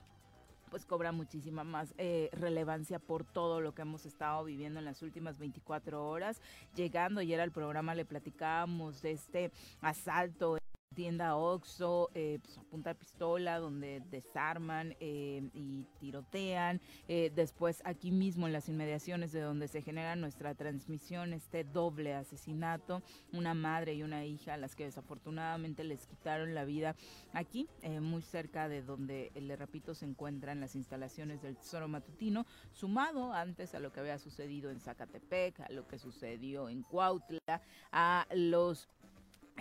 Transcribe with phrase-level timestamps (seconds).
[0.69, 5.01] pues cobra muchísima más eh, relevancia por todo lo que hemos estado viviendo en las
[5.01, 6.41] últimas 24 horas.
[6.75, 10.57] Llegando ayer al programa le platicábamos de este asalto
[10.93, 16.81] tienda Oxxo, eh, pues, a punta pistola, donde desarman eh, y tirotean.
[17.07, 22.13] Eh, después aquí mismo en las inmediaciones de donde se genera nuestra transmisión, este doble
[22.13, 23.01] asesinato,
[23.33, 26.95] una madre y una hija a las que desafortunadamente les quitaron la vida
[27.33, 32.45] aquí, eh, muy cerca de donde, le repito, se encuentran las instalaciones del Tesoro Matutino,
[32.73, 37.61] sumado antes a lo que había sucedido en Zacatepec, a lo que sucedió en Cuautla,
[37.91, 38.89] a los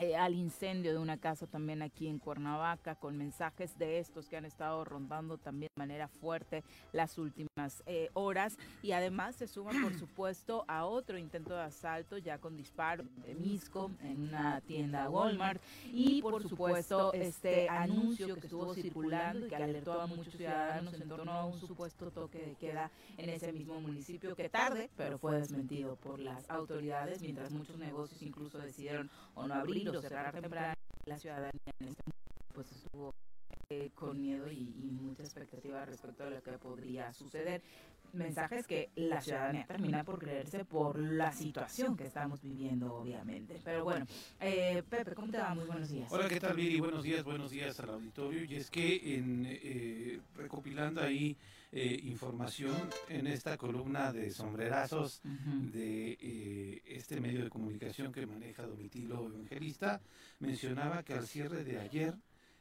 [0.01, 4.37] eh, al incendio de una casa también aquí en Cuernavaca, con mensajes de estos que
[4.37, 8.57] han estado rondando también de manera fuerte las últimas eh, horas.
[8.83, 13.35] Y además se suma, por supuesto, a otro intento de asalto ya con disparo de
[13.35, 15.61] Misco en una tienda Walmart.
[15.93, 21.09] Y, por supuesto, este anuncio que estuvo circulando y que alertó a muchos ciudadanos en
[21.09, 25.41] torno a un supuesto toque de queda en ese mismo municipio, que tarde, pero fue
[25.41, 30.75] desmentido por las autoridades, mientras muchos negocios incluso decidieron o no abrir o cerrar temprano,
[31.07, 33.15] la ciudadanía en este momento pues estuvo
[33.71, 37.63] eh, con miedo y, y, mucha expectativa respecto a lo que podría suceder.
[38.15, 43.61] Mensajes que la ciudadanía termina por creerse por la situación que estamos viviendo, obviamente.
[43.63, 44.07] Pero bueno,
[44.41, 45.55] eh, Pepe, ¿cómo te va?
[45.55, 46.11] Muy buenos días.
[46.11, 46.81] Hola, ¿qué tal, Viri?
[46.81, 48.45] Buenos días, buenos días al auditorio.
[48.45, 51.37] Y es que en eh, recopilando ahí
[51.71, 52.77] eh, información
[53.09, 55.71] en esta columna de sombrerazos uh -huh.
[55.71, 60.01] de eh, este medio de comunicación que maneja Domitilo Evangelista,
[60.39, 62.15] mencionaba que al cierre de ayer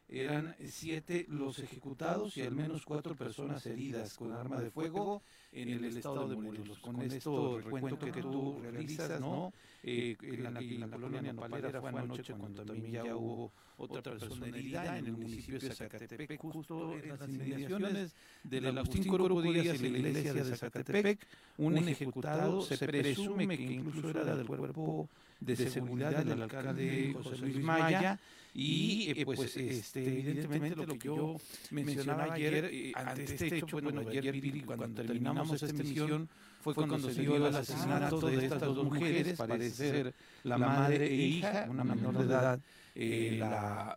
[0.10, 5.22] eran siete los ejecutados y al menos cuatro personas heridas con arma de fuego
[5.52, 6.80] en el estado de Morelos.
[6.80, 9.52] Con esto recuento que tú realizas, ¿no?
[9.84, 14.48] Eh, en, la, en la colonia Nopalera fue anoche cuando también ya hubo otra persona
[14.48, 19.82] herida en el municipio de Zacatepec, justo en las inmediaciones de la Agustín Corvo Díaz
[19.82, 21.20] y la iglesia de Zacatepec.
[21.58, 25.10] Un ejecutado se presume que incluso era del cuerpo
[25.40, 28.20] de seguridad del alcalde José Luis Maya
[28.60, 31.36] y eh, pues, pues este, evidentemente lo que yo
[31.70, 36.28] mencionaba ayer eh, ante este hecho, bueno, ayer cuando terminamos esta emisión
[36.60, 41.14] fue cuando se dio el asesinato de estas dos mujeres, parece ser la madre e
[41.14, 42.60] hija, una menor de edad,
[42.96, 43.96] eh, la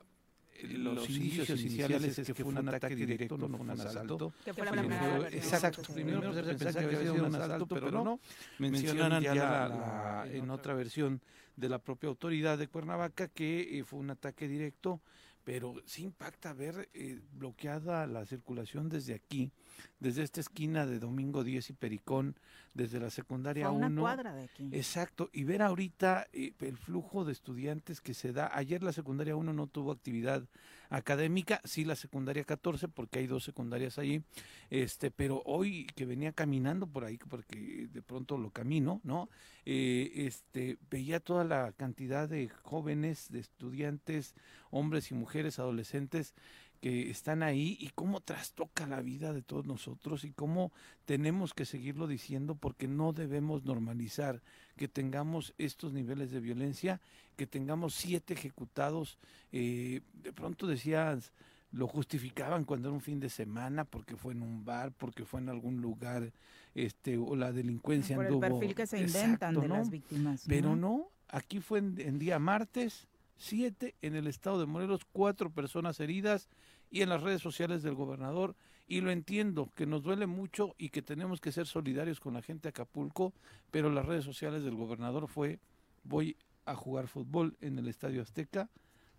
[0.62, 4.34] los indicios iniciales es que fue un ataque directo, no fue un asalto.
[4.44, 8.20] Que fue la primera Exacto, primero se pensaba que había sido un asalto, pero no.
[8.58, 11.22] Mencionan ya la, en otra versión
[11.56, 15.00] de la propia autoridad de Cuernavaca que eh, fue un ataque directo,
[15.44, 19.50] pero sí impacta ver eh, bloqueada la circulación desde aquí,
[19.98, 22.36] desde esta esquina de Domingo 10 y Pericón,
[22.74, 23.86] desde la secundaria 1.
[23.86, 24.68] una cuadra de aquí.
[24.72, 28.50] Exacto, y ver ahorita eh, el flujo de estudiantes que se da.
[28.52, 30.44] Ayer la secundaria 1 no tuvo actividad
[30.90, 34.22] académica, sí la secundaria 14, porque hay dos secundarias ahí,
[34.68, 39.30] este, pero hoy que venía caminando por ahí, porque de pronto lo camino, ¿no?
[39.64, 44.34] Eh, este, veía toda la cantidad de jóvenes, de estudiantes,
[44.70, 46.34] hombres y mujeres, adolescentes,
[46.80, 50.72] que están ahí y cómo trastoca la vida de todos nosotros y cómo
[51.04, 54.40] tenemos que seguirlo diciendo porque no debemos normalizar
[54.76, 57.00] que tengamos estos niveles de violencia,
[57.36, 59.18] que tengamos siete ejecutados.
[59.52, 61.32] Eh, de pronto decías,
[61.70, 65.40] lo justificaban cuando era un fin de semana porque fue en un bar, porque fue
[65.40, 66.32] en algún lugar,
[66.74, 68.44] este, o la delincuencia Por anduvo.
[68.44, 69.76] el perfil que se inventan Exacto, de ¿no?
[69.76, 70.44] las víctimas.
[70.48, 73.06] Pero no, aquí fue en, en día martes,
[73.40, 76.50] siete en el estado de Morelos, cuatro personas heridas
[76.90, 78.54] y en las redes sociales del gobernador.
[78.86, 82.42] Y lo entiendo, que nos duele mucho y que tenemos que ser solidarios con la
[82.42, 83.32] gente de Acapulco,
[83.70, 85.58] pero las redes sociales del gobernador fue,
[86.04, 88.68] voy a jugar fútbol en el Estadio Azteca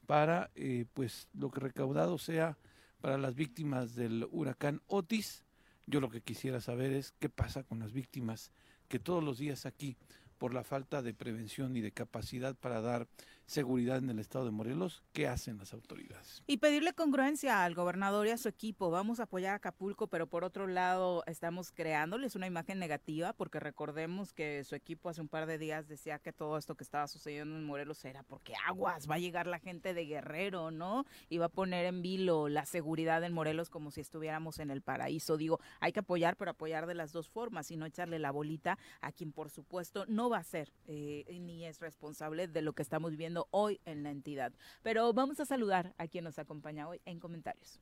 [0.06, 2.58] para, eh, pues, lo que recaudado sea
[3.02, 5.44] para las víctimas del huracán Otis.
[5.88, 8.52] Yo lo que quisiera saber es qué pasa con las víctimas
[8.88, 9.98] que todos los días aquí,
[10.38, 13.08] por la falta de prevención y de capacidad para dar
[13.52, 16.42] seguridad en el estado de Morelos, ¿qué hacen las autoridades?
[16.48, 18.90] Y pedirle congruencia al gobernador y a su equipo.
[18.92, 23.60] Vamos a apoyar a Acapulco, pero por otro lado estamos creándoles una imagen negativa porque
[23.60, 27.08] recordemos que su equipo hace un par de días decía que todo esto que estaba
[27.08, 31.06] sucediendo en Morelos era porque aguas, va a llegar la gente de Guerrero, ¿no?
[31.28, 34.82] Y va a poner en vilo la seguridad en Morelos como si estuviéramos en el
[34.82, 35.36] paraíso.
[35.36, 38.78] Digo, hay que apoyar, pero apoyar de las dos formas y no echarle la bolita
[39.02, 42.82] a quien por supuesto no va a ser eh, ni es responsable de lo que
[42.82, 44.52] estamos viviendo hoy en la entidad.
[44.84, 47.80] Pero vamos a saludar a quien nos acompaña hoy en comentarios.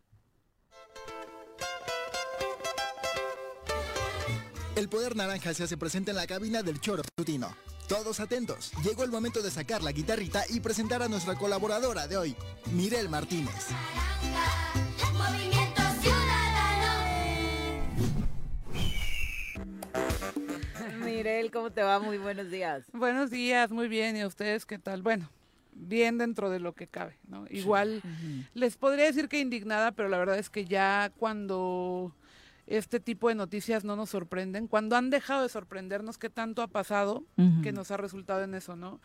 [4.75, 7.53] El poder naranja se hace presente en la cabina del choro matutino.
[7.89, 12.17] Todos atentos, llegó el momento de sacar la guitarrita y presentar a nuestra colaboradora de
[12.17, 12.35] hoy,
[12.71, 13.67] Mirel Martínez.
[21.03, 21.99] Mirel, ¿cómo te va?
[21.99, 22.85] Muy buenos días.
[22.93, 24.15] Buenos días, muy bien.
[24.15, 25.01] ¿Y a ustedes qué tal?
[25.01, 25.29] Bueno,
[25.73, 27.45] bien dentro de lo que cabe, ¿no?
[27.49, 28.01] Igual
[28.53, 32.13] les podría decir que indignada, pero la verdad es que ya cuando
[32.67, 36.67] este tipo de noticias no nos sorprenden, cuando han dejado de sorprendernos qué tanto ha
[36.67, 37.23] pasado,
[37.63, 38.99] que nos ha resultado en eso, ¿no?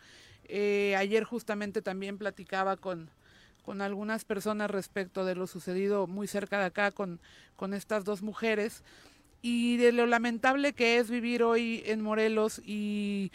[0.47, 3.09] Eh, ayer justamente también platicaba con,
[3.63, 7.19] con algunas personas respecto de lo sucedido muy cerca de acá con,
[7.55, 8.83] con estas dos mujeres
[9.41, 13.31] y de lo lamentable que es vivir hoy en Morelos y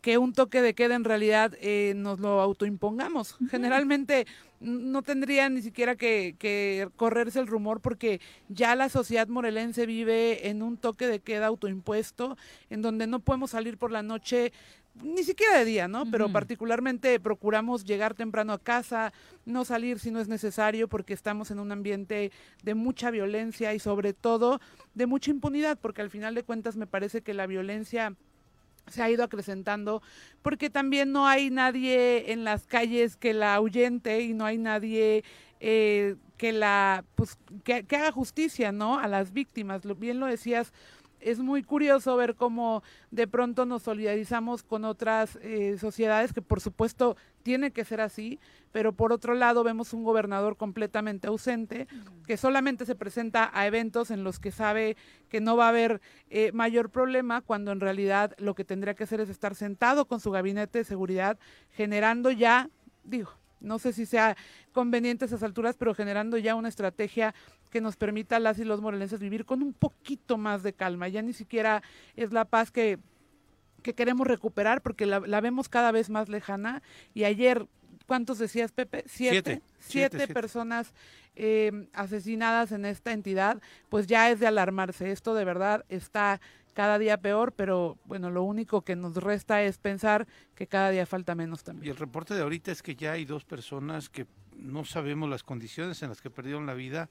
[0.00, 3.36] que un toque de queda en realidad eh, nos lo autoimpongamos.
[3.50, 4.26] Generalmente
[4.60, 10.48] no tendría ni siquiera que, que correrse el rumor porque ya la sociedad morelense vive
[10.48, 12.36] en un toque de queda autoimpuesto,
[12.68, 14.52] en donde no podemos salir por la noche,
[15.02, 16.10] ni siquiera de día, ¿no?
[16.10, 19.12] Pero particularmente procuramos llegar temprano a casa,
[19.44, 23.78] no salir si no es necesario porque estamos en un ambiente de mucha violencia y
[23.78, 24.60] sobre todo
[24.94, 28.14] de mucha impunidad, porque al final de cuentas me parece que la violencia
[28.86, 30.02] se ha ido acrecentando
[30.42, 35.24] porque también no hay nadie en las calles que la ahuyente y no hay nadie
[35.60, 39.82] eh, que la pues que, que haga justicia no a las víctimas.
[39.98, 40.72] Bien lo decías
[41.20, 46.60] es muy curioso ver cómo de pronto nos solidarizamos con otras eh, sociedades que por
[46.60, 48.38] supuesto tiene que ser así,
[48.72, 51.86] pero por otro lado vemos un gobernador completamente ausente
[52.26, 54.96] que solamente se presenta a eventos en los que sabe
[55.28, 59.04] que no va a haber eh, mayor problema cuando en realidad lo que tendría que
[59.04, 61.38] hacer es estar sentado con su gabinete de seguridad
[61.72, 62.68] generando ya,
[63.04, 64.36] digo, no sé si sea
[64.72, 67.34] conveniente a esas alturas, pero generando ya una estrategia
[67.70, 71.08] que nos permita a las y los morelenses vivir con un poquito más de calma.
[71.08, 71.82] Ya ni siquiera
[72.16, 72.98] es la paz que,
[73.82, 76.82] que queremos recuperar porque la, la vemos cada vez más lejana.
[77.14, 77.66] Y ayer,
[78.06, 79.04] ¿cuántos decías, Pepe?
[79.06, 79.36] Siete.
[79.36, 80.34] Siete, Siete, siete.
[80.34, 80.92] personas
[81.36, 85.12] eh, asesinadas en esta entidad, pues ya es de alarmarse.
[85.12, 86.40] Esto de verdad está
[86.72, 91.06] cada día peor, pero bueno, lo único que nos resta es pensar que cada día
[91.06, 91.90] falta menos Y también.
[91.92, 96.02] el reporte de ahorita es que ya hay dos personas que no sabemos las condiciones
[96.02, 97.08] en las que perdieron la vida,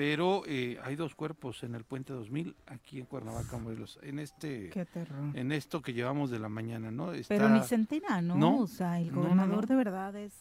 [0.00, 4.70] pero eh, hay dos cuerpos en el puente 2000 aquí en Cuernavaca, Morelos, en este,
[4.70, 5.36] Qué terror.
[5.36, 7.12] en esto que llevamos de la mañana, ¿no?
[7.12, 8.34] Está, Pero ni se entera, ¿no?
[8.34, 9.66] No, O sea, el no, no, gobernador no.
[9.66, 10.32] de verdad es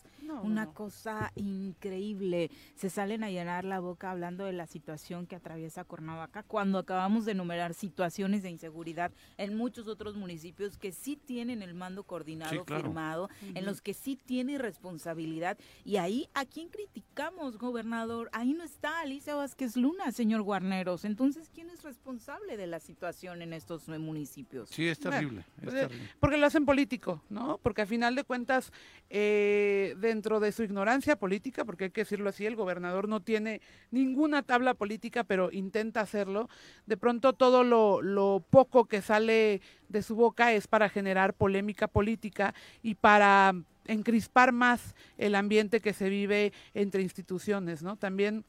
[0.44, 0.74] una no.
[0.74, 2.52] cosa increíble.
[2.76, 7.26] Se salen a llenar la boca hablando de la situación que atraviesa Cuernavaca cuando acabamos
[7.26, 12.52] de enumerar situaciones de inseguridad en muchos otros municipios que sí tienen el mando coordinado
[12.52, 12.84] Sí, claro.
[12.84, 15.58] firmado, en los que sí tiene responsabilidad.
[15.84, 18.30] Y ahí, ¿a quién criticamos, gobernador?
[18.32, 21.06] Ahí no está Alicia Vázquez Luna, señor Guarneros.
[21.06, 24.70] Entonces, ¿quién es responsable de la situación en estos municipios?
[24.70, 26.10] Sí, es Bueno, terrible, es pues, eh, terrible.
[26.20, 27.58] Porque lo hacen político, ¿no?
[27.58, 28.72] Porque a final de cuentas,
[29.10, 33.60] eh, dentro de su ignorancia política, porque hay que decirlo así, el gobernador no tiene
[33.90, 36.48] ninguna tabla política, pero intenta hacerlo,
[36.86, 41.88] de pronto todo lo, lo poco que sale de su boca es para generar polémica
[41.88, 42.54] política
[42.84, 43.56] y para
[43.88, 47.96] encrispar más el ambiente que se vive entre instituciones, ¿no?
[47.96, 48.46] También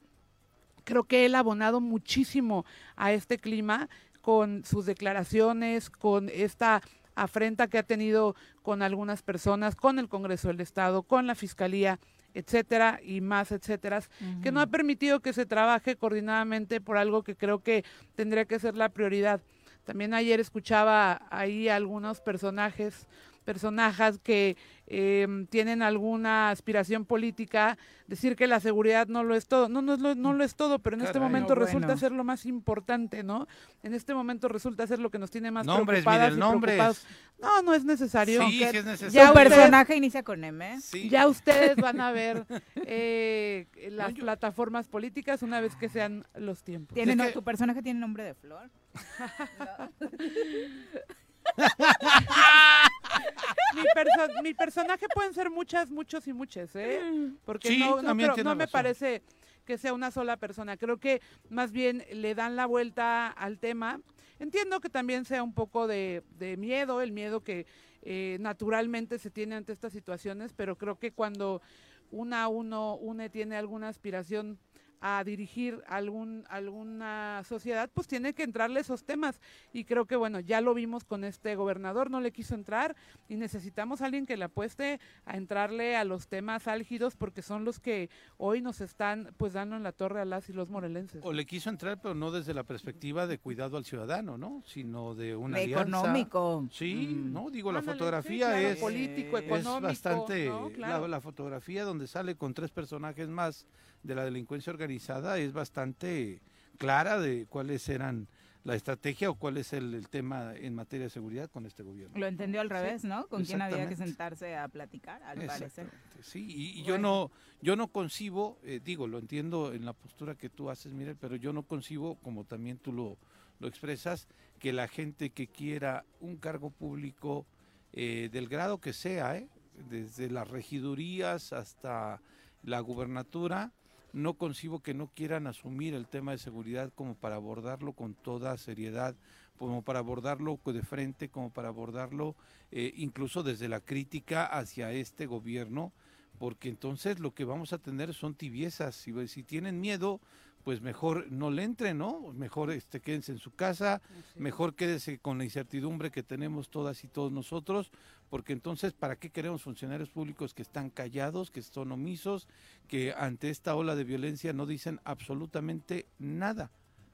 [0.83, 3.89] creo que él ha abonado muchísimo a este clima
[4.21, 6.81] con sus declaraciones, con esta
[7.15, 11.99] afrenta que ha tenido con algunas personas, con el Congreso del Estado, con la Fiscalía,
[12.33, 14.01] etcétera, y más, etcétera,
[14.41, 17.83] que no ha permitido que se trabaje coordinadamente por algo que creo que
[18.15, 19.41] tendría que ser la prioridad.
[19.83, 23.07] También ayer escuchaba ahí algunos personajes,
[23.51, 24.55] personajes que
[24.87, 27.77] eh, tienen alguna aspiración política,
[28.07, 29.67] decir que la seguridad no lo es todo.
[29.67, 31.99] No, no, es lo, no lo es todo, pero en este momento No, resulta bueno.
[31.99, 33.47] ser lo más importante, ¿no?
[33.83, 36.75] En este momento resulta ser lo que nos tiene más Nombres, preocupadas Miguel, y nombres.
[36.75, 37.05] preocupados.
[37.41, 38.41] No, no es necesario.
[38.47, 39.11] Sí, sí es necesario.
[39.13, 40.79] ya usted- personaje inicia con M.
[40.81, 41.09] Sí.
[41.09, 42.45] ya ustedes van a ver
[42.85, 46.95] eh, las No, yo- plataformas políticas una vez que sean los tiempos.
[46.95, 48.69] ¿Tiene Es no- que- ¿Tu personaje tiene nombre de flor?
[53.75, 57.01] mi, perso- mi personaje pueden ser muchas, muchos y muchas, ¿eh?
[57.45, 59.21] Porque Sí, no, no, tiene no me parece
[59.65, 60.77] que sea una sola persona.
[60.77, 63.99] Creo que más bien le dan la vuelta al tema.
[64.39, 67.67] Entiendo que también sea un poco de, de miedo, el miedo que
[68.01, 71.61] eh, naturalmente se tiene ante estas situaciones, pero creo que cuando
[72.09, 74.57] una uno une tiene alguna aspiración
[75.01, 79.41] a dirigir algún, alguna sociedad, pues tiene que entrarle esos temas.
[79.73, 82.95] Y creo que, bueno, ya lo vimos con este gobernador, no le quiso entrar
[83.27, 87.65] y necesitamos a alguien que le apueste a entrarle a los temas álgidos porque son
[87.65, 91.21] los que hoy nos están pues dando en la torre a las y los morelenses.
[91.25, 94.61] O le quiso entrar, pero no desde la perspectiva de cuidado al ciudadano, ¿no?
[94.65, 95.81] Sino de una De alianza.
[95.97, 96.67] económico.
[96.71, 97.33] Sí, Mm.
[97.33, 100.69] no, digo, la sí, fotografía claro, es, político, es económico, bastante, ¿no?
[100.69, 101.07] la- Claro.
[101.07, 103.65] la, fotografía donde sale con tres personajes más
[104.03, 106.41] de la delincuencia organizada es bastante
[106.77, 108.27] clara de cuáles eran
[108.63, 112.17] la estrategia o cuál es el, el tema en materia de seguridad con este gobierno.
[112.17, 113.27] Lo entendió al revés, ¿no?
[113.27, 115.89] Con quién había que sentarse a platicar, al parecer.
[116.21, 117.31] Sí, y, y yo no,
[117.61, 121.35] yo no concibo, eh, digo, lo entiendo en la postura que tú haces, Miguel, pero
[121.35, 123.17] yo no concibo, como también tú lo,
[123.59, 124.27] lo expresas,
[124.59, 127.47] que la gente que quiera un cargo público
[127.93, 129.49] eh, del grado que sea, ¿eh?
[129.89, 132.21] desde las regidurías hasta
[132.61, 133.71] la gubernatura,
[134.13, 138.57] no concibo que no quieran asumir el tema de seguridad como para abordarlo con toda
[138.57, 139.15] seriedad,
[139.57, 142.35] como para abordarlo de frente, como para abordarlo
[142.71, 145.93] eh, incluso desde la crítica hacia este gobierno,
[146.39, 148.95] porque entonces lo que vamos a tener son tibiezas.
[148.95, 150.19] Si, si tienen miedo,
[150.63, 152.33] pues mejor no le entren, ¿no?
[152.33, 154.01] Mejor este, quédense en su casa,
[154.35, 157.91] mejor quédese con la incertidumbre que tenemos todas y todos nosotros,
[158.29, 162.47] porque entonces, ¿para qué queremos funcionarios públicos que están callados, que son omisos,
[162.87, 166.71] que ante esta ola de violencia no dicen absolutamente nada?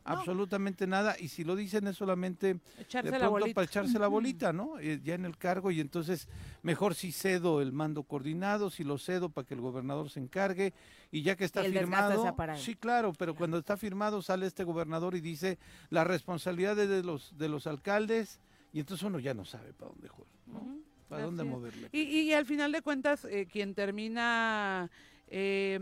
[0.07, 4.53] Absolutamente nada, y si lo dicen es solamente Echarse de pronto para echarse la bolita,
[4.53, 4.79] ¿no?
[4.79, 6.27] Eh, ya en el cargo y entonces
[6.63, 10.73] mejor si cedo el mando coordinado, si lo cedo para que el gobernador se encargue
[11.11, 15.15] y ya que está el firmado, sí claro, pero cuando está firmado sale este gobernador
[15.15, 15.57] y dice
[15.89, 18.39] la responsabilidad es de los de los alcaldes
[18.73, 20.77] y entonces uno ya no sabe para dónde jugar, ¿no?
[21.07, 21.89] Para así dónde moverle.
[21.91, 24.89] Y, y al final de cuentas, eh, quien termina
[25.29, 25.79] eh,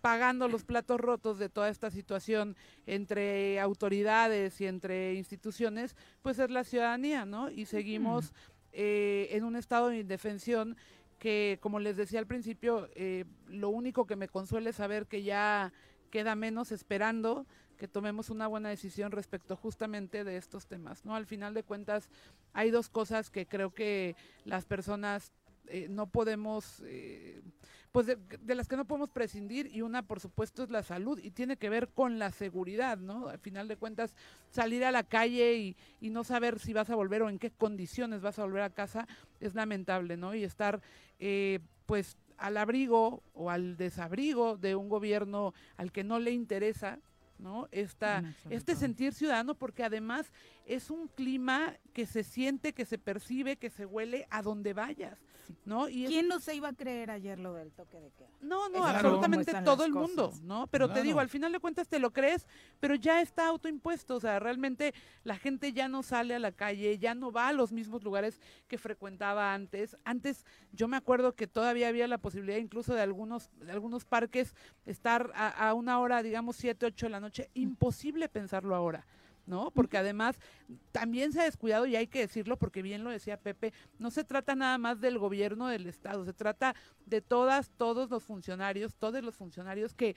[0.00, 6.50] pagando los platos rotos de toda esta situación entre autoridades y entre instituciones, pues es
[6.50, 7.50] la ciudadanía, ¿no?
[7.50, 8.32] Y seguimos
[8.72, 10.76] eh, en un estado de indefensión
[11.18, 15.22] que, como les decía al principio, eh, lo único que me consuela es saber que
[15.22, 15.72] ya
[16.10, 21.14] queda menos esperando que tomemos una buena decisión respecto justamente de estos temas, ¿no?
[21.14, 22.10] Al final de cuentas,
[22.52, 25.32] hay dos cosas que creo que las personas
[25.70, 27.42] eh, no podemos, eh,
[27.92, 31.30] pues de, las que no podemos prescindir y una por supuesto es la salud y
[31.30, 33.28] tiene que ver con la seguridad, ¿no?
[33.28, 34.14] Al final de cuentas,
[34.50, 37.50] salir a la calle y, y no saber si vas a volver o en qué
[37.50, 39.06] condiciones vas a volver a casa
[39.40, 40.34] es lamentable, ¿no?
[40.34, 40.80] Y estar,
[41.18, 47.00] eh, pues, al abrigo o al desabrigo de un gobierno al que no le interesa
[47.38, 47.68] ¿no?
[47.70, 50.32] Esta, este sentir ciudadano, porque además
[50.66, 55.18] es un clima que se siente, que se percibe, que se huele a donde vayas,
[55.64, 55.88] ¿no?
[55.88, 58.28] Y ¿Quién no se iba a creer ayer lo del toque de queda?
[58.40, 60.66] No, no, absolutamente todo el mundo, ¿no?
[60.68, 62.46] Pero te digo, al final de cuentas te lo crees,
[62.80, 66.98] pero ya está autoimpuesto, o sea, realmente la gente ya no sale a la calle,
[66.98, 69.96] ya no va a los mismos lugares que frecuentaba antes.
[70.04, 74.54] Antes yo me acuerdo que todavía había la posibilidad incluso de algunos, de algunos parques
[74.86, 79.06] estar a, a una hora, digamos, siete, ocho de la noche, imposible pensarlo ahora.
[79.48, 79.70] ¿No?
[79.72, 80.38] Porque además
[80.92, 84.22] también se ha descuidado y hay que decirlo porque bien lo decía Pepe, no se
[84.22, 86.74] trata nada más del gobierno del Estado, se trata
[87.06, 90.14] de todas, todos los funcionarios, todos los funcionarios que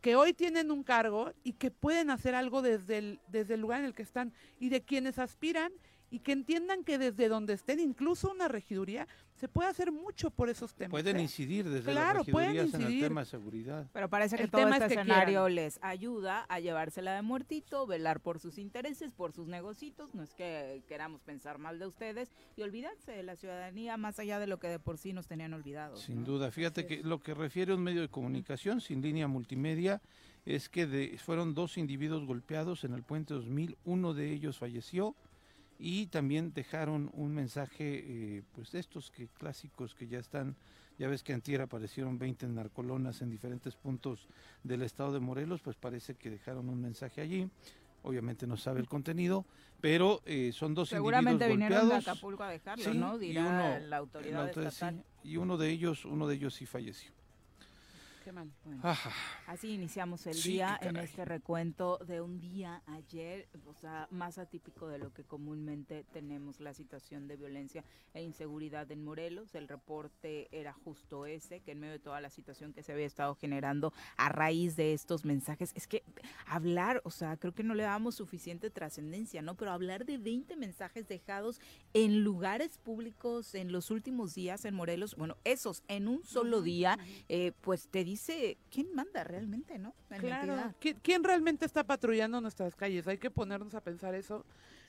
[0.00, 3.80] que hoy tienen un cargo y que pueden hacer algo desde el, desde el lugar
[3.80, 5.72] en el que están y de quienes aspiran
[6.10, 10.48] y que entiendan que desde donde estén, incluso una regiduría, se puede hacer mucho por
[10.48, 10.90] esos temas.
[10.90, 11.22] Pueden ¿eh?
[11.22, 13.86] incidir desde las regidurías en el tema de seguridad.
[13.92, 18.58] Pero parece que todo este escenario les ayuda a llevársela de muertito, velar por sus
[18.58, 20.14] intereses, por sus negocios.
[20.14, 24.40] No es que queramos pensar mal de ustedes y olvidarse de la ciudadanía más allá
[24.40, 26.00] de lo que de por sí nos tenían olvidados.
[26.00, 26.50] Sin duda.
[26.50, 30.00] Fíjate que lo que refiere a un medio de comunicación sin línea multimedia
[30.46, 33.76] es que fueron dos individuos golpeados en el puente 2000.
[33.84, 35.14] Uno de ellos falleció
[35.78, 40.56] y también dejaron un mensaje, eh, pues de estos que clásicos que ya están,
[40.98, 44.26] ya ves que antier aparecieron 20 narcolonas en diferentes puntos
[44.64, 47.48] del estado de Morelos, pues parece que dejaron un mensaje allí.
[48.02, 49.44] Obviamente no sabe el contenido,
[49.80, 53.18] pero eh, son dos Seguramente individuos vinieron de Acapulco a dejarlo, ¿no?
[53.18, 55.04] Dirá y uno, la autoridad, estatal.
[55.22, 57.17] y uno de ellos, uno de ellos sí falleció.
[59.46, 64.88] Así iniciamos el día en este recuento de un día ayer, o sea, más atípico
[64.88, 69.54] de lo que comúnmente tenemos la situación de violencia e inseguridad en Morelos.
[69.54, 73.06] El reporte era justo ese, que en medio de toda la situación que se había
[73.06, 76.02] estado generando a raíz de estos mensajes, es que
[76.46, 79.54] hablar, o sea, creo que no le damos suficiente trascendencia, ¿no?
[79.56, 81.60] Pero hablar de 20 mensajes dejados
[81.94, 86.98] en lugares públicos en los últimos días en Morelos, bueno, esos en un solo día,
[87.28, 89.94] eh, pues te dice dice quién manda realmente, ¿no?
[90.18, 90.74] claro.
[90.80, 93.06] ¿Quién, realmente está patrullando nuestras calles?
[93.06, 94.44] Hay que ponernos a pensar eso,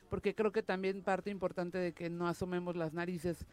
[0.10, 3.46] porque creo que también parte importante de que no asomemos las narices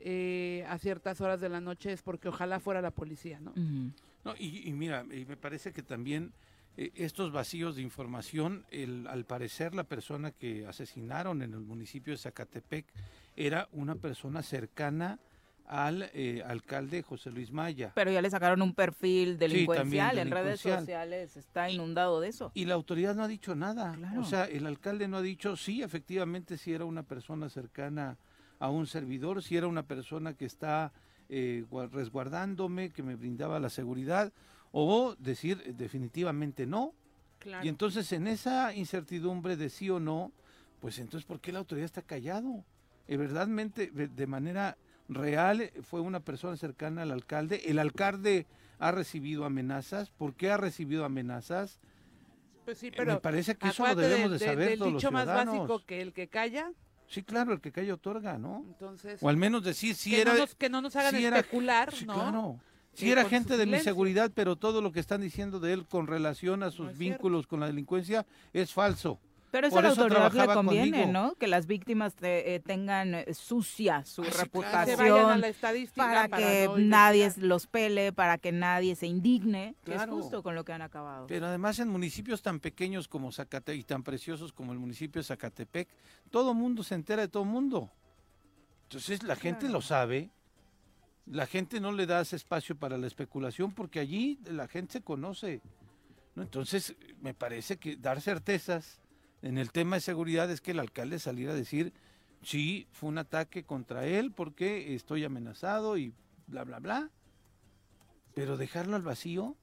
[0.00, 3.52] eh, a ciertas horas de la noche es porque ojalá fuera la policía, ¿no?
[4.24, 6.32] No, y, mira, y me parece que también
[6.76, 12.12] eh, estos vacíos de información, el, al parecer la persona que asesinaron en el municipio
[12.12, 12.86] de Zacatepec
[13.36, 15.18] era una persona cercana
[15.66, 17.92] al eh, alcalde José Luis Maya.
[17.94, 22.52] Pero ya le sacaron un perfil delincuencial, en redes sociales está inundado de eso.
[22.54, 23.98] Y la autoridad no ha dicho nada.
[24.18, 28.18] O sea, el alcalde no ha dicho, sí, efectivamente, si era una persona cercana
[28.58, 30.92] a un servidor, si era una persona que está
[31.28, 34.32] eh, resguardándome, que me brindaba la seguridad,
[34.72, 36.92] o decir eh, definitivamente no.
[37.62, 40.32] Y entonces en esa incertidumbre de sí o no,
[40.80, 42.64] pues entonces, ¿por qué la autoridad está callado?
[43.06, 47.62] Eh, verdaderamente, de manera real, fue una persona cercana al alcalde.
[47.66, 48.46] El alcalde
[48.78, 50.10] ha recibido amenazas.
[50.10, 51.80] ¿Por qué ha recibido amenazas?
[52.64, 55.84] Pues sí, pero Me parece que eso lo debemos de, saber del dicho más básico
[55.84, 56.72] que el que calla.
[57.06, 58.64] Sí, claro, el que calla otorga, ¿no?
[58.66, 62.14] Entonces, o al menos decir si era que no nos hagan especular, sí, ¿no?
[62.14, 62.60] Claro.
[62.94, 66.06] Si era gente de mi seguridad, pero todo lo que están diciendo de él con
[66.06, 69.18] relación a sus vínculos con la delincuencia es falso.
[69.54, 71.36] Pero eso a la autoridad le conviene, ¿no?
[71.36, 75.44] Que las víctimas eh, tengan eh, sucia su reputación
[75.94, 80.64] para, que nadie los pele, para que nadie se indigne, que es justo con lo
[80.64, 81.28] que han acabado.
[81.28, 85.24] Pero además en municipios tan pequeños como Zacatepec y tan preciosos como el municipio de
[85.24, 85.86] Zacatepec,
[86.32, 87.92] todo mundo se entera de todo mundo.
[88.88, 90.30] Entonces la gente lo sabe,
[91.26, 95.02] la gente no le da ese espacio para la especulación porque allí la gente se
[95.02, 95.60] conoce.
[96.34, 96.42] ¿no?
[96.42, 98.98] Entonces me parece que dar certezas
[99.44, 101.92] en el tema de seguridad es que el alcalde saliera a decir,
[102.42, 106.14] sí, fue un ataque contra él porque estoy amenazado y
[106.46, 107.10] bla, bla, bla.
[108.34, 109.54] Pero dejarlo al vacío.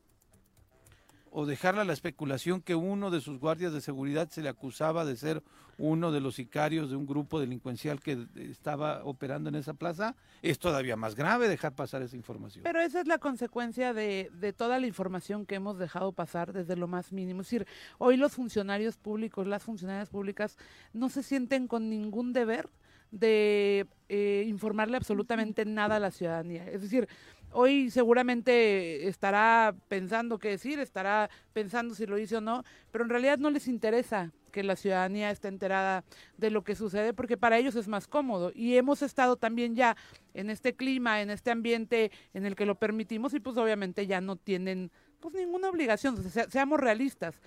[1.31, 5.05] O dejarla a la especulación que uno de sus guardias de seguridad se le acusaba
[5.05, 5.41] de ser
[5.77, 10.59] uno de los sicarios de un grupo delincuencial que estaba operando en esa plaza, es
[10.59, 12.63] todavía más grave dejar pasar esa información.
[12.63, 16.75] Pero esa es la consecuencia de, de toda la información que hemos dejado pasar desde
[16.75, 17.41] lo más mínimo.
[17.41, 17.65] Es decir,
[17.97, 20.57] hoy los funcionarios públicos, las funcionarias públicas,
[20.93, 22.69] no se sienten con ningún deber
[23.11, 26.65] de eh, informarle absolutamente nada a la ciudadanía.
[26.67, 27.07] Es decir,
[27.53, 33.09] hoy seguramente estará pensando qué decir, estará pensando si lo dice o no, pero en
[33.09, 36.03] realidad no les interesa que la ciudadanía esté enterada
[36.37, 39.95] de lo que sucede porque para ellos es más cómodo y hemos estado también ya
[40.33, 44.21] en este clima, en este ambiente en el que lo permitimos y pues obviamente ya
[44.21, 46.17] no tienen pues ninguna obligación,
[46.49, 47.41] seamos realistas.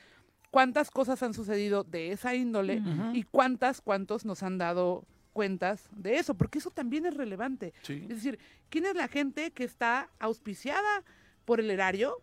[0.51, 2.81] ¿Cuántas cosas han sucedido de esa índole
[3.13, 7.75] y cuántas, cuántos nos han dado cuentas de eso, porque eso también es relevante.
[7.87, 8.39] Es decir,
[8.71, 11.05] ¿quién es la gente que está auspiciada
[11.45, 12.23] por el erario,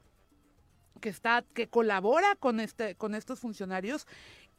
[0.99, 4.07] que está, que colabora con este, con estos funcionarios?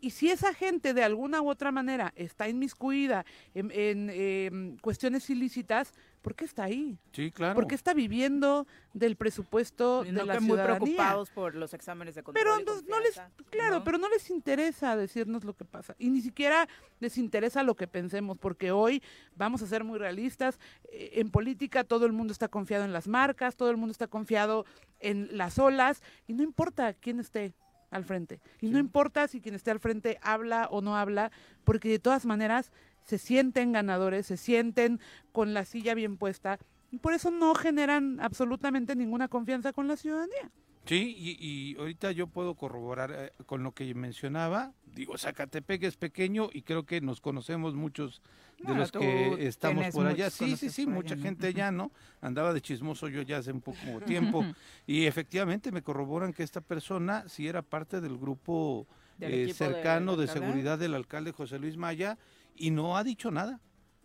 [0.03, 5.31] Y si esa gente de alguna u otra manera está inmiscuida en, en em, cuestiones
[5.31, 6.99] ilícitas, ¿por qué está ahí?
[7.13, 7.55] Sí, claro.
[7.55, 12.45] ¿Por qué está viviendo del presupuesto de la muy preocupados por los exámenes de control.
[12.45, 16.69] Pero no, les, claro, pero no les interesa decirnos lo que pasa y ni siquiera
[17.01, 19.03] les interesa lo que pensemos, porque hoy
[19.37, 20.59] vamos a ser muy realistas.
[20.91, 24.07] Eh, en política todo el mundo está confiado en las marcas, todo el mundo está
[24.09, 24.67] confiado
[25.01, 27.55] en las olas y no importa quién esté
[27.93, 28.41] al frente.
[28.61, 31.31] Y no importa si quien esté al frente habla o no habla,
[31.63, 32.73] porque de todas maneras
[33.05, 34.99] se sienten ganadores, se sienten
[35.31, 36.59] con la silla bien puesta
[36.91, 40.51] y por eso no generan absolutamente ninguna confianza con la ciudadanía.
[40.85, 44.73] Sí, y, ahorita yo puedo corroborar eh, con lo que mencionaba.
[44.85, 48.21] Digo, Zacatepec es pequeño y creo que nos conocemos muchos
[48.59, 50.29] de los que estamos por allá.
[50.29, 51.93] Sí, sí, sí, mucha gente ya, ¿no?
[52.21, 54.45] Andaba de chismoso yo ya hace un poco tiempo.
[54.87, 58.89] y efectivamente me corroboran que esta persona sí era parte del grupo
[59.21, 62.19] eh, cercano de seguridad del alcalde José Luis Maya
[62.57, 63.61] y no ha dicho nada,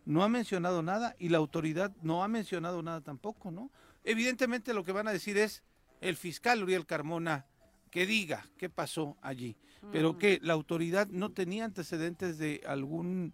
[0.05, 3.71] no ha mencionado nada y la autoridad no ha mencionado nada tampoco, ¿no?
[4.03, 5.63] Evidentemente lo que van a decir es
[6.01, 7.45] el fiscal Uriel Carmona
[7.91, 9.55] que diga qué pasó allí,
[9.91, 10.17] pero mm.
[10.17, 13.33] que la autoridad no tenía antecedentes de algún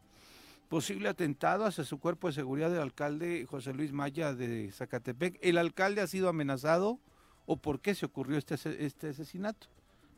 [0.69, 5.37] posible atentado hacia su cuerpo de seguridad del alcalde José Luis Maya de Zacatepec.
[5.41, 6.99] ¿El alcalde ha sido amenazado
[7.45, 9.67] o por qué se ocurrió este, este asesinato?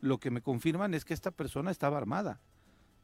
[0.00, 2.40] Lo que me confirman es que esta persona estaba armada.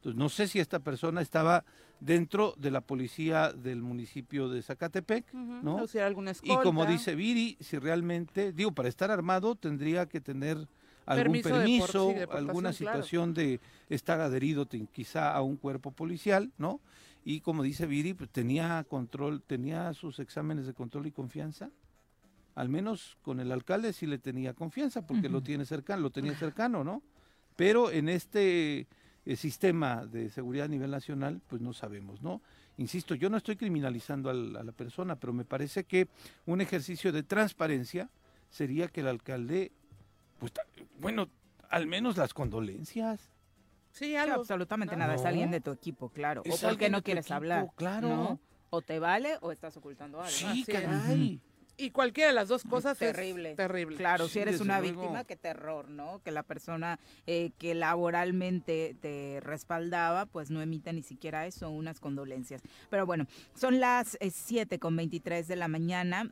[0.03, 1.63] Entonces, no sé si esta persona estaba
[2.01, 5.77] dentro de la policía del municipio de Zacatepec, ¿no?
[5.77, 10.19] O sea, alguna y como dice Viri, si realmente, digo, para estar armado tendría que
[10.19, 10.67] tener
[11.05, 16.81] algún permiso, alguna situación de estar adherido quizá a un cuerpo policial, ¿no?
[17.23, 21.71] Y como dice Viri, pues tenía control, tenía sus exámenes de control y confianza.
[22.55, 26.35] Al menos con el alcalde sí le tenía confianza porque lo tiene cercano, lo tenía
[26.35, 27.01] cercano, ¿no?
[27.55, 28.87] Pero en este
[29.25, 32.41] el sistema de seguridad a nivel nacional, pues no sabemos, ¿no?
[32.77, 36.07] Insisto, yo no estoy criminalizando a la persona, pero me parece que
[36.45, 38.09] un ejercicio de transparencia
[38.49, 39.71] sería que el alcalde,
[40.39, 40.51] pues,
[40.99, 41.29] bueno,
[41.69, 43.31] al menos las condolencias.
[43.91, 46.41] Sí, absolutamente nada, es alguien de tu equipo, claro.
[46.49, 47.69] o porque no quieres hablar.
[47.75, 48.39] Claro.
[48.71, 50.31] O te vale o estás ocultando algo.
[50.31, 51.39] Sí, caray.
[51.75, 53.51] Y cualquiera de las dos cosas terrible.
[53.51, 53.97] es terrible.
[53.97, 56.21] Claro, si eres una víctima, qué terror, ¿no?
[56.23, 61.99] Que la persona eh, que laboralmente te respaldaba, pues no emita ni siquiera eso, unas
[61.99, 62.61] condolencias.
[62.89, 66.31] Pero bueno, son las 7 eh, con 23 de la mañana.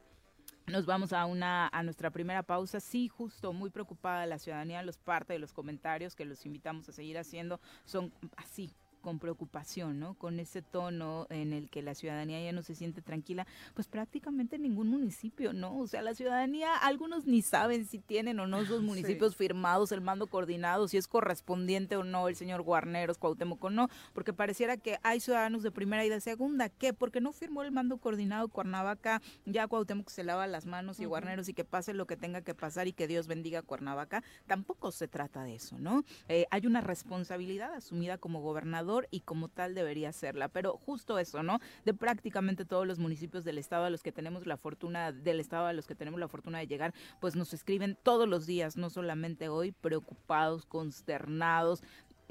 [0.67, 2.80] Nos vamos a una a nuestra primera pausa.
[2.80, 4.84] Sí, justo, muy preocupada la ciudadanía.
[4.84, 8.71] Los parte de los comentarios que los invitamos a seguir haciendo son así,
[9.02, 10.14] con preocupación, ¿no?
[10.14, 14.58] Con ese tono en el que la ciudadanía ya no se siente tranquila, pues prácticamente
[14.58, 15.78] ningún municipio, ¿no?
[15.78, 20.02] O sea, la ciudadanía, algunos ni saben si tienen o no sus municipios firmados, el
[20.02, 24.78] mando coordinado, si es correspondiente o no el señor Guarneros, Cuauhtémoc o no, porque pareciera
[24.78, 26.94] que hay ciudadanos de primera y de segunda, ¿qué?
[26.94, 31.50] Porque no firmó el mando coordinado Cuernavaca, ya Cuauhtémoc se lava las manos y Guarneros
[31.50, 35.08] y que pase lo que tenga que pasar y que Dios bendiga Cuernavaca, tampoco se
[35.08, 36.04] trata de eso, ¿no?
[36.28, 40.49] Eh, hay una responsabilidad asumida como gobernador y como tal debería serla.
[40.49, 41.60] Pero justo eso, ¿no?
[41.86, 45.67] De prácticamente todos los municipios del estado a los que tenemos la fortuna, del estado
[45.67, 48.89] a los que tenemos la fortuna de llegar, pues nos escriben todos los días, no
[48.89, 51.82] solamente hoy, preocupados, consternados,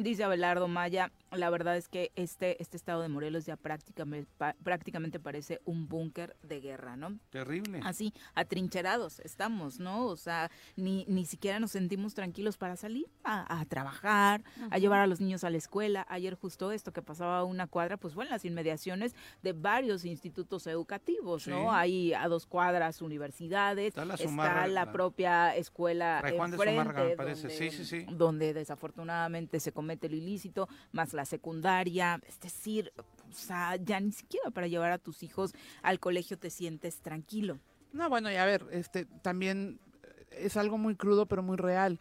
[0.02, 4.30] Dice Abelardo Maya, la verdad es que este, este estado de Morelos ya prácticamente,
[4.62, 7.18] prácticamente parece un búnker de guerra, ¿no?
[7.30, 7.80] Terrible.
[7.84, 10.06] Así, atrincherados estamos, ¿no?
[10.06, 15.06] O sea, ni, ni siquiera nos sentimos tranquilos para salir a, trabajar, a llevar a
[15.06, 16.06] los niños a la escuela.
[16.08, 20.66] Ayer justo esto que pasaba a una cuadra, pues bueno, las inmediaciones de varios institutos
[20.66, 21.72] educativos, ¿no?
[21.72, 28.06] Hay a dos cuadras universidades, está la, la, propia escuela enfrente, donde, sí, sí, sí.
[28.10, 34.12] donde desafortunadamente se comete lo ilícito, más la secundaria, es decir, o sea, ya ni
[34.12, 37.58] siquiera para llevar a tus hijos al colegio te sientes tranquilo.
[37.92, 39.80] No, bueno, y a ver, este también
[40.30, 41.98] es algo muy crudo pero muy real.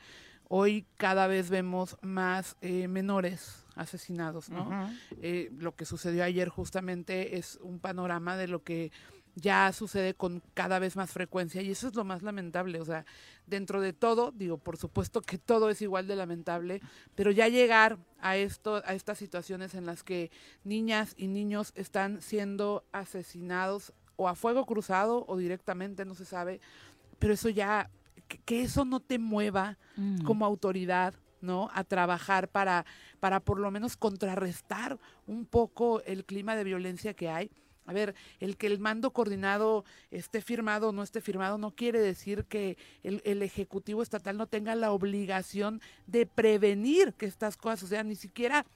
[0.49, 4.89] Hoy cada vez vemos más eh, menores asesinados, ¿no?
[5.21, 8.91] Eh, lo que sucedió ayer justamente es un panorama de lo que
[9.35, 13.05] ya sucede con cada vez más frecuencia y eso es lo más lamentable, o sea,
[13.49, 16.81] dentro de todo, digo, por supuesto que todo es igual de lamentable,
[17.15, 20.31] pero ya llegar a esto a estas situaciones en las que
[20.63, 26.59] niñas y niños están siendo asesinados o a fuego cruzado o directamente, no se sabe,
[27.19, 27.89] pero eso ya
[28.45, 30.23] que, eso no te mueva mm.
[30.23, 31.69] como autoridad, ¿no?
[31.73, 32.85] A trabajar para,
[33.19, 37.49] para por lo menos contrarrestar un poco el clima de violencia que hay
[37.89, 41.99] a ver, el que el mando coordinado esté firmado o no esté firmado no quiere
[41.99, 47.87] decir que el, Ejecutivo Estatal no tenga la obligación de prevenir que estas cosas, o
[47.87, 48.67] sea, ni siquiera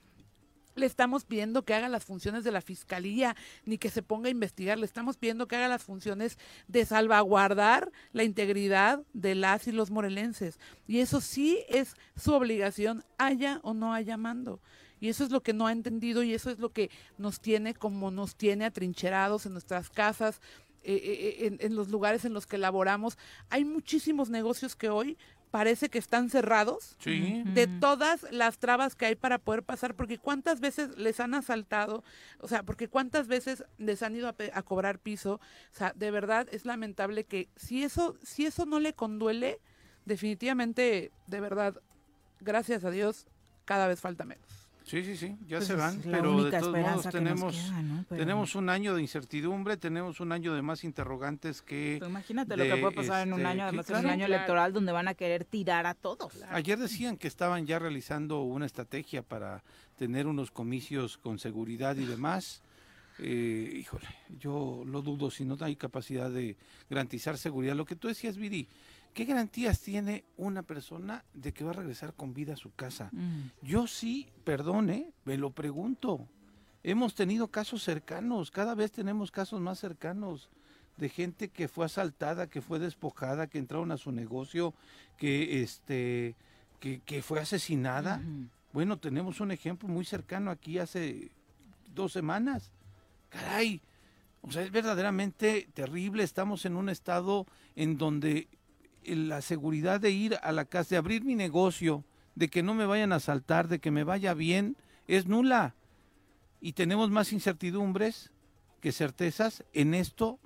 [0.74, 4.32] le estamos pidiendo que haga las funciones de la fiscalía ni que se ponga a
[4.32, 9.70] investigar, le estamos pidiendo que haga las funciones de salvaguardar la integridad de las y
[9.70, 10.58] los morelenses.
[10.88, 14.60] Y eso sí es su obligación, haya o no haya mando.
[15.00, 17.74] Y eso es lo que no ha entendido y eso es lo que nos tiene
[17.74, 20.40] como nos tiene atrincherados en nuestras casas,
[20.82, 23.16] eh, eh, eh, en, los lugares en los que laboramos.
[23.48, 25.16] Hay muchísimos negocios que hoy
[25.50, 30.60] parece que están cerrados de todas las trabas que hay para poder pasar, porque cuántas
[30.60, 32.02] veces les han asaltado,
[32.40, 36.10] o sea, porque cuántas veces les han ido a, a, cobrar piso, o sea, de
[36.10, 39.60] verdad es lamentable que si eso, si eso no le conduele,
[40.04, 41.80] definitivamente, de verdad,
[42.40, 43.26] gracias a Dios,
[43.64, 44.63] cada vez falta menos.
[44.84, 47.72] Sí, sí, sí, ya pues se van, pero de todos modos tenemos,
[48.10, 51.96] tenemos un año de incertidumbre, tenemos un año de más interrogantes que...
[51.98, 54.74] Pues imagínate lo que puede pasar en un este, año, además es un año electoral
[54.74, 56.34] donde van a querer tirar a todos.
[56.50, 59.64] Ayer decían que estaban ya realizando una estrategia para
[59.96, 62.60] tener unos comicios con seguridad y demás.
[63.20, 66.56] Eh, híjole, yo lo dudo si no hay capacidad de
[66.90, 67.74] garantizar seguridad.
[67.74, 68.68] Lo que tú decías, Viri,
[69.14, 73.10] ¿Qué garantías tiene una persona de que va a regresar con vida a su casa?
[73.12, 73.50] Mm.
[73.62, 76.28] Yo sí, perdone, me lo pregunto.
[76.82, 80.50] Hemos tenido casos cercanos, cada vez tenemos casos más cercanos
[80.96, 84.74] de gente que fue asaltada, que fue despojada, que entraron a su negocio,
[85.16, 86.34] que este
[86.80, 88.20] que, fue asesinada.
[88.72, 91.30] Bueno, tenemos un ejemplo muy cercano aquí hace
[91.94, 92.72] dos semanas.
[93.30, 93.80] Caray,
[94.42, 96.24] o sea, es verdaderamente terrible.
[96.24, 97.46] Estamos en un estado
[97.76, 98.48] en donde
[99.06, 102.86] la seguridad de ir a la casa, de abrir mi negocio, de que no me
[102.86, 105.74] vayan a asaltar, de que me vaya bien, es nula.
[106.60, 108.32] Y tenemos más incertidumbres
[108.80, 110.38] que certezas en esto,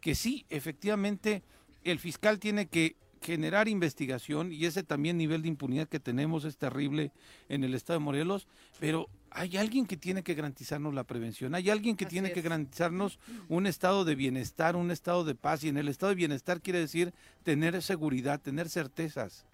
[0.00, 1.42] que sí, efectivamente,
[1.84, 6.56] el fiscal tiene que generar investigación y ese también nivel de impunidad que tenemos es
[6.56, 7.12] terrible
[7.48, 8.46] en el estado de Morelos,
[8.78, 13.18] pero hay alguien que tiene que garantizarnos la prevención, hay alguien que tiene que garantizarnos
[13.48, 16.78] un estado de bienestar, un estado de paz, y en el estado de bienestar quiere
[16.78, 19.44] decir tener seguridad, tener certezas.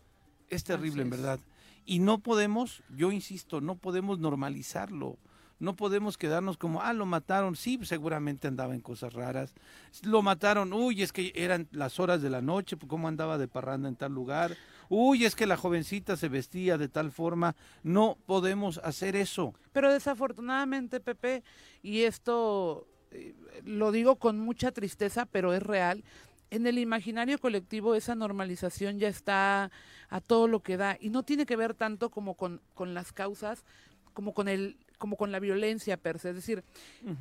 [0.48, 1.40] Es terrible, en verdad.
[1.84, 5.18] Y no podemos, yo insisto, no podemos normalizarlo.
[5.58, 9.54] No podemos quedarnos como, ah, lo mataron, sí, seguramente andaba en cosas raras.
[10.02, 13.88] Lo mataron, uy, es que eran las horas de la noche, cómo andaba de parranda
[13.88, 14.56] en tal lugar.
[14.88, 17.56] Uy, es que la jovencita se vestía de tal forma.
[17.82, 19.54] No podemos hacer eso.
[19.72, 21.42] Pero desafortunadamente, Pepe,
[21.82, 26.04] y esto eh, lo digo con mucha tristeza, pero es real,
[26.50, 29.70] en el imaginario colectivo esa normalización ya está
[30.10, 33.12] a todo lo que da y no tiene que ver tanto como con, con las
[33.12, 33.64] causas,
[34.12, 36.28] como con el como con la violencia per se.
[36.28, 36.62] Es decir,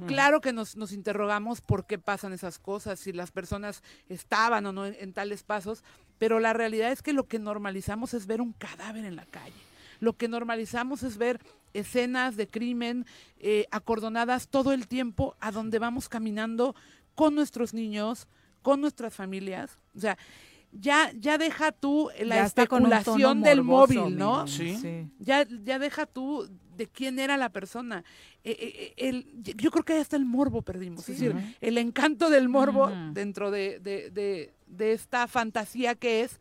[0.05, 4.71] claro que nos, nos, interrogamos por qué pasan esas cosas, si las personas estaban o
[4.71, 5.83] no en, tales pasos,
[6.21, 9.55] pero la realidad es que lo que normalizamos es ver un cadáver en la calle.
[9.99, 11.39] Lo que normalizamos es ver
[11.73, 13.07] escenas de crimen
[13.39, 16.75] eh, acordonadas todo el tiempo a donde vamos caminando
[17.15, 18.27] con nuestros niños,
[18.61, 19.79] con nuestras familias.
[19.95, 20.15] O sea,
[20.71, 24.47] ya, ya deja tú la especulación del móvil, ¿no?
[24.47, 25.09] ¿Sí?
[25.19, 28.03] Ya, ya deja tú de quién era la persona.
[28.43, 31.07] Eh, eh, eh, el, yo creo que ahí hasta el morbo perdimos.
[31.09, 36.39] es decir, el encanto del morbo dentro de, de, de, esta fantasía que es,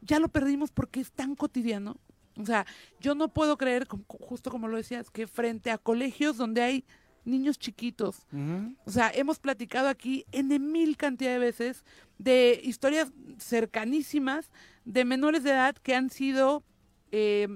[0.00, 1.96] ya lo perdimos porque es tan cotidiano.
[2.36, 2.66] O sea,
[3.00, 6.84] yo no puedo creer, justo como lo decías, que frente a colegios donde hay
[7.24, 8.26] niños chiquitos,
[8.84, 11.84] o sea, hemos platicado aquí en mil cantidad de veces
[12.18, 14.50] de historias cercanísimas
[14.84, 16.62] de menores de edad que han sido,
[17.12, 17.48] eh,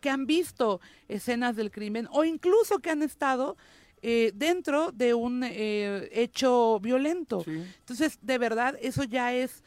[0.00, 3.56] que han visto escenas del crimen o incluso que han estado
[4.00, 7.42] eh, dentro de un eh, hecho violento.
[7.46, 9.64] Entonces, de verdad, eso ya es,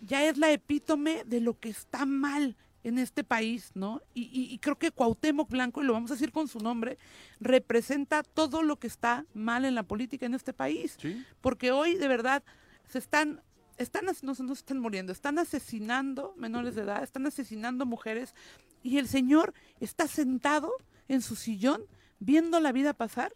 [0.00, 4.00] ya es la epítome de lo que está mal en este país, ¿no?
[4.14, 6.98] Y, creo que Cuauhtémoc Blanco, y lo vamos a decir con su nombre,
[7.40, 10.96] representa todo lo que está mal en la política en este país.
[11.40, 12.42] Porque hoy, de verdad,
[12.88, 13.42] se están,
[13.76, 18.34] están no, no se están muriendo, están asesinando menores de edad, están asesinando mujeres,
[18.82, 20.72] y el señor está sentado
[21.08, 21.82] en su sillón
[22.20, 23.32] viendo la vida pasar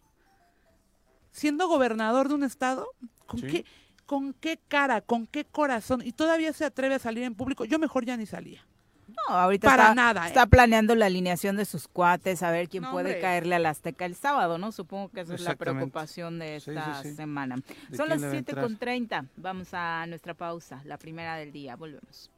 [1.33, 2.87] siendo gobernador de un estado,
[3.25, 3.65] ¿con qué
[4.05, 7.65] con qué cara, con qué corazón y todavía se atreve a salir en público?
[7.65, 8.65] Yo mejor ya ni salía.
[9.13, 10.27] No, ahorita Para está, nada, ¿eh?
[10.27, 14.15] está planeando la alineación de sus cuates, a ver quién puede caerle al Azteca el
[14.15, 14.71] sábado, ¿no?
[14.71, 17.57] Supongo que esa es la preocupación de esta semana.
[17.95, 19.25] Son las 7 con 30.
[19.37, 21.75] Vamos a nuestra pausa, la primera del día.
[21.75, 22.31] Volvemos.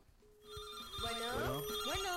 [1.01, 2.09] Bueno, bueno,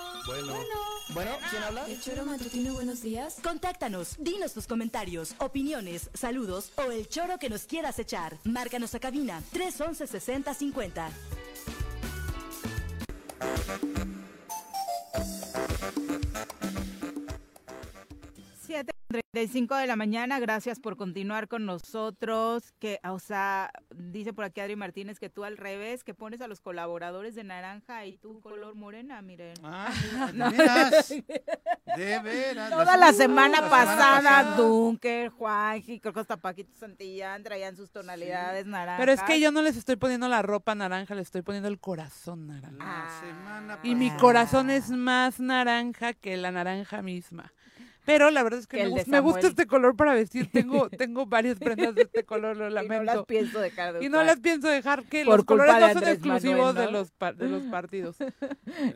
[0.47, 0.89] bueno.
[1.11, 1.87] Bueno, ¿quién habla?
[1.87, 3.39] El Choro Matutino, buenos días.
[3.43, 8.37] Contáctanos, dinos tus comentarios, opiniones, saludos o el choro que nos quieras echar.
[8.45, 11.11] Márcanos a cabina 311 6050.
[19.09, 22.75] 35 de la mañana, gracias por continuar con nosotros.
[22.79, 26.47] Que, o sea, dice por aquí Adri Martínez que tú al revés, que pones a
[26.47, 29.55] los colaboradores de naranja y tú color morena, miren.
[29.63, 29.91] Ah,
[30.33, 31.09] de veras.
[31.09, 32.71] De veras.
[32.71, 38.99] Toda la, semana, pasada, Dunker, Juanji, creo que hasta Paquito Santillán traían sus tonalidades naranja.
[38.99, 41.81] Pero es que yo no les estoy poniendo la ropa naranja, les estoy poniendo el
[41.81, 42.79] corazón naranja.
[42.81, 43.79] Ah.
[43.83, 47.55] y mi corazón es más naranja que la naranja misma.
[48.09, 50.51] Pero la verdad es que, me, gusta, este color para vestir.
[50.53, 52.89] Tengo, tengo varias prendas de este color, lo lamento.
[52.99, 56.01] Y no las pienso dejar de Y no las pienso dejar, que los colores no
[56.01, 58.17] son exclusivos de, los de los partidos.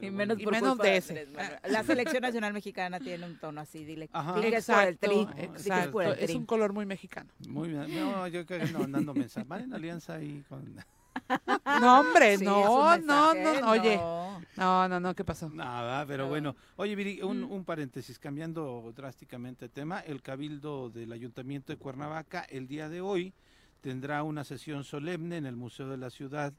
[0.00, 1.28] y menos, por menos de ese.
[1.68, 4.08] La selección nacional mexicana tiene un tono así, dile.
[4.14, 4.40] Ajá.
[4.46, 6.00] Exacto, exacto.
[6.14, 7.30] Es un color muy mexicano.
[7.46, 7.94] Muy bien.
[7.94, 9.46] No, yo creo que no, andando mensaje.
[9.46, 10.74] Van en alianza ahí con...
[11.80, 13.96] No, hombre, no, no, no, oye.
[14.56, 15.48] No, no, no, ¿qué pasó?
[15.48, 16.54] Nada, pero bueno.
[16.76, 22.42] Oye, Viri, un, un, paréntesis, cambiando drásticamente de tema, el Cabildo del Ayuntamiento de Cuernavaca
[22.50, 23.32] el día de hoy
[23.80, 26.52] tendrá una sesión solemne en el Museo de la Ciudad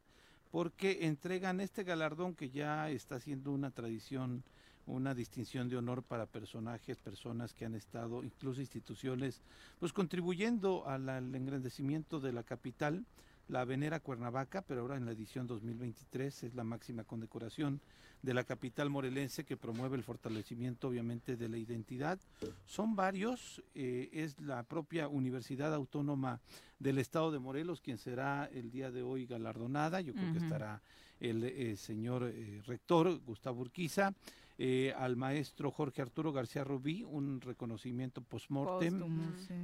[0.54, 4.44] porque entregan este galardón que ya está siendo una tradición,
[4.86, 9.42] una distinción de honor para personajes, personas que han estado, incluso instituciones,
[9.80, 13.04] pues contribuyendo al engrandecimiento de la capital
[13.48, 17.82] la Venera Cuernavaca, pero ahora en la edición 2023 es la máxima condecoración
[18.22, 22.20] de la capital morelense que promueve el fortalecimiento obviamente de la identidad.
[22.66, 26.40] Son varios, eh, es la propia Universidad Autónoma
[26.80, 30.82] del Estado de Morelos quien será el día de hoy galardonada, yo creo que estará
[31.20, 34.14] el eh, señor eh, rector Gustavo Urquiza,
[34.58, 39.02] eh, al maestro Jorge Arturo García Rubí, un reconocimiento post-mortem.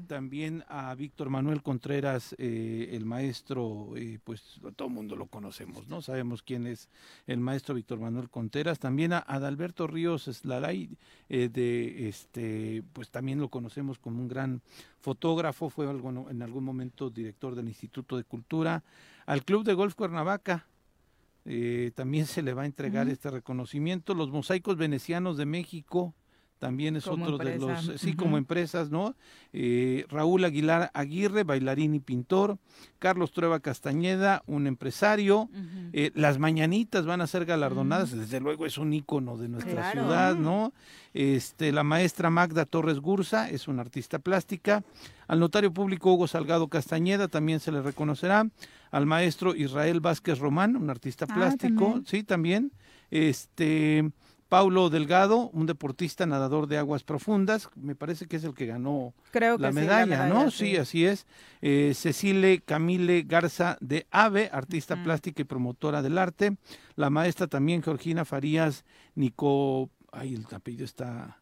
[0.07, 5.87] También a Víctor Manuel Contreras, eh, el maestro, eh, pues todo el mundo lo conocemos,
[5.87, 6.01] ¿no?
[6.01, 6.89] Sabemos quién es
[7.27, 8.79] el maestro Víctor Manuel Contreras.
[8.79, 10.89] También a Adalberto Ríos Slalay,
[11.27, 14.61] de este, pues también lo conocemos como un gran
[14.99, 18.83] fotógrafo, fue en algún momento director del Instituto de Cultura.
[19.27, 20.65] Al Club de Golf Cuernavaca,
[21.45, 24.13] eh, también se le va a entregar este reconocimiento.
[24.13, 26.13] Los mosaicos venecianos de México
[26.59, 29.15] también es otro de los, sí, como empresas, ¿no?
[29.53, 32.57] Eh, Raúl Aguilar Aguirre, bailarín y pintor,
[32.99, 35.49] Carlos Trueba Castañeda, un empresario,
[35.93, 40.35] eh, las mañanitas van a ser galardonadas, desde luego es un ícono de nuestra ciudad,
[40.35, 40.73] ¿no?
[41.13, 44.83] Este, la maestra Magda Torres Gursa es una artista plástica,
[45.27, 48.47] al notario público Hugo Salgado Castañeda también se le reconocerá,
[48.91, 52.73] al maestro Israel Vázquez Román, un artista ah, plástico, sí, también,
[53.11, 54.11] este,
[54.49, 59.13] Paulo Delgado, un deportista nadador de aguas profundas, me parece que es el que ganó
[59.31, 60.49] la, medalla, ¿no?
[60.49, 60.75] Sí.
[60.75, 61.27] así es.
[61.61, 66.57] Eh, Cecile Camille Garza de Ave, artista plástica y promotora del arte.
[66.95, 71.39] La maestra también Georgina Farías Nico, ay, el apellido está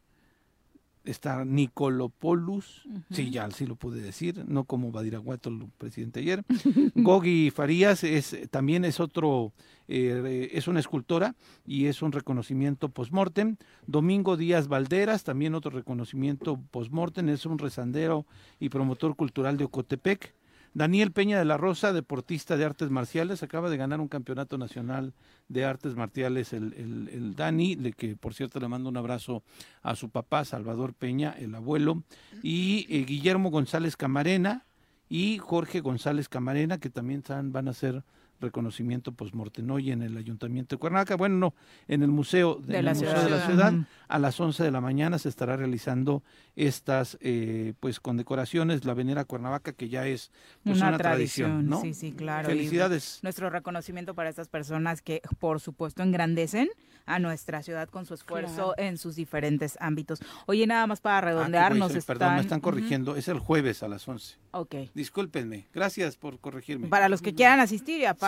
[1.07, 6.43] está Nicolopoulos, sí, ya sí lo pude decir, no como Badiraguato, el presidente ayer.
[6.95, 9.53] Gogi Farías es, también es otro,
[9.87, 13.57] eh, es una escultora y es un reconocimiento post-mortem.
[13.85, 18.25] Domingo Díaz Valderas, también otro reconocimiento post-mortem, es un rezandero
[18.59, 20.37] y promotor cultural de Ocotepec.
[20.77, 25.15] Daniel Peña de la Rosa, deportista de artes marciales, acaba de ganar un campeonato nacional
[25.49, 26.71] de artes marciales, el,
[27.11, 29.41] el, Dani, de que por cierto le mando un abrazo
[29.81, 32.04] a su papá, Salvador Peña, el abuelo,
[32.43, 34.65] y eh, Guillermo González Camarena
[35.10, 38.04] y Jorge González Camarena, que también van a ser
[38.40, 41.15] reconocimiento postmortem hoy en el Ayuntamiento de Cuernavaca.
[41.15, 41.56] Bueno, no,
[41.88, 43.23] en el Museo de, la, ciudad.
[43.23, 43.73] de la Ciudad.
[44.08, 46.23] A las 11 de la mañana se estará realizando
[46.56, 50.31] estas eh, pues condecoraciones, la Venera Cuernavaca, que ya es
[50.63, 51.81] pues, una, tradición, ¿no?
[51.81, 52.50] Sí, sí, claro.
[52.50, 53.19] Felicidades.
[53.23, 56.69] nuestro reconocimiento para estas personas que, por supuesto, engrandecen
[57.06, 60.19] a nuestra ciudad con su esfuerzo en sus diferentes ámbitos.
[60.46, 62.06] Oye, nada más para ah, redondearnos.
[62.06, 63.15] Perdón, me están corrigiendo.
[63.15, 64.35] Es el jueves a las 11.
[64.52, 64.75] Ok.
[64.94, 65.67] Discúlpenme.
[65.73, 66.88] Gracias por corregirme.
[66.90, 68.27] Para los que quieran asistir y aparte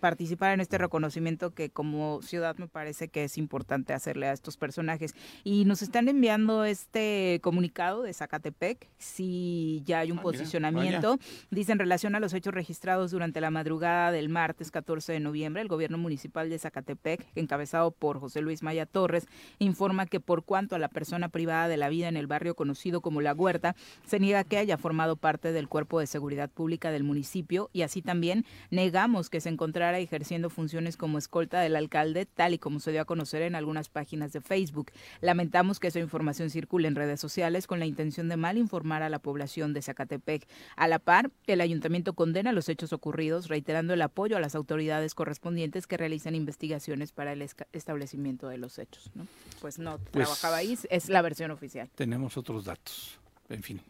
[0.00, 4.56] participar en este reconocimiento que como ciudad me parece que es importante hacerle a estos
[4.56, 5.14] personajes.
[5.44, 11.18] Y nos están enviando este comunicado de Zacatepec, si ya hay un ah, posicionamiento.
[11.50, 15.62] Dice en relación a los hechos registrados durante la madrugada del martes 14 de noviembre,
[15.62, 19.26] el gobierno municipal de Zacatepec, encabezado por José Luis Maya Torres,
[19.58, 23.00] informa que por cuanto a la persona privada de la vida en el barrio conocido
[23.00, 23.74] como La Huerta,
[24.06, 28.02] se niega que haya formado parte del cuerpo de seguridad pública del municipio y así
[28.02, 32.92] también negamos que se encontrara ejerciendo funciones como escolta del alcalde, tal y como se
[32.92, 34.90] dio a conocer en algunas páginas de Facebook.
[35.20, 39.08] Lamentamos que esa información circule en redes sociales con la intención de mal informar a
[39.08, 40.46] la población de Zacatepec.
[40.76, 45.14] A la par, el ayuntamiento condena los hechos ocurridos, reiterando el apoyo a las autoridades
[45.14, 49.10] correspondientes que realicen investigaciones para el establecimiento de los hechos.
[49.14, 49.26] ¿no?
[49.60, 51.90] Pues no pues trabajaba ahí, es la versión oficial.
[51.94, 53.18] Tenemos otros datos,
[53.48, 53.80] en fin.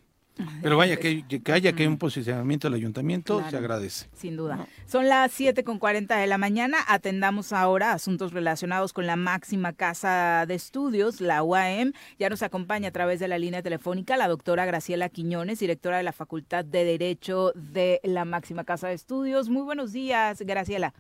[0.63, 4.09] Pero vaya, que, que haya que un posicionamiento del ayuntamiento, se agradece.
[4.13, 4.67] Sin duda.
[4.87, 6.79] Son las 7 con 40 de la mañana.
[6.87, 11.93] Atendamos ahora asuntos relacionados con la máxima casa de estudios, la UAM.
[12.19, 16.03] Ya nos acompaña a través de la línea telefónica la doctora Graciela Quiñones, directora de
[16.03, 19.49] la Facultad de Derecho de la máxima casa de estudios.
[19.49, 20.95] Muy buenos días, Graciela.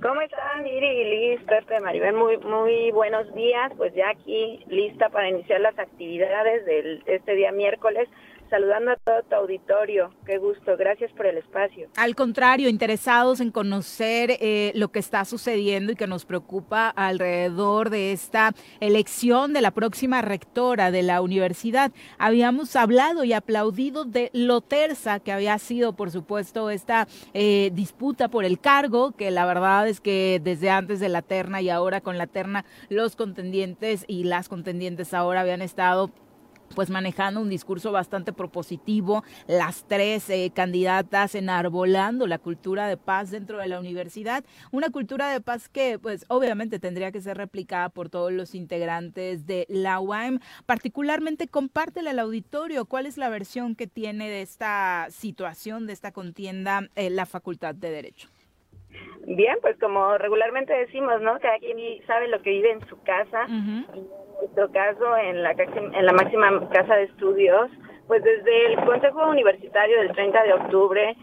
[0.00, 2.14] ¿Cómo están, Iri y Liz, Pepe, Maribel?
[2.14, 3.72] Muy, muy buenos días.
[3.76, 8.08] Pues ya aquí lista para iniciar las actividades de este día miércoles
[8.48, 10.10] saludando a todo tu auditorio.
[10.26, 11.88] Qué gusto, gracias por el espacio.
[11.96, 17.90] Al contrario, interesados en conocer eh, lo que está sucediendo y que nos preocupa alrededor
[17.90, 21.92] de esta elección de la próxima rectora de la universidad.
[22.18, 28.28] Habíamos hablado y aplaudido de lo tersa que había sido, por supuesto, esta eh, disputa
[28.28, 32.00] por el cargo, que la verdad es que desde antes de la terna y ahora
[32.00, 36.10] con la terna, los contendientes y las contendientes ahora habían estado
[36.74, 43.30] pues manejando un discurso bastante propositivo, las tres eh, candidatas enarbolando la cultura de paz
[43.30, 47.88] dentro de la universidad, una cultura de paz que pues obviamente tendría que ser replicada
[47.88, 53.74] por todos los integrantes de la UAM, particularmente compártela al auditorio, cuál es la versión
[53.74, 58.28] que tiene de esta situación, de esta contienda eh, la Facultad de Derecho.
[59.26, 61.38] Bien, pues como regularmente decimos, ¿no?
[61.40, 63.46] Cada quien sabe lo que vive en su casa
[64.40, 67.70] nuestro caso, en la, en la máxima casa de estudios,
[68.06, 71.16] pues desde el Consejo Universitario del 30 de octubre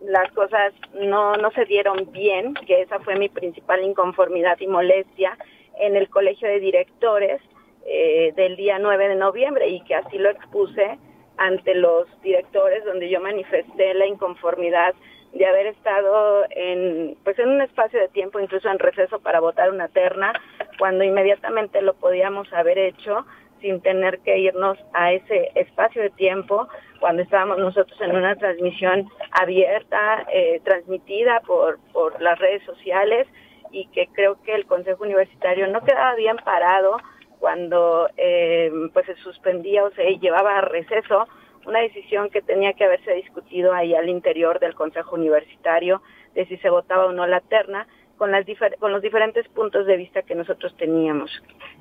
[0.00, 5.36] las cosas no, no se dieron bien, que esa fue mi principal inconformidad y molestia
[5.78, 7.40] en el Colegio de Directores
[7.86, 10.98] eh, del día 9 de noviembre y que así lo expuse
[11.36, 14.94] ante los directores donde yo manifesté la inconformidad
[15.32, 19.70] de haber estado en pues en un espacio de tiempo incluso en receso para votar
[19.70, 20.32] una terna
[20.78, 23.24] cuando inmediatamente lo podíamos haber hecho
[23.60, 26.68] sin tener que irnos a ese espacio de tiempo
[27.00, 33.26] cuando estábamos nosotros en una transmisión abierta eh, transmitida por por las redes sociales
[33.70, 36.98] y que creo que el Consejo Universitario no quedaba bien parado
[37.40, 41.26] cuando eh, pues se suspendía o se llevaba a receso
[41.66, 46.02] una decisión que tenía que haberse discutido ahí al interior del Consejo Universitario
[46.34, 47.86] de si se votaba o no la terna
[48.16, 48.44] con, las
[48.78, 51.30] con los diferentes puntos de vista que nosotros teníamos.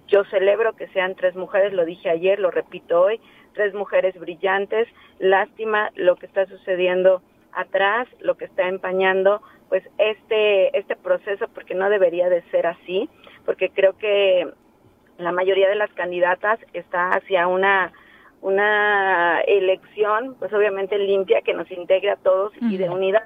[0.08, 3.20] Yo celebro que sean tres mujeres, lo dije ayer, lo repito hoy,
[3.54, 4.88] tres mujeres brillantes.
[5.20, 7.22] Lástima lo que está sucediendo
[7.54, 13.10] atrás, lo que está empañando pues este este proceso porque no debería de ser así,
[13.46, 14.48] porque creo que
[15.18, 17.94] la mayoría de las candidatas está hacia una
[18.42, 23.24] una elección, pues obviamente limpia, que nos integre a todos y de unidad.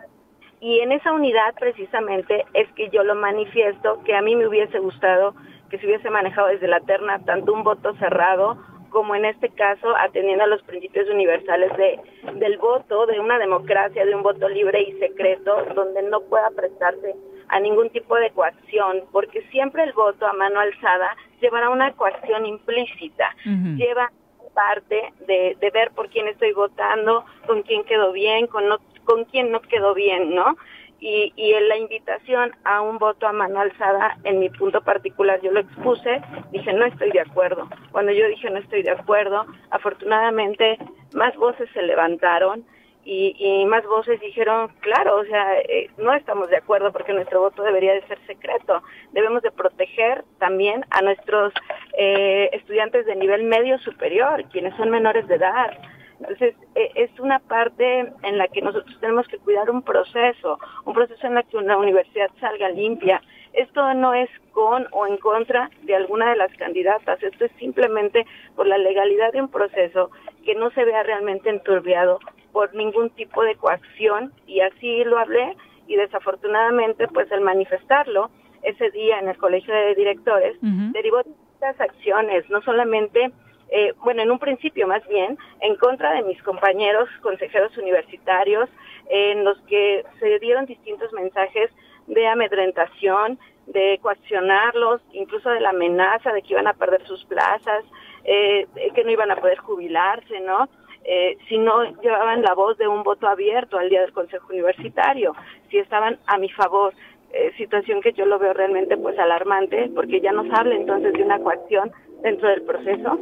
[0.60, 4.80] Y en esa unidad precisamente es que yo lo manifiesto, que a mí me hubiese
[4.80, 5.36] gustado
[5.70, 8.58] que se hubiese manejado desde la terna tanto un voto cerrado
[8.90, 12.00] como en este caso atendiendo a los principios universales de,
[12.40, 17.14] del voto, de una democracia, de un voto libre y secreto, donde no pueda prestarse
[17.50, 22.46] a ningún tipo de coacción, porque siempre el voto a mano alzada llevará una coacción
[22.46, 23.36] implícita,
[23.76, 24.12] lleva
[24.56, 28.64] parte de, ver por quién estoy votando, con quién quedó bien, con,
[29.04, 30.58] con quién no quedó bien, ¿no?
[31.00, 35.40] Y, y en la invitación a un voto a mano alzada, en mi punto particular,
[35.42, 37.70] yo lo expuse, dije no estoy de acuerdo.
[37.92, 40.80] Cuando yo dije no estoy de acuerdo, afortunadamente
[41.14, 42.66] más voces se levantaron
[43.06, 47.40] y, y más voces dijeron, claro, o sea, eh, no estamos de acuerdo porque nuestro
[47.40, 48.82] voto debería de ser secreto.
[49.12, 51.54] Debemos de proteger también a nuestros
[51.98, 55.78] eh, estudiantes de nivel medio superior, quienes son menores de edad.
[56.20, 60.94] Entonces, eh, es una parte en la que nosotros tenemos que cuidar un proceso, un
[60.96, 63.22] proceso en la que una universidad salga limpia.
[63.54, 68.26] Esto no es con o en contra de alguna de las candidatas, esto es simplemente
[68.56, 70.10] por la legalidad de un proceso
[70.44, 72.20] que no se vea realmente enturbiado
[72.56, 78.30] por ningún tipo de coacción y así lo hablé y desafortunadamente pues el manifestarlo
[78.64, 83.34] ese día en el colegio de directores derivó de acciones, no solamente
[83.68, 88.70] eh, bueno, en un principio más bien, en contra de mis compañeros consejeros universitarios,
[89.10, 91.70] en los que se dieron distintos mensajes
[92.08, 93.38] de amedrentación,
[93.68, 97.84] de coaccionarlos, incluso de la amenaza de que iban a perder sus plazas,
[98.24, 100.70] eh, que no iban a poder jubilarse, ¿no?
[101.08, 105.34] Eh, si no llevaban la voz de un voto abierto al día del Consejo Universitario,
[105.70, 106.94] si estaban a mi favor.
[107.32, 111.22] Eh, situación que yo lo veo realmente pues alarmante porque ya nos habla entonces de
[111.22, 111.92] una coacción
[112.24, 113.20] dentro del proceso.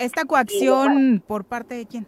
[0.00, 2.06] ¿Esta coacción por parte de quién?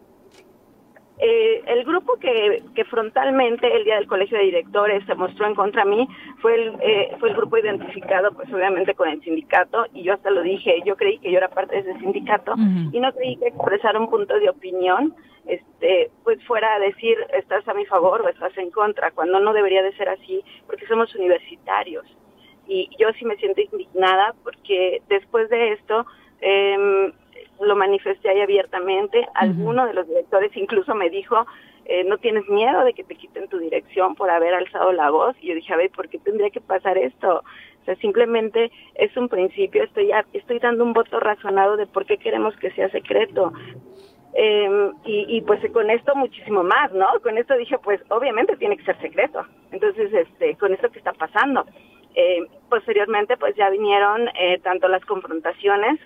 [1.19, 5.55] Eh, el grupo que, que, frontalmente el día del colegio de directores se mostró en
[5.55, 6.09] contra mí
[6.43, 10.31] fue el, eh, fue el grupo identificado pues obviamente con el sindicato y yo hasta
[10.31, 12.55] lo dije, yo creí que yo era parte de ese sindicato
[12.91, 15.15] y no creí que expresar un punto de opinión
[15.47, 19.53] este pues fuera a decir estás a mi favor o estás en contra, cuando no
[19.53, 22.05] debería de ser así porque somos universitarios.
[22.67, 26.07] Y yo sí me siento indignada porque después de esto
[26.41, 27.13] eh,
[27.61, 29.27] lo manifesté ahí abiertamente.
[29.35, 31.47] Alguno de los directores incluso me dijo,
[31.87, 35.37] eh, no tienes miedo de que te quiten tu dirección por haber alzado la voz.
[35.41, 37.43] Y yo dije, a ver, ¿por qué tendría que pasar esto?
[37.83, 42.17] O sea, simplemente es un principio, estoy, estoy dando un voto razonado de por qué
[42.17, 43.53] queremos que sea secreto.
[44.37, 47.07] Eh, y, y, pues con esto muchísimo más, ¿no?
[47.23, 49.47] Con esto dije, pues obviamente tiene que ser secreto.
[49.71, 51.65] Entonces, este, con esto que está pasando.
[52.17, 56.01] Eh, posteriormente, pues ya vinieron eh, tanto las confrontaciones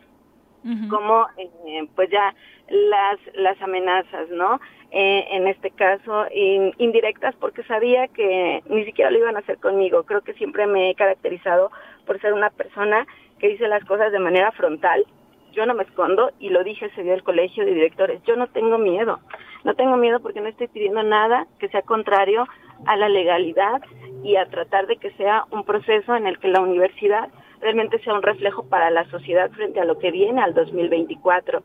[0.90, 2.34] como eh, pues ya
[2.68, 9.18] las las amenazas no eh, en este caso indirectas porque sabía que ni siquiera lo
[9.18, 10.04] iban a hacer conmigo.
[10.04, 11.70] Creo que siempre me he caracterizado
[12.06, 13.06] por ser una persona
[13.38, 15.04] que dice las cosas de manera frontal.
[15.52, 18.46] Yo no me escondo y lo dije ese día del colegio de directores yo no
[18.48, 19.20] tengo miedo.
[19.64, 22.46] No tengo miedo porque no estoy pidiendo nada que sea contrario
[22.86, 23.82] a la legalidad
[24.22, 27.28] y a tratar de que sea un proceso en el que la universidad
[27.60, 31.62] realmente sea un reflejo para la sociedad frente a lo que viene al 2024.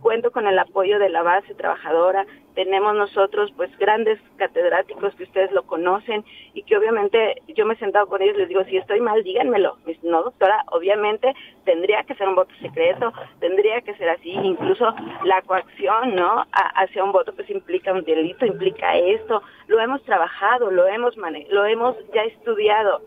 [0.00, 2.26] Cuento con el apoyo de la base trabajadora,
[2.56, 6.24] tenemos nosotros pues grandes catedráticos que ustedes lo conocen
[6.54, 9.76] y que obviamente yo me he sentado con ellos les digo, si estoy mal, díganmelo.
[10.02, 11.34] No, doctora, obviamente
[11.64, 14.94] tendría que ser un voto secreto, tendría que ser así, incluso
[15.24, 16.46] la coacción, ¿no?
[16.52, 19.42] hacia un voto pues implica un delito, implica esto.
[19.66, 21.14] Lo hemos trabajado, lo hemos
[21.50, 23.02] lo hemos ya estudiado,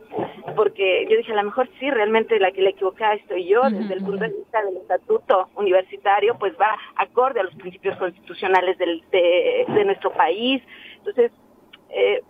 [0.56, 3.94] porque yo dije, a lo mejor sí, realmente la que le equivocada estoy yo, desde
[3.94, 9.02] el punto de vista del estatuto universitario, pues va acorde a los principios constitucionales del,
[9.12, 10.62] de, de, nuestro país.
[10.98, 11.32] Entonces,
[11.90, 12.22] eh,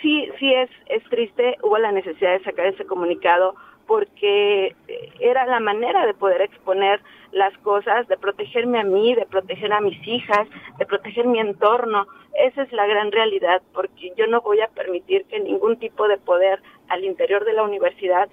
[0.00, 3.54] sí, sí es, es triste, hubo la necesidad de sacar ese comunicado
[3.86, 4.74] porque
[5.20, 7.00] era la manera de poder exponer
[7.32, 10.48] las cosas, de protegerme a mí, de proteger a mis hijas,
[10.78, 12.06] de proteger mi entorno.
[12.34, 16.18] Esa es la gran realidad, porque yo no voy a permitir que ningún tipo de
[16.18, 18.28] poder al interior de la universidad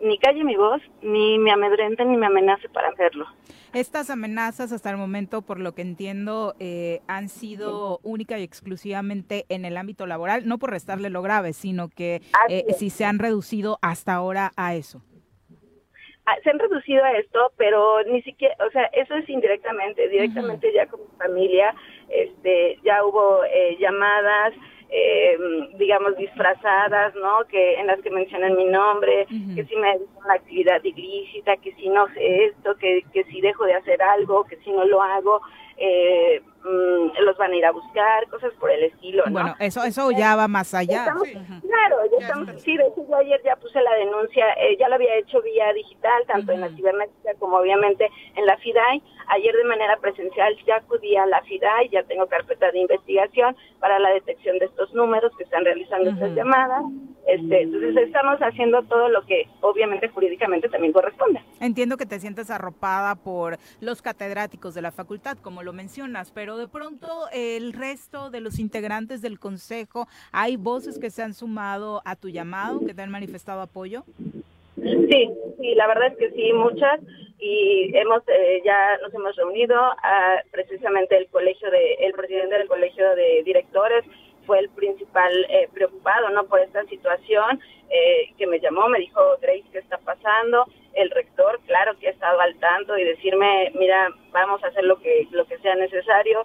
[0.00, 3.26] ni calle mi voz, ni me amedrente, ni me amenace para hacerlo.
[3.72, 9.44] Estas amenazas hasta el momento, por lo que entiendo, eh, han sido única y exclusivamente
[9.48, 13.18] en el ámbito laboral, no por restarle lo grave, sino que eh, si se han
[13.18, 15.02] reducido hasta ahora a eso.
[16.28, 20.72] Ah, se han reducido a esto, pero ni siquiera, o sea, eso es indirectamente, directamente
[20.72, 21.72] ya con mi familia,
[22.08, 24.52] este, ya hubo eh, llamadas,
[24.88, 25.38] eh,
[25.78, 27.44] digamos, disfrazadas, ¿no?
[27.48, 31.72] Que en las que mencionan mi nombre, que si me dedico una actividad ilícita, que
[31.74, 35.02] si no sé esto, que, que si dejo de hacer algo, que si no lo
[35.02, 35.40] hago,
[35.78, 39.32] eh, mm, los van a ir a buscar, cosas por el estilo, ¿no?
[39.32, 41.04] Bueno, eso, eso ya va más allá.
[41.04, 44.94] Claro, ya estamos, sí, de hecho yo ayer ya puse la denuncia, eh, ya lo
[44.94, 49.02] había hecho vía digital, tanto en la cibernética como obviamente en la FIDAI.
[49.28, 53.98] Ayer de manera presencial ya acudí a la FIDAI, ya tengo carpeta de investigación para
[53.98, 56.84] la detección de estos números que están realizando estas llamadas.
[57.26, 61.40] Este, entonces estamos haciendo todo lo que obviamente jurídicamente también corresponde.
[61.60, 66.56] Entiendo que te sientes arropada por los catedráticos de la facultad, como lo mencionas, pero
[66.56, 72.02] de pronto el resto de los integrantes del consejo, ¿hay voces que se han sumado
[72.04, 74.04] a tu llamado, que te han manifestado apoyo?
[74.76, 77.00] Sí, sí, la verdad es que sí, muchas
[77.38, 82.68] y hemos eh, ya nos hemos reunido a, precisamente el colegio de el presidente del
[82.68, 84.04] colegio de directores
[84.46, 89.20] fue el principal eh, preocupado no por esta situación eh, que me llamó me dijo
[89.42, 94.08] Grace qué está pasando el rector claro que ha estado al tanto y decirme mira
[94.32, 96.44] vamos a hacer lo que lo que sea necesario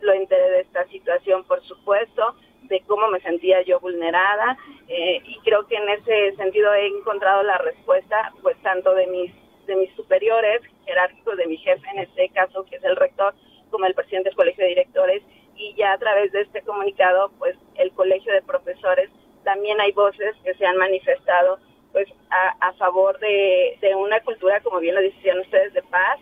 [0.00, 4.56] lo enteré de esta situación por supuesto de cómo me sentía yo vulnerada
[4.88, 9.32] y creo que en ese sentido he encontrado la respuesta pues tanto de mis
[9.66, 13.34] de mis superiores jerárquicos, de mi jefe en este caso, que es el rector,
[13.70, 15.22] como el presidente del colegio de directores,
[15.56, 19.10] y ya a través de este comunicado, pues el colegio de profesores,
[19.44, 21.58] también hay voces que se han manifestado
[21.92, 26.18] pues a, a favor de, de una cultura, como bien lo decían ustedes, de paz,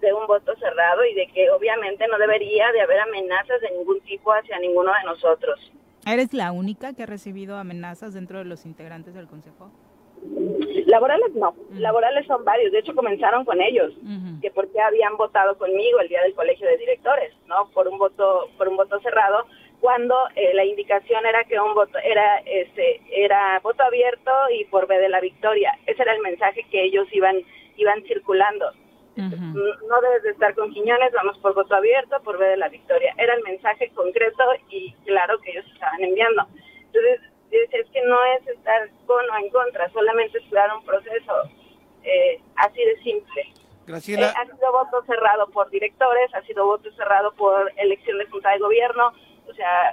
[0.00, 4.00] de un voto cerrado y de que obviamente no debería de haber amenazas de ningún
[4.02, 5.72] tipo hacia ninguno de nosotros.
[6.06, 9.70] ¿Eres la única que ha recibido amenazas dentro de los integrantes del Consejo?
[10.86, 13.92] Laborales no, laborales son varios, de hecho comenzaron con ellos,
[14.40, 17.68] que porque habían votado conmigo el día del colegio de directores, ¿no?
[17.70, 19.46] Por un voto, por un voto cerrado,
[19.80, 24.86] cuando eh, la indicación era que un voto era este era voto abierto y por
[24.86, 25.78] B de la victoria.
[25.86, 27.36] Ese era el mensaje que ellos iban
[27.76, 28.72] iban circulando.
[29.16, 33.14] No debes de estar con Quiñones, vamos por voto abierto, por B de la victoria.
[33.16, 36.48] Era el mensaje concreto y claro que ellos estaban enviando.
[36.86, 37.20] Entonces,
[37.50, 41.32] es que no es estar con o en contra, solamente esperar un proceso
[42.02, 43.52] eh, así de simple.
[43.86, 44.28] Graciela.
[44.28, 48.50] Eh, ha sido voto cerrado por directores, ha sido voto cerrado por elección de junta
[48.50, 49.12] de gobierno,
[49.54, 49.92] o sea,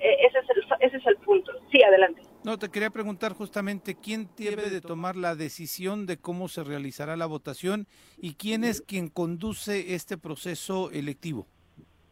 [0.00, 1.52] eh, ese, es el, ese es el punto.
[1.72, 2.22] Sí, adelante.
[2.44, 7.16] No, te quería preguntar justamente quién debe de tomar la decisión de cómo se realizará
[7.16, 7.86] la votación
[8.16, 11.46] y quién es quien conduce este proceso electivo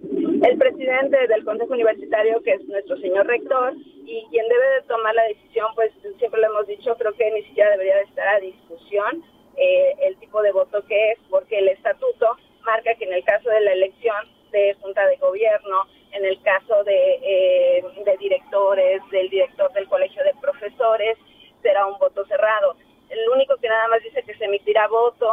[0.01, 3.75] el presidente del Consejo Universitario, que es nuestro señor rector,
[4.05, 7.43] y quien debe de tomar la decisión, pues siempre lo hemos dicho, creo que ni
[7.45, 9.25] siquiera debería de estar a discusión
[9.57, 13.49] eh, el tipo de voto que es, porque el estatuto marca que en el caso
[13.51, 19.29] de la elección de Junta de Gobierno, en el caso de, eh, de directores, del
[19.31, 21.17] director del Colegio de Profesores,
[21.63, 22.77] será un voto cerrado.
[23.09, 25.33] El único que nada más dice que se emitirá voto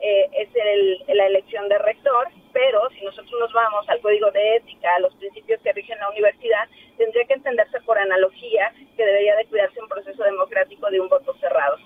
[0.00, 4.56] eh, es el, la elección de rector, pero si nosotros nos vamos al código de
[4.56, 9.36] ética, a los principios que rigen la universidad, tendría que entenderse por analogía que debería
[9.36, 11.76] de cuidarse un proceso democrático de un voto cerrado.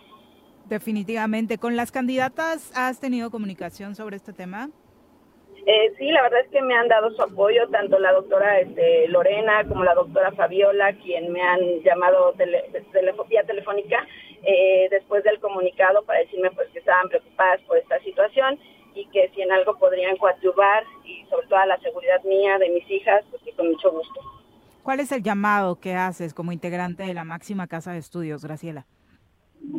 [0.66, 1.59] Definitivamente.
[1.59, 4.70] ¿Con las candidatas has tenido comunicación sobre este tema?
[5.64, 9.06] Eh, sí, la verdad es que me han dado su apoyo, tanto la doctora este,
[9.08, 12.64] Lorena como la doctora Fabiola, quien me han llamado tele,
[13.28, 14.04] vía telefónica
[14.42, 18.58] eh, después del comunicado para decirme pues que estaban preocupadas por esta situación
[18.94, 22.68] y que si en algo podrían coadyuvar y sobre todo a la seguridad mía, de
[22.68, 24.20] mis hijas, pues que con mucho gusto.
[24.82, 28.84] ¿Cuál es el llamado que haces como integrante de la máxima casa de estudios, Graciela?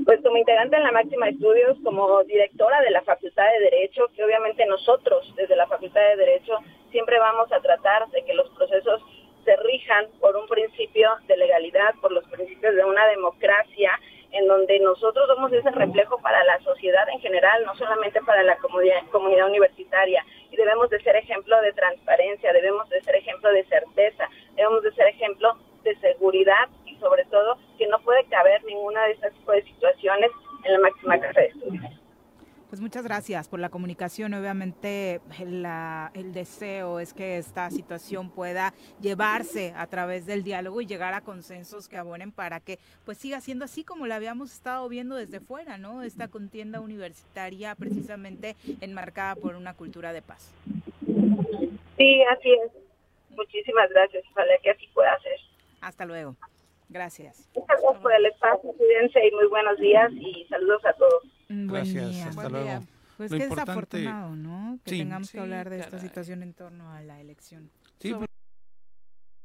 [0.06, 4.24] Pues como integrante en la máxima estudios, como directora de la Facultad de Derecho, que
[4.26, 6.58] obviamente nosotros desde la Facultad de Derecho
[6.91, 9.02] siempre vamos a tratar de que los procesos
[9.46, 13.91] se rijan por un principio de legalidad, por los principios de una democracia
[14.32, 18.58] en donde nosotros somos ese reflejo para la sociedad en general, no solamente para la
[18.58, 20.26] comunidad, universitaria.
[20.50, 24.91] Y debemos de ser ejemplo de transparencia, debemos de ser ejemplo de certeza, debemos de
[24.94, 26.68] ser ejemplo de seguridad
[27.04, 29.34] sobre todo que no puede caber ninguna de estas
[29.66, 30.32] situaciones
[30.64, 31.84] en la máxima casa de estudios.
[32.70, 34.34] Pues muchas gracias por la comunicación.
[34.34, 41.14] Obviamente el deseo es que esta situación pueda llevarse a través del diálogo y llegar
[41.14, 45.16] a consensos que abonen para que pues siga siendo así como la habíamos estado viendo
[45.16, 46.01] desde fuera, ¿no?
[46.01, 50.51] Esta contienda universitaria precisamente enmarcada por una cultura de paz.
[51.95, 52.72] Sí, así es.
[53.38, 54.24] Muchísimas gracias.
[54.32, 55.39] Ojalá que así pueda ser.
[55.80, 56.36] Hasta luego.
[56.89, 57.49] Gracias.
[57.55, 58.73] Muchas gracias por el espacio.
[58.73, 61.23] Cuídense y muy buenos días y saludos a todos.
[61.49, 62.81] Gracias, hasta luego.
[63.17, 64.79] Pues Lo qué desafortunado, ¿no?
[64.84, 67.69] Que tengamos que hablar de esta situación en torno a la elección.
[67.99, 68.27] Sí, pues,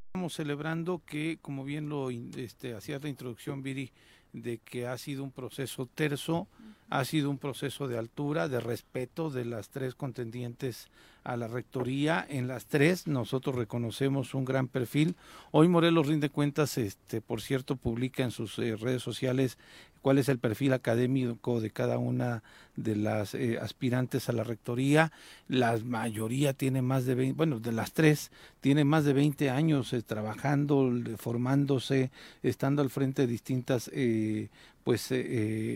[0.07, 3.91] estamos celebrando que, como bien lo este, hacía la introducción, Viri,
[4.33, 6.47] de que ha sido un proceso terso,
[6.89, 10.89] ha sido un proceso de altura, de respeto de las tres contendientes
[11.29, 12.25] a la rectoría.
[12.27, 15.15] En las tres nosotros reconocemos un gran perfil.
[15.51, 19.57] Hoy Morelos rinde cuentas, este, por cierto, publica en sus eh, redes sociales
[20.01, 22.43] cuál es el perfil académico de cada una
[22.75, 25.11] de las eh, aspirantes a la rectoría.
[25.47, 28.31] La mayoría tiene más de 20, bueno, de las tres,
[28.61, 32.11] tiene más de 20 años eh, trabajando, formándose,
[32.43, 34.49] estando al frente de distintas eh,
[34.83, 35.09] pues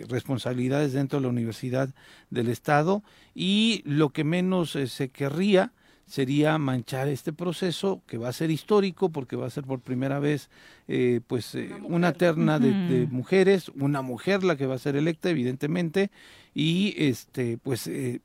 [0.08, 1.90] responsabilidades dentro de la Universidad
[2.32, 3.04] del Estado
[3.36, 5.72] y lo que menos se querría
[6.06, 10.20] sería manchar este proceso que va a ser histórico porque va a ser por primera
[10.20, 10.50] vez
[10.88, 15.30] eh, pues eh, una, terna de, mujeres, una mujer la que va a ser electa
[15.30, 16.12] evidentemente
[16.54, 18.22] y este pues eh,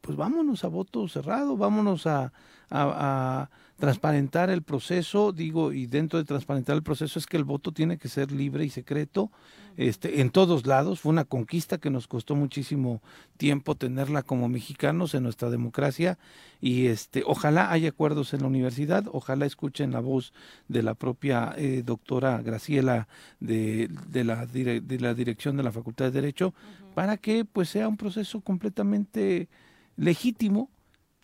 [0.00, 2.32] pues vámonos a voto cerrado, vámonos a,
[2.70, 7.72] a transparentar el proceso, digo, y dentro de transparentar el proceso es que el voto
[7.72, 9.30] tiene que ser libre y secreto,
[9.76, 11.00] este, en todos lados.
[11.00, 13.00] Fue una conquista que nos costó muchísimo
[13.36, 16.18] tiempo tenerla como mexicanos en nuestra democracia
[16.60, 20.32] y este, ojalá haya acuerdos en la universidad, ojalá escuchen la voz
[20.66, 23.06] de la propia eh, doctora Graciela
[23.38, 26.52] de, de, la, de la dirección de la Facultad de Derecho
[26.96, 29.48] para que pues sea un proceso completamente
[29.96, 30.68] legítimo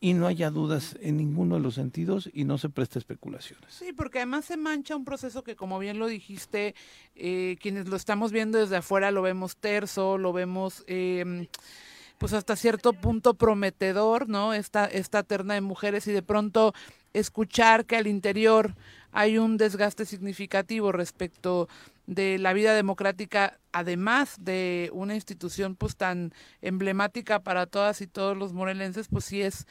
[0.05, 3.73] y no haya dudas en ninguno de los sentidos y no se preste especulaciones.
[3.73, 6.75] Sí, porque además se mancha un proceso que, como bien lo dijiste,
[7.17, 10.85] eh, quienes lo estamos viendo desde afuera lo vemos terso, lo vemos...
[10.89, 11.49] Eh,
[12.19, 14.55] pues hasta cierto punto prometedor, ¿no?
[14.55, 16.75] Esta, esta terna de mujeres y de pronto
[17.13, 18.75] escuchar que al interior
[19.11, 21.69] hay un desgaste significativo respecto
[22.07, 28.37] de la vida democrática, además de una institución pues tan emblemática para todas y todos
[28.37, 29.67] los morelenses, pues sí es,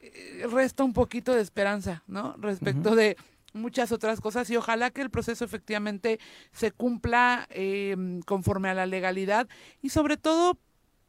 [0.00, 2.34] eh, resta un poquito de esperanza, ¿no?
[2.38, 3.16] Respecto de
[3.52, 6.18] muchas otras cosas y ojalá que el proceso efectivamente
[6.52, 9.48] se cumpla em, conforme a la legalidad
[9.82, 10.58] y sobre todo,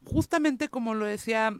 [0.04, 1.54] justamente como lo decía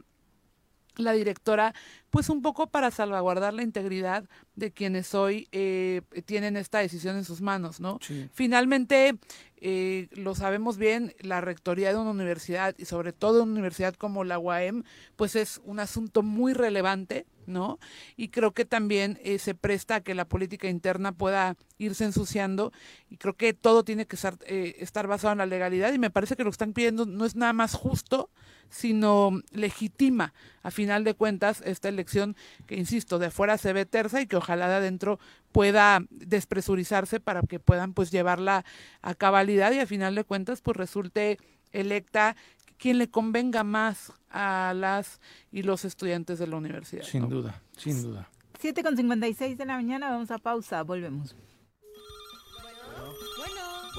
[0.97, 1.73] la directora,
[2.11, 7.23] pues un poco para salvaguardar la integridad de quienes hoy eh, tienen esta decisión en
[7.23, 7.99] sus manos, ¿no?
[8.33, 9.15] Finalmente,
[9.55, 14.25] eh, lo sabemos bien, la rectoría de una universidad y sobre todo una universidad como
[14.25, 14.83] la UAM,
[15.15, 17.79] pues es un asunto muy relevante, ¿no?
[18.17, 22.73] Y creo que también eh, se presta a que la política interna pueda irse ensuciando
[23.09, 26.35] y creo que todo tiene que estar, estar basado en la legalidad y me parece
[26.35, 28.29] que lo que están pidiendo no es nada más justo,
[28.69, 30.33] sino legitima,
[30.63, 32.35] a final de cuentas, esta elección
[32.65, 35.19] que, insisto, de afuera se ve tersa y que ojalá de adentro
[35.51, 38.65] pueda despresurizarse para que puedan pues llevarla
[39.01, 41.37] a cabalidad y a final de cuentas pues resulte
[41.71, 42.35] electa
[42.77, 45.21] quien le convenga más a las
[45.51, 47.03] y los estudiantes de la universidad.
[47.03, 48.27] Sin duda, sin duda.
[48.59, 51.35] 7 con 56 de la mañana, vamos a pausa, volvemos.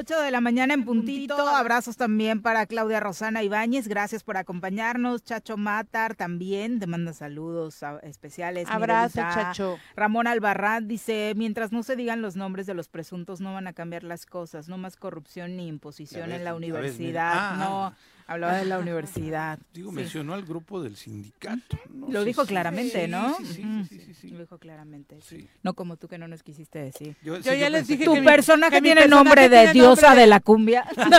[0.00, 1.36] 8 de la mañana en puntito.
[1.46, 3.86] Abrazos también para Claudia Rosana Ibáñez.
[3.86, 5.22] Gracias por acompañarnos.
[5.22, 8.66] Chacho Matar también te manda saludos especiales.
[8.70, 9.78] Abrazo, Chacho.
[9.94, 13.74] Ramón Albarrán dice, mientras no se digan los nombres de los presuntos, no van a
[13.74, 14.68] cambiar las cosas.
[14.70, 17.32] No más corrupción ni imposición en la universidad.
[17.34, 17.84] Ah, no.
[17.88, 17.94] Ah.
[18.30, 19.58] Hablaba de la universidad.
[19.74, 21.76] Digo, mencionó al grupo del sindicato.
[22.08, 23.36] Lo dijo claramente, ¿no?
[23.38, 25.18] Sí, sí, sí, Lo dijo claramente.
[25.64, 27.16] No como tú que no nos quisiste decir.
[27.22, 30.28] Yo, ya les dije tu personaje tiene nombre de diosa de...
[30.28, 30.82] la cumbia.
[30.96, 31.10] Así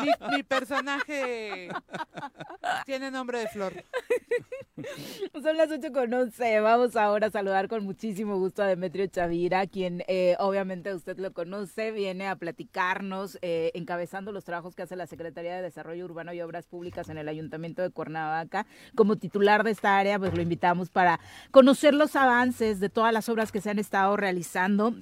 [0.00, 0.30] es.
[0.32, 1.68] mi, personaje
[2.86, 3.72] tiene nombre de flor.
[5.40, 6.58] Son las 8 con 11.
[6.58, 11.32] Vamos ahora a saludar con muchísimo gusto a Demetrio Chavira, quien eh, obviamente usted lo
[11.32, 16.32] conoce, viene a platicarnos, eh, encabezando los trabajos que hace la Secretaría de Desarrollo Urbano
[16.32, 18.66] y Obras Públicas en el Ayuntamiento de Cuernavaca.
[18.94, 21.20] Como titular de esta área, pues lo invitamos para
[21.50, 24.94] conocer los avances de todas las obras que se han estado realizando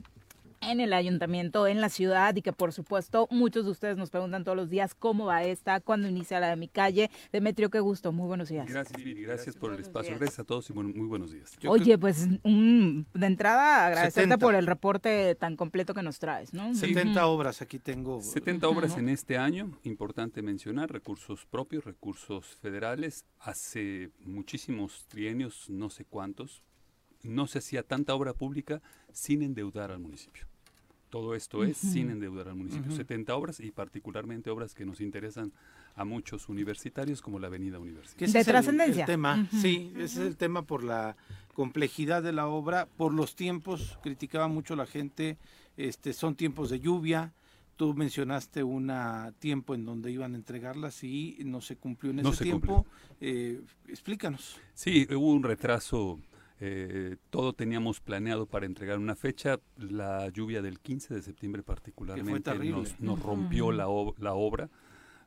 [0.61, 4.45] en el ayuntamiento, en la ciudad y que por supuesto muchos de ustedes nos preguntan
[4.45, 7.11] todos los días cómo va esta, cuándo inicia la de mi calle.
[7.33, 8.69] Demetrio, qué gusto, muy buenos días.
[8.69, 10.17] Gracias, Viri, gracias por el espacio.
[10.19, 11.57] Gracias a todos y muy buenos días.
[11.67, 16.75] Oye, pues de entrada agradecerte por el reporte tan completo que nos traes, ¿no?
[16.75, 18.21] 70 obras, aquí tengo.
[18.21, 25.91] 70 obras en este año, importante mencionar, recursos propios, recursos federales, hace muchísimos trienios, no
[25.91, 26.63] sé cuántos,
[27.23, 30.47] no se hacía tanta obra pública sin endeudar al municipio.
[31.11, 32.93] Todo esto es sin endeudar al municipio.
[32.93, 35.53] 70 obras y particularmente obras que nos interesan
[35.95, 38.33] a muchos universitarios como la Avenida Universitaria.
[38.33, 39.05] De trascendencia.
[39.05, 41.17] El, tema, sí, ese es el tema por la
[41.55, 45.39] complejidad de la obra, por los tiempos, criticaba mucho la gente,
[45.77, 47.33] este, son tiempos de lluvia,
[47.77, 48.93] tú mencionaste un
[49.39, 52.85] tiempo en donde iban a entregarlas y no se cumplió en ese tiempo.
[53.21, 54.61] Eh, explícanos.
[54.75, 56.21] Sí, hubo un retraso.
[56.61, 59.61] Eh, todo teníamos planeado para entregar una fecha.
[59.77, 63.87] La lluvia del 15 de septiembre particularmente nos, nos, rompió la,
[64.19, 64.69] la obra.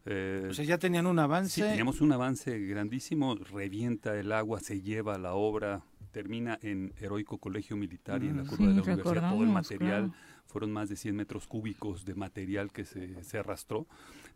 [0.05, 1.61] Eh, o sea, ya tenían un avance.
[1.61, 3.35] Sí, teníamos un avance grandísimo.
[3.35, 8.43] Revienta el agua, se lleva la obra, termina en Heroico Colegio Militar y en la
[8.43, 9.29] mm, curva de la universidad.
[9.31, 10.13] Todo el material,
[10.47, 13.87] fueron más de 100 metros cúbicos de material que se, se arrastró.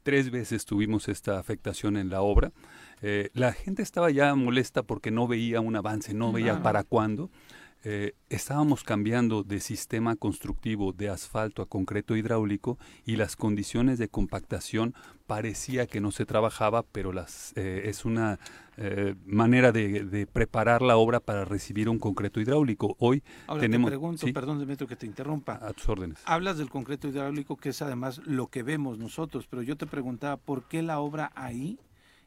[0.05, 2.51] Tres veces tuvimos esta afectación en la obra.
[3.01, 7.31] Eh, la gente estaba ya molesta porque no veía un avance, no veía para cuándo.
[7.88, 14.09] Eh, estábamos cambiando de sistema constructivo de asfalto a concreto hidráulico y las condiciones de
[14.09, 14.95] compactación
[15.27, 18.39] parecía que no se trabajaba, pero las, eh, es una
[18.77, 22.95] eh, manera de, preparar la obra para recibir un concreto hidráulico.
[22.97, 23.21] Hoy
[23.59, 23.91] tenemos...
[23.91, 25.59] Te pregunto, perdón Demetrio que te interrumpa.
[25.61, 26.17] A tus órdenes.
[26.25, 30.38] Hablas del concreto hidráulico que es además lo que vemos nosotros, pero yo te preguntaba
[30.38, 31.77] por qué la obra ahí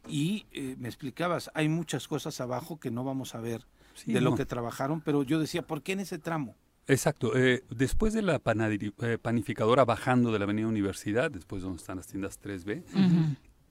[0.09, 0.47] y
[0.79, 3.67] me explicabas, hay muchas cosas abajo que no vamos a ver
[4.07, 6.57] de lo que trabajaron, pero yo decía, ¿por qué en ese tramo?
[6.89, 7.37] Exacto.
[7.37, 12.07] Eh, después de la eh, panificadora bajando de la Avenida Universidad, después donde están las
[12.07, 12.83] tiendas 3B,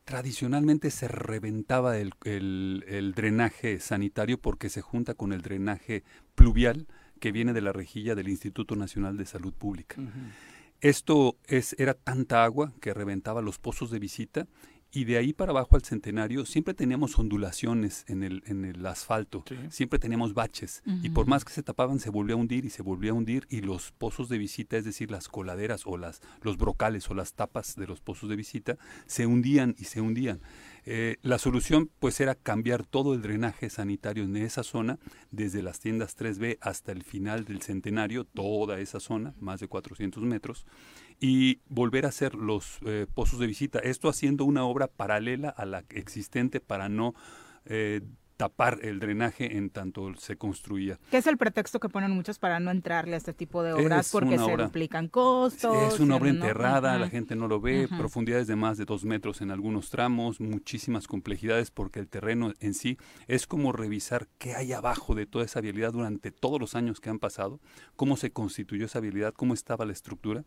[0.06, 6.04] tradicionalmente se reventaba el, el, drenaje sanitario porque se junta con el drenaje
[6.36, 6.88] pluvial
[7.20, 9.96] que viene de la rejilla del Instituto Nacional de Salud Pública.
[10.80, 14.48] Esto es, era tanta agua que reventaba los pozos de visita
[14.98, 19.44] y de ahí para abajo al centenario siempre teníamos ondulaciones en el, en el asfalto,
[19.70, 22.82] siempre teníamos baches y por más que se tapaban se volvía a hundir y se
[22.82, 26.58] volvía a hundir y los pozos de visita, es decir, las coladeras o las, los
[26.58, 30.42] brocales o las tapas de los pozos de visita se hundían y se hundían.
[30.90, 34.98] Eh, la solución pues era cambiar todo el drenaje sanitario en esa zona,
[35.30, 40.24] desde las tiendas 3B hasta el final del centenario, toda esa zona, más de 400
[40.24, 40.66] metros,
[41.20, 43.80] y volver a hacer los eh, pozos de visita.
[43.80, 47.16] Esto haciendo una obra paralela a la existente para no
[47.66, 48.02] eh,
[48.38, 51.00] tapar el drenaje en tanto se construía.
[51.10, 54.10] ¿Qué es el pretexto que ponen muchos para no entrarle a este tipo de obras?
[54.12, 55.94] porque se duplican costos.
[55.94, 59.42] Es una obra enterrada, la gente no lo ve, profundidades de más de dos metros
[59.42, 62.98] en algunos tramos, muchísimas complejidades porque el terreno en sí
[63.28, 67.10] es como revisar qué hay abajo de toda esa vialidad durante todos los años que
[67.10, 67.60] han pasado,
[67.96, 70.46] cómo se constituyó esa vialidad, cómo estaba la estructura.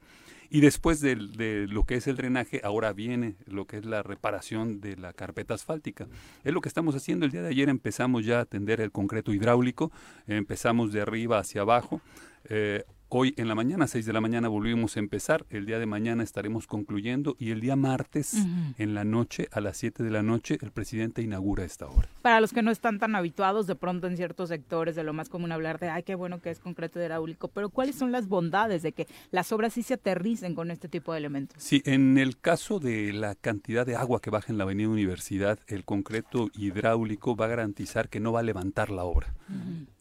[0.51, 4.03] Y después de, de lo que es el drenaje, ahora viene lo que es la
[4.03, 6.09] reparación de la carpeta asfáltica.
[6.42, 9.32] Es lo que estamos haciendo el día de ayer empezamos ya a atender el concreto
[9.32, 9.92] hidráulico,
[10.26, 12.01] empezamos de arriba hacia abajo.
[12.48, 15.44] Eh, Hoy en la mañana, 6 de la mañana, volvimos a empezar.
[15.50, 18.36] El día de mañana estaremos concluyendo y el día martes,
[18.78, 22.08] en la noche, a las 7 de la noche, el presidente inaugura esta obra.
[22.22, 25.28] Para los que no están tan habituados, de pronto en ciertos sectores de lo más
[25.28, 28.82] común hablar de, ay, qué bueno que es concreto hidráulico, pero ¿cuáles son las bondades
[28.82, 31.61] de que las obras sí se aterricen con este tipo de elementos?
[31.61, 35.58] Sí, en el caso de la cantidad de agua que baja en la avenida Universidad,
[35.66, 39.34] el concreto hidráulico va a garantizar que no va a levantar la obra.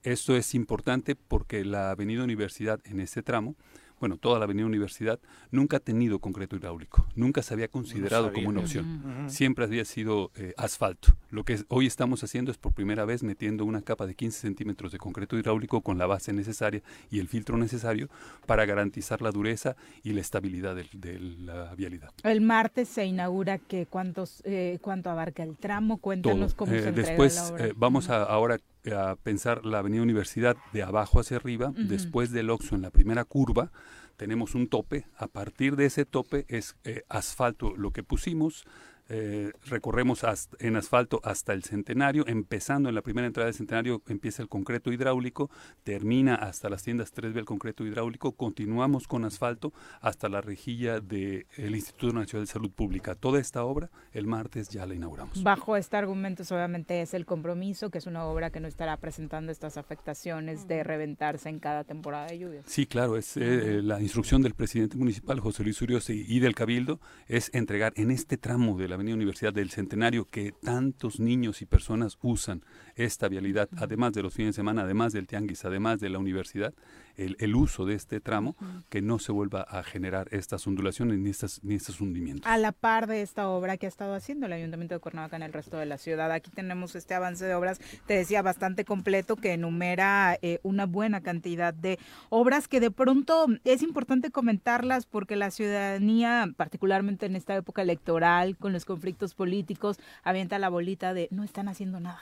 [0.04, 3.56] Esto es importante porque la Avenida Universidad en este tramo,
[4.00, 5.20] bueno, toda la Avenida Universidad,
[5.52, 9.26] nunca ha tenido concreto hidráulico, nunca se había considerado como una opción.
[9.28, 11.10] Siempre había sido eh, asfalto.
[11.32, 14.94] Lo que hoy estamos haciendo es por primera vez metiendo una capa de 15 centímetros
[14.94, 16.82] de concreto hidráulico con la base necesaria
[17.12, 18.08] y el filtro necesario
[18.46, 22.14] para garantizar la dureza y la estabilidad de, la vialidad.
[22.24, 26.88] El martes se inaugura que cuántos, eh, cuánto abarca el tramo, cuéntanos cómo se eh,
[26.88, 27.68] entrega Después la obra.
[27.76, 28.60] vamos a, ahora
[28.94, 33.26] a pensar la Avenida Universidad de abajo hacia arriba, después del Oxo en la primera
[33.26, 33.72] curva,
[34.18, 38.66] tenemos un tope, a partir de ese tope es eh, asfalto lo que pusimos,
[39.10, 40.24] eh, recorremos
[40.60, 44.92] en asfalto hasta el centenario, empezando en la primera entrada del centenario empieza el concreto
[44.92, 45.50] hidráulico,
[45.84, 51.76] termina hasta las tiendas 3B el concreto hidráulico, continuamos con asfalto hasta la rejilla del
[51.76, 53.16] Instituto Nacional de Salud Pública.
[53.16, 55.42] Toda esta obra el martes ya la inauguramos.
[55.44, 59.52] Bajo este argumento obviamente es el compromiso, que es una obra que no estará presentando
[59.52, 62.62] estas afectaciones de reventarse en cada temporada de lluvia.
[62.66, 67.00] Sí, claro, es eh, la instrucción del presidente municipal José Luis Urios y del Cabildo
[67.28, 71.66] es entregar en este tramo de la Avenida Universidad del Centenario, que tantos niños y
[71.66, 72.64] personas usan
[72.96, 76.74] esta vialidad, además de los fines de semana, además del tianguis, además de la universidad,
[77.20, 78.56] el, uso de este tramo,
[78.90, 82.50] que no se vuelva a generar estas ondulaciones ni, estas, ni estos hundimientos.
[82.50, 85.44] A la par de esta obra que ha estado haciendo el Ayuntamiento de Cuernavaca en
[85.44, 89.36] el resto de la ciudad, aquí tenemos este avance de obras, te decía, bastante completo,
[89.36, 92.00] que enumera eh, una buena cantidad de
[92.30, 98.58] obras que de pronto es importante comentarlas porque la ciudadanía, particularmente en esta época electoral,
[98.58, 102.22] con los conflictos políticos, avienta la bolita de no están haciendo nada.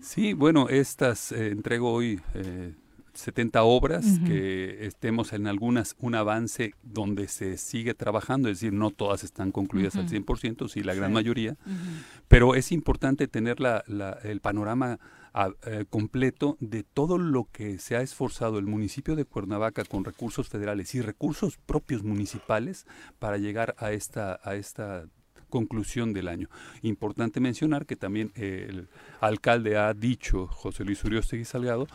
[0.00, 2.20] Sí, bueno, estas eh, entrego hoy...
[2.34, 2.74] Eh,
[3.18, 8.90] 70 obras, que estemos en algunas un avance donde se sigue trabajando, es decir, no
[8.90, 11.56] todas están concluidas al 100%, sí la gran mayoría,
[12.28, 13.84] pero es importante tener la,
[14.22, 14.98] el panorama
[15.66, 20.48] eh, completo de todo lo que se ha esforzado el municipio de Cuernavaca con recursos
[20.48, 22.86] federales y recursos propios municipales
[23.18, 25.06] para llegar a esta, a esta
[25.48, 26.48] conclusión del año.
[26.82, 28.88] Importante mencionar que también el
[29.20, 31.86] alcalde ha dicho, José Luis Uriostegui Salgado,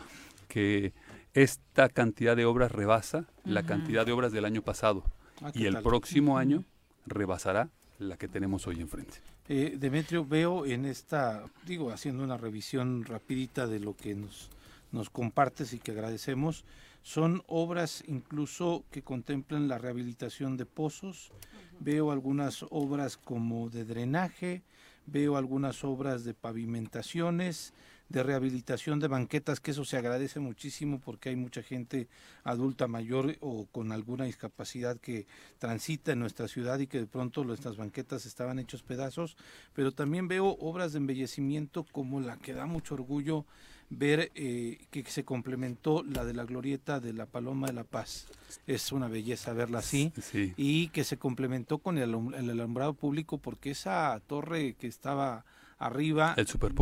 [0.48, 0.92] que
[1.34, 5.04] esta cantidad de obras rebasa la cantidad de obras del año pasado.
[5.42, 6.64] Ah, y el próximo año
[7.06, 9.18] rebasará la que tenemos hoy enfrente.
[9.48, 14.48] Eh, Demetrio, veo en esta, digo, haciendo una revisión rapidita de lo que nos,
[14.90, 16.64] nos compartes y que agradecemos,
[17.02, 21.32] son obras incluso que contemplan la rehabilitación de pozos,
[21.80, 24.62] veo algunas obras como de drenaje,
[25.04, 27.74] veo algunas obras de pavimentaciones,
[28.14, 32.06] de rehabilitación de banquetas, que eso se agradece muchísimo porque hay mucha gente
[32.44, 35.26] adulta mayor o con alguna discapacidad que
[35.58, 39.36] transita en nuestra ciudad y que de pronto nuestras banquetas estaban hechos pedazos,
[39.74, 43.46] pero también veo obras de embellecimiento como la que da mucho orgullo
[43.90, 48.26] ver eh, que se complementó la de la glorieta de la Paloma de la Paz.
[48.68, 50.12] Es una belleza verla así.
[50.56, 55.44] Y que se complementó con el, el alumbrado público porque esa torre que estaba
[55.78, 56.34] arriba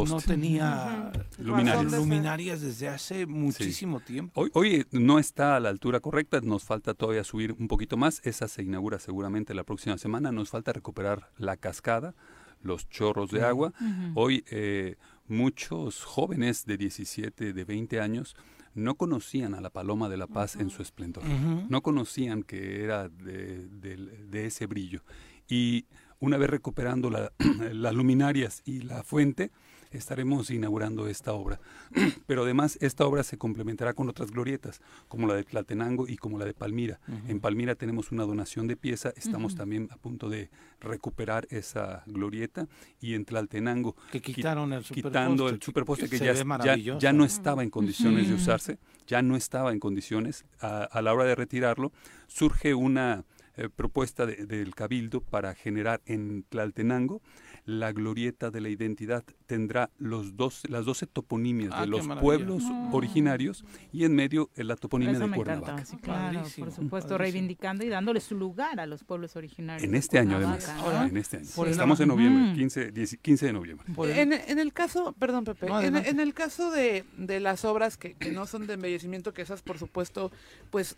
[0.09, 2.61] no tenía luminarias.
[2.61, 4.41] desde hace muchísimo tiempo.
[4.41, 8.21] Hoy, hoy no está a la altura correcta, nos falta todavía subir un poquito más,
[8.25, 12.15] esa se inaugura seguramente la próxima semana, nos falta recuperar la cascada,
[12.63, 13.73] los chorros de agua.
[14.15, 18.37] Hoy eh, muchos jóvenes de 17, de 20 años
[18.75, 23.09] no conocían a la Paloma de la Paz en su esplendor, no conocían que era
[23.09, 25.03] de, de ese brillo.
[25.49, 25.87] Y
[26.23, 27.11] una vez recuperando
[27.73, 29.51] las luminarias y la fuente,
[29.91, 31.61] estaremos inaugurando esta obra.
[32.27, 36.39] Pero además esta obra se complementará con otras glorietas, como la de Tlatenango y como
[36.39, 37.01] la de Palmira.
[37.27, 40.49] En Palmira tenemos una donación de pieza, estamos también a punto de
[40.81, 42.69] recuperar esa glorieta
[43.01, 47.71] y en Tlaltenango que quitaron el quitando el superposte que, ya, ya, no estaba en
[47.71, 50.45] condiciones de usarse, ya no estaba en condiciones.
[50.61, 51.93] A la hora de retirarlo,
[52.29, 53.25] surge una
[53.57, 57.21] eh, propuesta del Cabildo para generar en Tlaltenango
[57.65, 59.25] la glorieta de la identidad.
[59.47, 64.65] Tendrá los dos, las 12 toponimias de ah, los pueblos originarios y en medio eh,
[64.65, 65.85] la toponimia de Cuernavaca.
[66.01, 69.87] claro, por supuesto, reivindicando y dándole su lugar a los pueblos originarios.
[69.87, 70.73] En este año, además.
[71.11, 71.67] En este año.
[71.67, 73.87] Estamos en noviembre, 15, 15 de noviembre.
[74.15, 78.33] En, en, el caso, perdón Pepe, en, el caso de, de las obras que, que
[78.33, 80.31] no son de embellecimiento, que esas por supuesto,
[80.71, 80.97] pues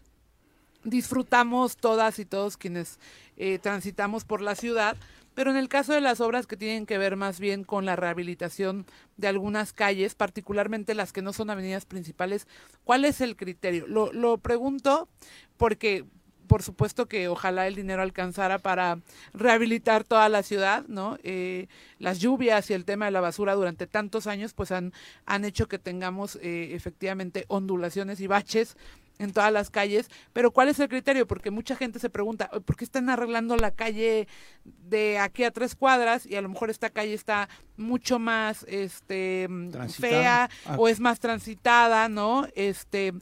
[0.84, 2.98] disfrutamos todas y todos quienes
[3.36, 4.96] eh, transitamos por la ciudad,
[5.34, 7.96] pero en el caso de las obras que tienen que ver más bien con la
[7.96, 12.46] rehabilitación de algunas calles, particularmente las que no son avenidas principales,
[12.84, 13.86] ¿cuál es el criterio?
[13.88, 15.08] Lo, lo pregunto
[15.56, 16.04] porque
[16.46, 18.98] por supuesto que ojalá el dinero alcanzara para
[19.32, 21.18] rehabilitar toda la ciudad, ¿no?
[21.22, 21.68] Eh,
[21.98, 24.92] las lluvias y el tema de la basura durante tantos años, pues han,
[25.26, 28.76] han hecho que tengamos eh, efectivamente ondulaciones y baches
[29.18, 31.26] en todas las calles, pero ¿cuál es el criterio?
[31.26, 34.26] Porque mucha gente se pregunta, ¿por qué están arreglando la calle
[34.64, 39.48] de aquí a tres cuadras y a lo mejor esta calle está mucho más este
[39.88, 40.76] fea ah.
[40.78, 42.46] o es más transitada, ¿no?
[42.54, 43.12] Este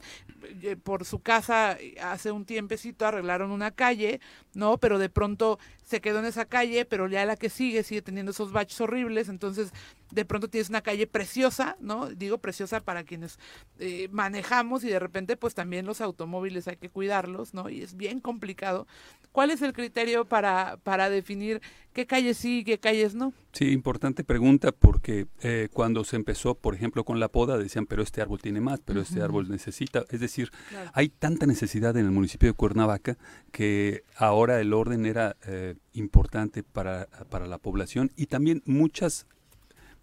[0.61, 4.19] eh, por su casa hace un tiempecito arreglaron una calle,
[4.53, 4.77] ¿no?
[4.77, 8.31] Pero de pronto se quedó en esa calle, pero ya la que sigue sigue teniendo
[8.31, 9.71] esos baches horribles, entonces
[10.11, 12.09] de pronto tienes una calle preciosa, ¿no?
[12.09, 13.39] Digo preciosa para quienes
[13.79, 17.69] eh, manejamos y de repente pues también los automóviles hay que cuidarlos, ¿no?
[17.69, 18.87] Y es bien complicado.
[19.31, 21.61] ¿Cuál es el criterio para, para definir
[21.93, 23.33] qué calles sí y qué calles no?
[23.51, 28.03] Sí, importante pregunta porque eh, cuando se empezó, por ejemplo, con la poda, decían, pero
[28.03, 30.05] este árbol tiene más, pero este árbol necesita.
[30.09, 30.51] Es decir,
[30.93, 33.17] hay tanta necesidad en el municipio de Cuernavaca
[33.51, 39.27] que ahora el orden era eh, importante para, para la población y también muchas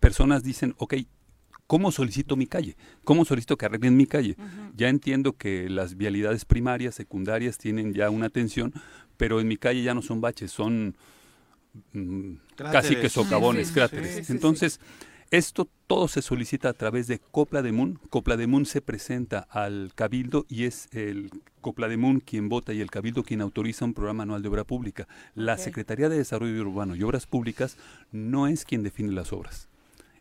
[0.00, 0.94] personas dicen, ok,
[1.66, 2.76] ¿cómo solicito mi calle?
[3.04, 4.36] ¿Cómo solicito que arreglen mi calle?
[4.74, 8.72] Ya entiendo que las vialidades primarias, secundarias tienen ya una atención,
[9.16, 10.96] pero en mi calle ya no son baches, son
[11.92, 14.30] mm, casi que socavones, cráteres.
[14.30, 14.80] Entonces,
[15.30, 17.98] esto todo se solicita a través de Copla de Mun.
[18.10, 22.72] Copla de Mun se presenta al Cabildo y es el Copla de Mun quien vota
[22.72, 25.06] y el Cabildo quien autoriza un programa anual de obra pública.
[25.34, 27.76] La Secretaría de Desarrollo Urbano y Obras Públicas
[28.12, 29.69] no es quien define las obras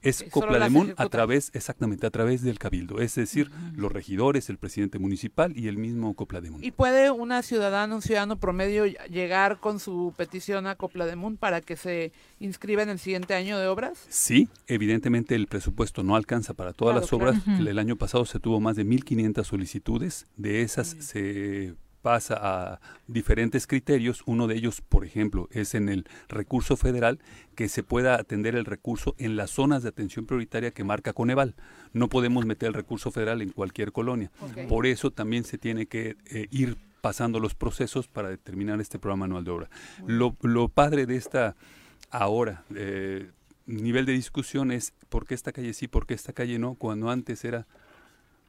[0.01, 3.01] Es Eh, solo Copla de las Mun a través, exactamente, a través del Cabildo.
[3.01, 6.63] Es decir, los regidores, el presidente municipal y el mismo Copla de Mun.
[6.63, 11.15] ¿Y puede una ciudadana, un ciudadano promedio ll- llegar con su petición a Copla de
[11.17, 14.05] Mun para que se inscriba en el siguiente año de obras?
[14.07, 17.43] Sí, evidentemente el presupuesto no alcanza para todas Claro, las obras.
[17.43, 17.69] claro.
[17.69, 20.27] El año pasado se tuvo más de 1.500 solicitudes.
[20.37, 24.23] De esas se pasa a diferentes criterios.
[24.25, 27.19] Uno de ellos, por ejemplo, es en el recurso federal,
[27.55, 31.55] que se pueda atender el recurso en las zonas de atención prioritaria que marca Coneval.
[31.93, 34.31] No podemos meter el recurso federal en cualquier colonia.
[34.67, 39.25] Por eso también se tiene que eh, ir pasando los procesos para determinar este programa
[39.25, 39.69] anual de obra.
[40.05, 41.55] Lo, lo padre de esta
[42.11, 43.29] ahora eh,
[43.65, 47.09] nivel de discusión es por qué esta calle sí, por qué esta calle no, cuando
[47.09, 47.67] antes era...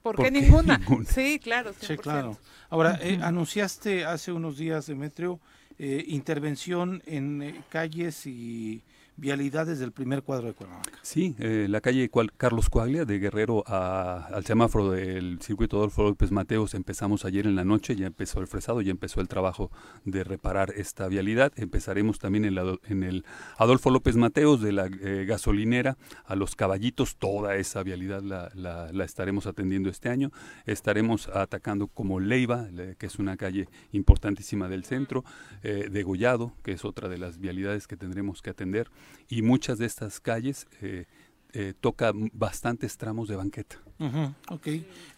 [0.03, 0.78] ¿Por, ¿Por qué qué ninguna?
[0.78, 1.05] ninguna?
[1.11, 1.72] Sí, claro.
[1.78, 2.01] Sí, 100%.
[2.01, 2.38] claro.
[2.70, 5.40] Ahora, eh, anunciaste hace unos días, Demetrio,
[5.78, 8.82] eh, intervención en eh, calles y
[9.21, 10.91] vialidades del primer cuadro de Cuernavaca.
[11.03, 16.31] Sí, eh, la calle Carlos Coaglia, de Guerrero a- al semáforo del circuito Adolfo López
[16.33, 19.71] Mateos, empezamos ayer en la noche, ya empezó el fresado, ya empezó el trabajo
[20.05, 21.53] de reparar esta vialidad.
[21.57, 22.62] Empezaremos también en, la
[23.03, 23.25] el
[23.59, 28.91] Adolfo López Mateos, de la eh, gasolinera a los caballitos, toda esa vialidad la, la-
[29.05, 30.31] estaremos atendiendo este año.
[30.66, 35.25] Estaremos atacando como Leiva, le- que es una calle importantísima del centro,
[35.62, 38.89] eh, Degollado, que es otra de las vialidades que tendremos que atender,
[39.28, 41.06] y muchas de estas calles eh,
[41.52, 43.76] eh, toca bastantes tramos de banqueta.
[43.98, 44.66] Ujú, ok.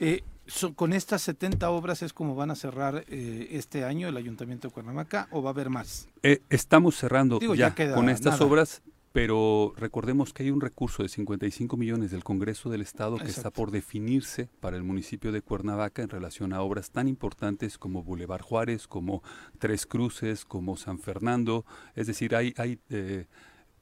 [0.01, 4.17] Eh, so- ¿Con estas 70 obras es como van a cerrar eh, este año el
[4.17, 6.09] Ayuntamiento de Cuernavaca o va a haber más?
[6.51, 8.47] Estamos cerrando Digo, ya ya, queda con estas nada.
[8.47, 8.83] obras,
[9.13, 13.51] pero recordemos que hay un recurso de 55 millones del Congreso del Estado que está
[13.51, 18.41] por definirse para el municipio de Cuernavaca en relación a obras tan importantes como Boulevard
[18.41, 19.23] Juárez, como
[19.59, 21.67] Tres Cruces, como San Fernando.
[21.95, 22.79] Es decir, hay, hay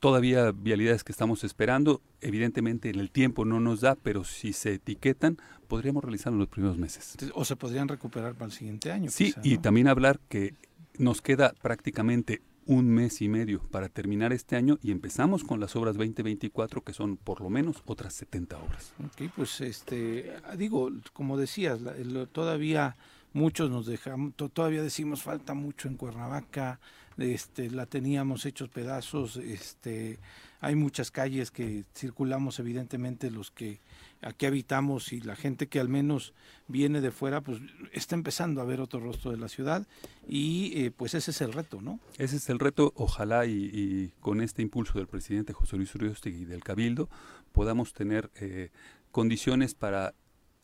[0.01, 2.01] todavía vialidades que estamos esperando.
[2.21, 5.39] Evidentemente el tiempo no nos da, pero si se etiquetan,
[5.69, 7.17] podríamos realizarlo en los primeros meses.
[7.35, 9.11] O se podrían recuperar para el siguiente año.
[9.11, 10.55] Sí, quizá, y también hablar que
[10.99, 15.75] nos queda prácticamente un mes y medio para terminar este año y empezamos con las
[15.77, 18.93] obras 2024 que son por lo menos otras 70 obras.
[19.05, 22.97] Ok, pues este, digo, como decías, la- todavía
[23.33, 26.79] muchos nos dejamos, to- todavía decimos falta mucho en Cuernavaca,
[27.21, 30.19] este, la teníamos hechos pedazos, este,
[30.61, 33.81] hay muchas calles que circulamos, evidentemente los que
[34.23, 36.35] aquí habitamos y la gente que al menos
[36.69, 37.61] viene de fuera, pues
[37.93, 39.87] está empezando a ver otro rostro de la ciudad
[40.29, 42.01] y eh, pues ese es el reto, ¿no?
[42.19, 46.43] Ese es el reto, ojalá y, y con este impulso del presidente José Luis Uriostegui
[46.43, 47.09] y del Cabildo
[47.53, 48.71] podamos tener eh,
[49.11, 50.15] condiciones para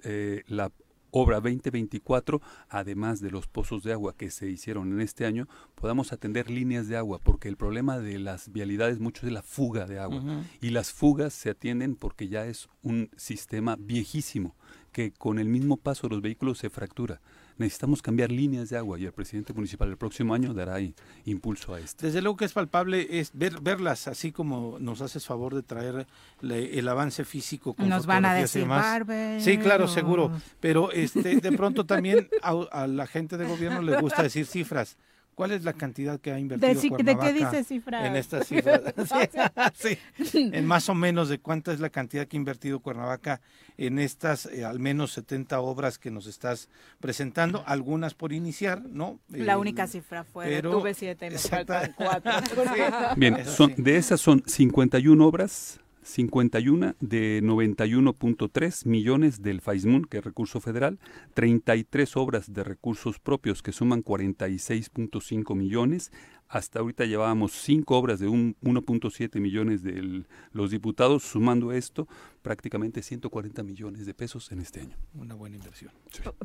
[0.02, 0.70] eh, la
[1.18, 6.12] obra 2024, además de los pozos de agua que se hicieron en este año, podamos
[6.12, 9.98] atender líneas de agua, porque el problema de las vialidades mucho es la fuga de
[9.98, 10.22] agua.
[10.60, 14.54] Y las fugas se atienden porque ya es un sistema viejísimo,
[14.92, 17.22] que con el mismo paso de los vehículos se fractura.
[17.58, 20.76] Necesitamos cambiar líneas de agua y el presidente municipal el próximo año dará
[21.24, 22.04] impulso a esto.
[22.04, 26.06] Desde luego que es palpable es ver, verlas así como nos haces favor de traer
[26.40, 29.42] le- el avance físico con Nos van a decir barberos.
[29.42, 30.32] Sí, claro, seguro.
[30.60, 34.96] Pero este, de pronto también a, a la gente de gobierno le gusta decir cifras.
[35.36, 38.06] ¿Cuál es la cantidad que ha invertido ci- de qué Cuernavaca dice cifras?
[38.06, 38.80] En estas cifras.
[39.74, 40.50] Sí, sí.
[40.52, 43.42] En más o menos de cuánta es la cantidad que ha invertido Cuernavaca
[43.76, 46.70] en estas eh, al menos 70 obras que nos estás
[47.00, 49.20] presentando, algunas por iniciar, ¿no?
[49.28, 52.32] La Eh, única cifra fue, pero- tuve siete y me faltan Exacta- cuatro.
[53.16, 53.82] Bien, son, sí.
[53.82, 61.00] de esas son 51 obras, 51 de 91.3 millones del FAISMUN, que es recurso federal,
[61.34, 66.12] 33 obras de recursos propios que suman 46.5 millones.
[66.48, 72.06] Hasta ahorita llevábamos 5 obras de un 1.7 millones de los diputados, sumando esto
[72.42, 74.96] prácticamente 140 millones de pesos en este año.
[75.14, 75.90] Una buena inversión.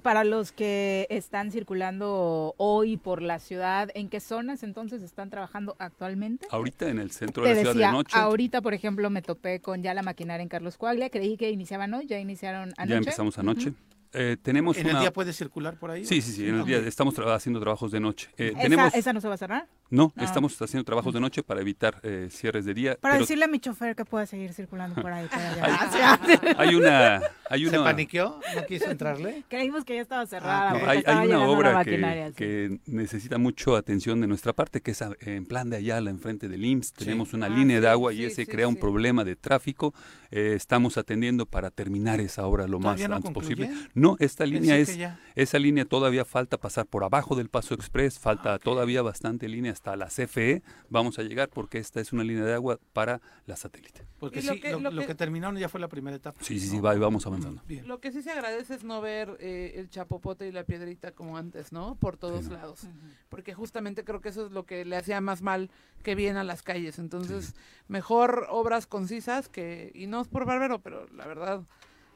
[0.02, 5.76] Para los que están circulando hoy por la ciudad, ¿en qué zonas entonces están trabajando
[5.78, 6.48] actualmente?
[6.50, 8.18] Ahorita en el centro Te de la ciudad decía, de noche.
[8.18, 11.94] ahorita, por ejemplo, me topé con ya la maquinaria en Carlos Coaglia, creí que iniciaban
[11.94, 12.90] hoy, ya iniciaron anoche.
[12.90, 13.74] Ya empezamos anoche.
[14.14, 16.04] Eh, tenemos ¿En el día puede circular por ahí?
[16.04, 18.30] Sí, sí, sí, en el día estamos tra- haciendo trabajos de noche.
[18.38, 18.94] Eh, ¿Esa, tenemos...
[18.96, 19.68] esa no se va a cerrar?
[19.92, 20.24] No, Ah.
[20.24, 22.98] estamos haciendo trabajos de noche para evitar eh, cierres de día.
[23.00, 25.28] Para pero decirle a mi chofer que pueda seguir circulando por ahí.
[25.28, 25.52] para
[25.84, 26.20] allá.
[26.58, 28.40] hay una, hay ¿Se una, paniqueó?
[28.56, 29.44] ¿No quiso entrarle?
[29.50, 30.70] Creímos que ya estaba cerrada.
[30.70, 34.92] Ah, porque hay, estaba hay una obra que, necesita mucho atención de nuestra parte, que
[34.92, 36.94] es a- en plan de Ayala, enfrente del IMSS.
[36.94, 39.94] Tenemos una Ah, línea de sí, agua y ese sí, crea un problema de tráfico.
[40.32, 43.70] Eh, estamos atendiendo para terminar esa obra lo más ¿Todavía no antes posible.
[43.94, 48.18] No, esta línea Pensé es, esa línea todavía falta pasar por abajo del Paso Express,
[48.18, 52.24] falta Ah, todavía bastante línea hasta la CFE vamos a llegar porque esta es una
[52.24, 54.06] línea de agua para la satélite.
[54.20, 56.40] Porque lo sí, que, lo, que, terminaron ya fue la primera etapa.
[56.44, 57.64] Sí, sí, sí, vamos avanzando.
[57.86, 61.36] Lo que sí se agradece es no ver eh, el chapopote y la piedrita como
[61.36, 61.96] antes, ¿no?
[61.96, 62.82] Por todos lados.
[63.30, 65.72] Porque justamente creo que eso es lo que le hacía más mal
[66.04, 67.00] que bien a las calles.
[67.00, 67.56] Entonces,
[67.88, 71.64] mejor obras concisas que, y no es por bárbaro, pero la verdad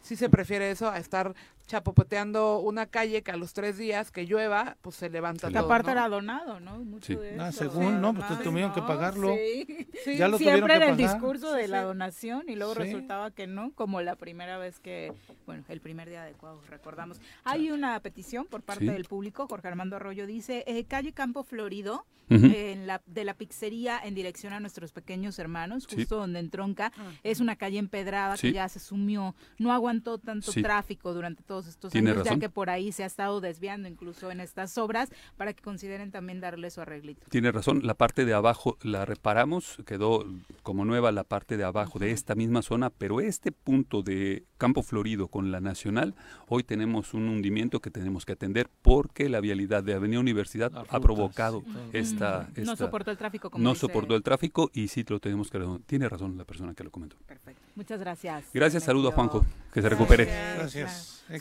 [0.02, 1.34] sí se prefiere eso a estar
[1.68, 5.60] chapopoteando una calle que a los tres días que llueva, pues se levanta todo.
[5.60, 6.80] aparte era donado, ¿no?
[6.80, 9.36] Mucho de ah, según, no, pues tuvieron que pagarlo.
[9.36, 10.18] Sí.
[10.18, 14.02] Ya lo Siempre era el discurso de la donación y luego resultaba que no, como
[14.02, 15.14] la primera vez que,
[15.46, 17.20] bueno, el primer día adecuado, recordamos.
[17.44, 22.06] Hay una petición por parte del público, Jorge Armando Arroyo dice, eh, calle Campo Florido,
[22.30, 26.92] en la, de la pizzería en dirección a nuestros pequeños hermanos, justo donde entronca,
[27.24, 31.94] es una calle empedrada que ya se sumió, no aguantó tanto tráfico durante todo estos
[31.96, 35.64] años, ya que por ahí se ha estado desviando incluso en estas obras, para que
[35.64, 37.26] consideren también darle su arreglito.
[37.30, 40.26] Tiene razón, la parte de abajo la reparamos, quedó
[40.64, 44.84] como nueva la parte de abajo de esta misma zona, pero este punto de Campo
[44.84, 46.16] Florido con la Nacional,
[46.48, 51.00] hoy tenemos un hundimiento que tenemos que atender porque la vialidad de Avenida Universidad ha
[51.00, 51.64] provocado
[51.94, 53.50] esta, No soportó el tráfico.
[53.50, 55.66] Como no soportó el tráfico y sí lo tenemos que...
[55.86, 57.18] Tiene razón la persona que lo comentó.
[57.26, 57.62] Perfecto.
[57.76, 58.46] Muchas gracias.
[58.54, 59.46] Gracias, saludo a Juanjo.
[59.74, 60.26] Que se recupere.
[60.58, 61.24] Gracias.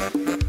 [0.00, 0.39] Thank you.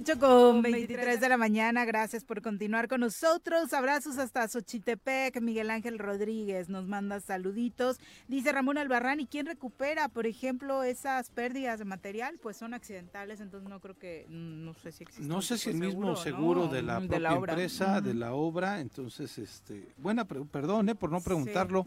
[0.00, 3.74] 8 con 23 de la mañana, gracias por continuar con nosotros.
[3.74, 7.98] Abrazos hasta Xochitepec, Miguel Ángel Rodríguez nos manda saluditos.
[8.26, 12.38] Dice Ramón Albarrán, ¿y quién recupera, por ejemplo, esas pérdidas de material?
[12.40, 15.28] Pues son accidentales, entonces no creo que, no sé si existe.
[15.28, 19.86] No sé si el mismo seguro, de la propia empresa, de la obra, entonces, este,
[19.98, 21.84] buena, perdón eh, por no preguntarlo,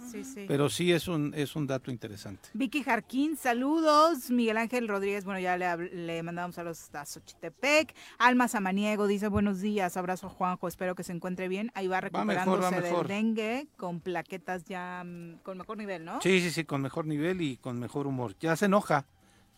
[0.47, 2.49] pero sí es un, es un dato interesante.
[2.53, 4.29] Vicky Jarquín, saludos.
[4.29, 8.02] Miguel Ángel Rodríguez, bueno, ya le, le mandamos saludos hasta Xochitepec.
[8.17, 11.71] Alma Samaniego dice buenos días, abrazo Juanjo, espero que se encuentre bien.
[11.75, 16.21] Ahí va recuperándose del dengue con plaquetas ya mm, con mejor nivel, ¿no?
[16.21, 18.35] Sí, sí, sí, con mejor nivel y con mejor humor.
[18.39, 19.05] Ya se enoja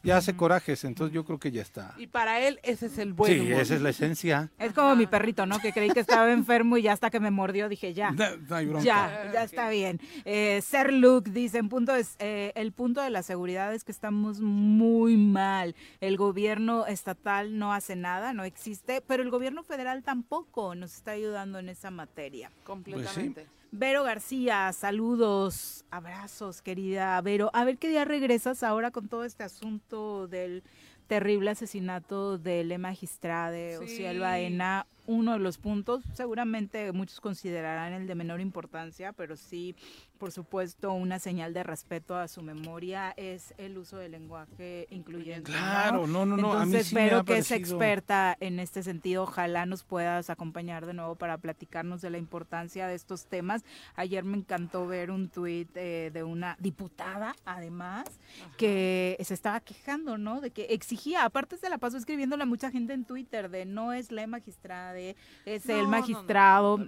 [0.05, 1.93] ya hace corajes, entonces yo creo que ya está.
[1.97, 3.43] Y para él ese es el bueno.
[3.43, 4.51] Sí, esa es la esencia.
[4.57, 5.59] Es como mi perrito, ¿no?
[5.59, 8.13] Que creí que estaba enfermo y ya hasta que me mordió dije ya.
[8.83, 9.99] Ya, ya está bien.
[10.23, 13.91] Eh, Ser Luke dice, en punto es, eh, el punto de la seguridad es que
[13.91, 15.75] estamos muy mal.
[15.99, 21.11] El gobierno estatal no hace nada, no existe, pero el gobierno federal tampoco nos está
[21.11, 22.51] ayudando en esa materia.
[22.63, 23.47] Completamente.
[23.77, 27.51] Vero García, saludos, abrazos, querida Vero.
[27.53, 30.63] A ver qué día regresas ahora con todo este asunto del
[31.07, 38.07] terrible asesinato de Le Magistrade, sea, Baena, uno de los puntos, seguramente muchos considerarán el
[38.07, 39.75] de menor importancia, pero sí
[40.17, 45.51] por supuesto, una señal de respeto a su memoria es el uso del lenguaje incluyente.
[45.51, 46.53] Claro, no, no, no.
[46.53, 49.23] Entonces, espero que es experta en este sentido.
[49.23, 53.63] Ojalá nos puedas acompañar de nuevo para platicarnos de la importancia de estos temas.
[53.95, 58.05] Ayer me encantó ver un tuit eh, de una diputada, además,
[58.57, 60.41] que se estaba quejando, ¿no?
[60.41, 63.93] De que exigía, aparte se la pasó escribiéndole a mucha gente en Twitter de no
[63.93, 64.97] es la magistrada,
[65.45, 66.79] es el magistrado.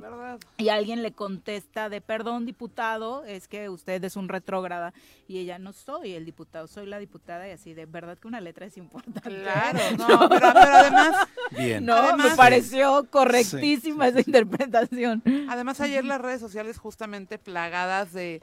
[0.57, 4.93] y alguien le contesta de perdón, diputado es que usted es un retrógrada
[5.27, 8.41] y ella no soy el diputado, soy la diputada y así, de verdad que una
[8.41, 9.21] letra es importante.
[9.21, 11.85] Claro, no, pero, además, Bien.
[11.85, 15.21] no, me pareció correctísima esa interpretación.
[15.49, 18.41] Además ayer las redes sociales justamente plagadas de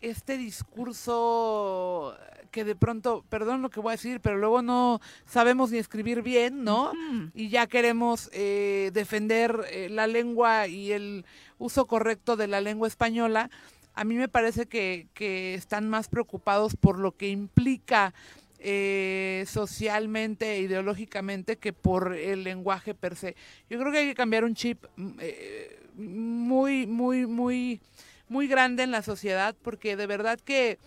[0.00, 2.16] este discurso
[2.54, 6.22] que de pronto, perdón lo que voy a decir, pero luego no sabemos ni escribir
[6.22, 6.92] bien, ¿no?
[7.34, 11.24] Y ya queremos eh, defender eh, la lengua y el
[11.58, 13.50] uso correcto de la lengua española
[13.94, 18.12] a mí me parece que, que están más preocupados por lo que implica
[18.66, 23.36] eh, socialmente e ideológicamente que por el lenguaje per se.
[23.68, 27.80] Yo creo que hay que cambiar un chip mm, eh, muy, muy, muy,
[28.26, 30.78] muy grande en la sociedad porque de verdad que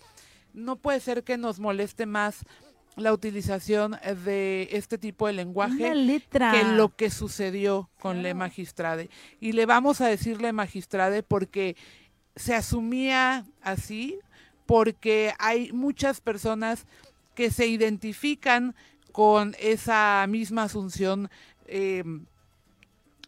[0.53, 2.45] no puede ser que nos moleste más
[2.95, 5.93] la utilización de este tipo de lenguaje
[6.31, 9.11] que lo que sucedió con Le Magistrade.
[9.39, 11.75] Y le vamos a decirle Magistrade porque
[12.37, 14.19] se asumía así
[14.65, 16.85] porque hay muchas personas
[17.35, 18.75] que se identifican
[19.11, 21.29] con esa misma asunción
[21.65, 22.03] eh,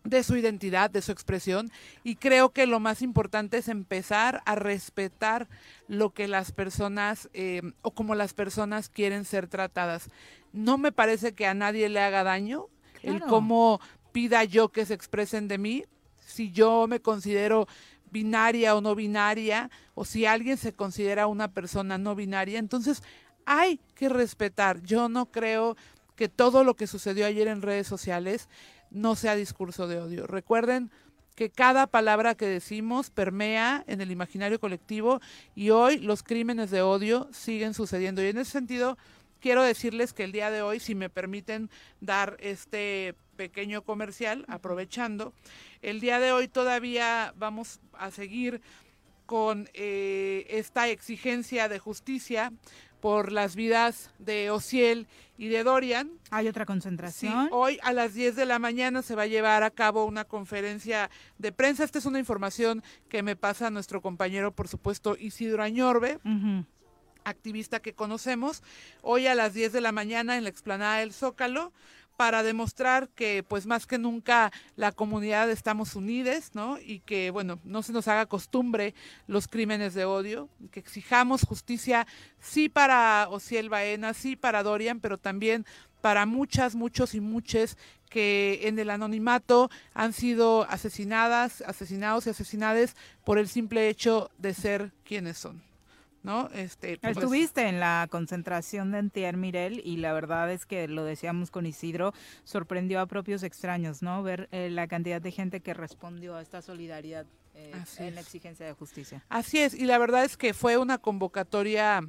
[0.04, 1.72] de su identidad, de su expresión,
[2.04, 5.48] y creo que lo más importante es empezar a respetar
[5.88, 10.10] lo que las personas eh, o como las personas quieren ser tratadas.
[10.54, 12.68] No me parece que a nadie le haga daño
[13.04, 13.80] el cómo
[14.12, 15.86] pida yo que se expresen de mí,
[16.20, 17.68] si yo me considero
[18.12, 23.04] binaria o no binaria, o si alguien se considera una persona no binaria, entonces
[23.46, 24.82] hay que respetar.
[24.84, 25.76] Yo no creo
[26.16, 28.50] que todo lo que sucedió ayer en redes sociales
[28.92, 30.28] no sea discurso de odio.
[30.28, 30.92] Recuerden
[31.36, 35.22] que cada palabra que decimos permea en el imaginario colectivo
[35.56, 38.22] y hoy los crímenes de odio siguen sucediendo.
[38.22, 38.98] Y en ese sentido,
[39.40, 41.70] quiero decirles que el día de hoy, si me permiten
[42.02, 45.34] dar este pequeño comercial, aprovechando,
[45.82, 48.60] el día de hoy todavía vamos a seguir
[49.26, 52.52] con eh, esta exigencia de justicia
[53.00, 55.08] por las vidas de Ociel
[55.38, 56.12] y de Dorian.
[56.32, 57.46] Hay otra concentración.
[57.46, 60.26] Sí, hoy a las 10 de la mañana se va a llevar a cabo una
[60.26, 61.86] conferencia de prensa.
[61.86, 66.20] Esta es una información que me pasa nuestro compañero, por supuesto, Isidro Añorbe.
[67.26, 68.64] activista que conocemos,
[69.02, 71.72] hoy a las 10 de la mañana en la explanada del Zócalo
[72.20, 76.78] para demostrar que pues más que nunca la comunidad estamos unidas, ¿no?
[76.78, 78.94] Y que bueno, no se nos haga costumbre
[79.26, 82.06] los crímenes de odio, que exijamos justicia
[82.42, 85.66] sí para Ociel Baena, sí para Dorian, pero también
[86.02, 87.78] para muchas, muchos y muchas
[88.10, 94.54] que en el anonimato han sido asesinadas, asesinados y asesinades por el simple hecho de
[94.54, 95.69] ser quienes son.
[96.24, 96.50] ¿No?
[96.54, 101.04] Este, pues, Estuviste en la concentración de Entier Mirel y la verdad es que lo
[101.04, 102.14] decíamos con Isidro,
[102.44, 104.22] sorprendió a propios extraños, ¿no?
[104.24, 107.26] Ver eh, la cantidad de gente que respondió a esta solidaridad
[107.56, 109.24] eh, en la exigencia de justicia.
[109.30, 112.02] Así es, y la verdad es que fue una convocatoria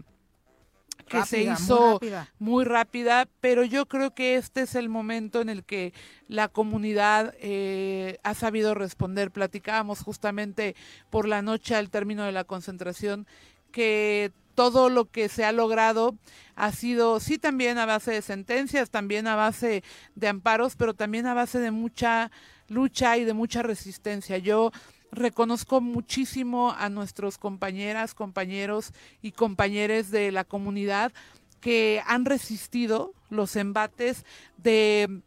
[1.10, 2.00] que se hizo
[2.38, 3.28] muy rápida.
[3.40, 5.92] pero yo creo que este es el momento en el que
[6.28, 9.30] la comunidad eh, ha sabido responder.
[9.30, 10.76] Platicábamos justamente
[11.10, 13.26] por la noche al término de la concentración
[13.70, 16.14] que todo lo que se ha logrado
[16.54, 19.82] ha sido, sí, también a base de sentencias, también a base
[20.14, 22.30] de amparos, pero también a base de mucha
[22.68, 24.38] lucha y de mucha resistencia.
[24.38, 24.70] Yo
[25.12, 28.92] reconozco muchísimo a nuestros compañeras, compañeros
[29.22, 31.12] y compañeros de la comunidad
[31.60, 34.24] que han resistido los embates
[34.56, 35.22] de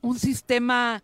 [0.00, 1.02] un sistema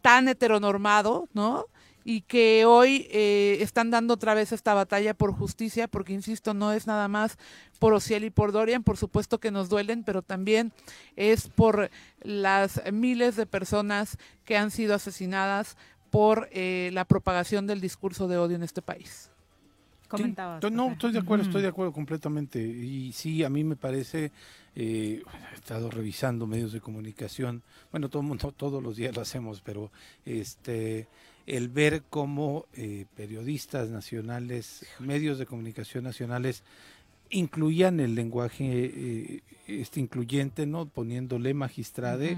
[0.00, 1.66] tan heteronormado, ¿no?
[2.04, 6.72] Y que hoy eh, están dando otra vez esta batalla por justicia, porque insisto, no
[6.72, 7.38] es nada más
[7.78, 10.72] por Ociel y por Dorian, por supuesto que nos duelen, pero también
[11.16, 11.90] es por
[12.22, 15.76] las miles de personas que han sido asesinadas
[16.10, 19.30] por eh, la propagación del discurso de odio en este país.
[20.70, 22.62] no, estoy de acuerdo, estoy de acuerdo completamente.
[22.62, 24.30] Y sí, a mí me parece,
[24.76, 25.22] eh,
[25.52, 29.90] he estado revisando medios de comunicación, bueno, todo mundo, todos los días lo hacemos, pero
[30.26, 31.08] este
[31.46, 36.62] el ver cómo eh, periodistas nacionales, medios de comunicación nacionales
[37.30, 42.36] incluían el lenguaje eh, este incluyente, no poniéndole magistrade,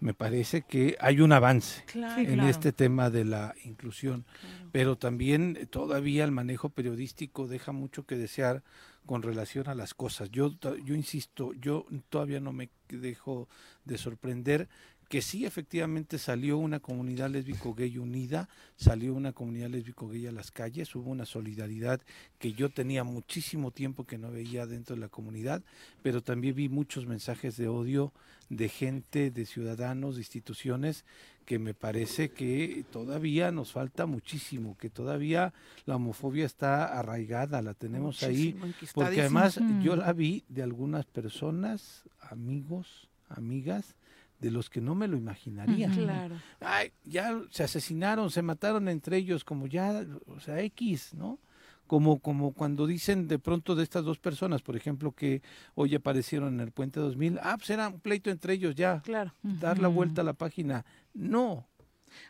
[0.00, 4.24] me parece que hay un avance en este tema de la inclusión,
[4.72, 8.64] pero también todavía el manejo periodístico deja mucho que desear
[9.06, 10.28] con relación a las cosas.
[10.30, 10.54] Yo
[10.84, 13.48] yo insisto, yo todavía no me dejo
[13.84, 14.68] de sorprender
[15.12, 20.32] que sí efectivamente salió una comunidad lésbico gay unida, salió una comunidad lésbico gay a
[20.32, 22.00] las calles, hubo una solidaridad
[22.38, 25.60] que yo tenía muchísimo tiempo que no veía dentro de la comunidad,
[26.02, 28.14] pero también vi muchos mensajes de odio
[28.48, 31.04] de gente, de ciudadanos, de instituciones,
[31.44, 35.52] que me parece que todavía nos falta muchísimo, que todavía
[35.84, 38.58] la homofobia está arraigada, la tenemos ahí,
[38.94, 43.94] porque además yo la vi de algunas personas, amigos, amigas,
[44.42, 45.88] de los que no me lo imaginaría.
[45.88, 46.34] Claro.
[46.60, 51.38] Ay, ya se asesinaron, se mataron entre ellos, como ya, o sea, X, ¿no?
[51.86, 55.42] Como, como cuando dicen de pronto de estas dos personas, por ejemplo, que
[55.76, 59.00] hoy aparecieron en el Puente 2000, ah, pues era un pleito entre ellos ya.
[59.02, 59.32] Claro.
[59.42, 60.84] Dar la vuelta a la página.
[61.14, 61.68] No.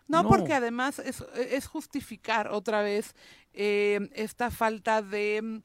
[0.06, 3.16] No, porque además es, es, justificar otra vez
[3.52, 5.60] eh, esta falta de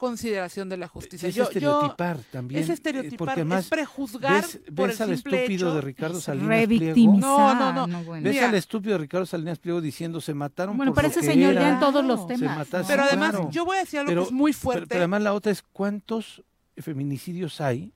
[0.00, 1.28] consideración de la justicia.
[1.28, 2.62] Es estereotipar también.
[2.62, 7.16] Es estereotipar, es prejuzgar ves, por ves al estúpido de Ricardo Salinas Pliego.
[7.18, 8.12] No, no, no.
[8.22, 11.32] Ves al estúpido de Ricardo Salinas Pliego diciendo se mataron bueno, por parece lo que
[11.32, 12.66] señor era, ya en todos los temas.
[12.88, 14.86] Pero además, yo voy a decir algo que es muy fuerte.
[14.88, 16.42] Pero, además la otra es cuántos
[16.78, 17.92] feminicidios hay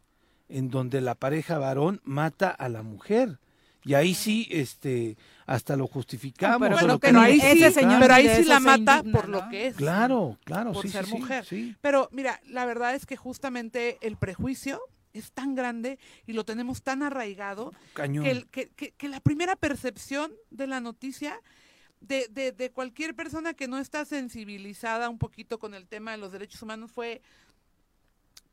[0.51, 3.39] en donde la pareja varón mata a la mujer
[3.83, 6.69] Y ahí sí, este, hasta lo justificamos.
[6.69, 7.65] pero, lo pero ahí sí,
[8.01, 9.77] pero ahí sí la mata indigna, por lo que es.
[9.77, 11.45] Claro, claro, por sí, ser sí, sí, mujer.
[11.45, 11.77] sí.
[11.81, 14.81] Pero mira, la verdad es que justamente el prejuicio
[15.13, 18.25] es tan grande y lo tenemos tan arraigado Cañón.
[18.25, 21.39] que, el- que- que- que la primera percepción de la noticia
[22.01, 26.19] de, de- de cualquier persona que no está sensibilizada un poquito con el tema de
[26.19, 27.23] los derechos humanos fue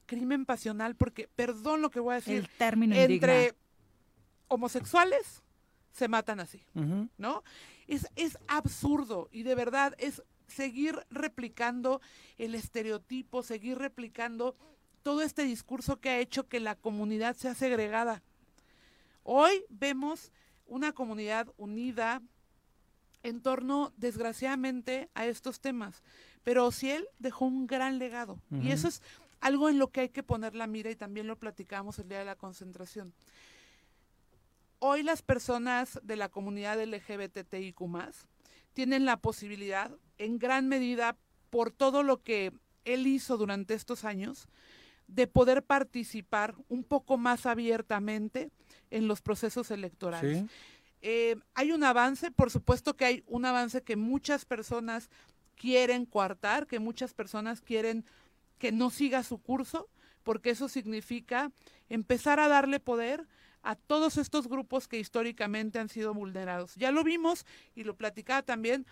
[0.06, 3.58] crimen pasional, porque, perdón lo que voy a decir, El término entre indigna.
[4.50, 5.42] homosexuales
[5.92, 6.64] se matan así.
[7.18, 7.44] ¿no?
[7.88, 12.02] Es, es absurdo y de verdad es seguir replicando
[12.38, 14.56] el estereotipo, seguir replicando
[15.04, 18.22] todo este discurso que ha hecho que la comunidad sea segregada.
[19.24, 20.32] Hoy vemos
[20.66, 22.22] una comunidad unida
[23.24, 26.02] en torno, desgraciadamente, a estos temas,
[26.44, 29.04] pero Ociel dejó un gran legado y eso es
[29.42, 32.20] algo en lo que hay que poner la mira y también lo platicamos el día
[32.20, 33.14] de la concentración.
[34.84, 37.80] Hoy las personas de la comunidad LGBTIQ
[38.74, 41.18] tienen la posibilidad, en gran medida,
[41.52, 42.52] por todo lo que
[42.84, 44.48] él hizo durante estos años,
[45.06, 48.50] de poder participar un poco más abiertamente
[48.90, 50.40] en los procesos electorales.
[50.40, 50.46] Sí.
[51.04, 55.12] Eh, hay un avance, por supuesto que hay un avance que muchas personas
[55.58, 58.04] quieren coartar, que muchas personas quieren
[58.58, 59.90] que no siga su curso,
[60.24, 61.52] porque eso significa
[61.88, 63.28] empezar a darle poder
[63.64, 66.76] a todos estos grupos que históricamente han sido vulnerados.
[66.76, 68.86] Ya lo vimos y lo platicaba también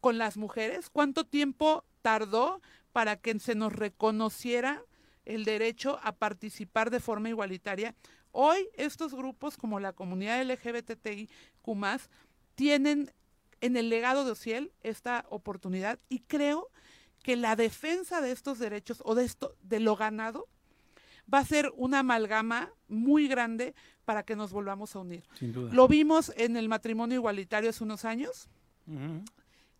[0.00, 2.60] con las mujeres, cuánto tiempo tardó
[2.92, 4.82] para que se nos reconociera
[5.24, 7.94] el derecho a participar de forma igualitaria.
[8.30, 11.30] Hoy estos grupos como la comunidad LGBTI
[12.54, 13.12] tienen
[13.60, 16.70] en el legado de Ociel esta oportunidad y creo
[17.22, 20.46] que la defensa de estos derechos o de esto de lo ganado
[21.32, 23.74] va a ser una amalgama muy grande
[24.04, 25.24] para que nos volvamos a unir.
[25.34, 25.72] Sin duda.
[25.72, 28.48] Lo vimos en el matrimonio igualitario hace unos años.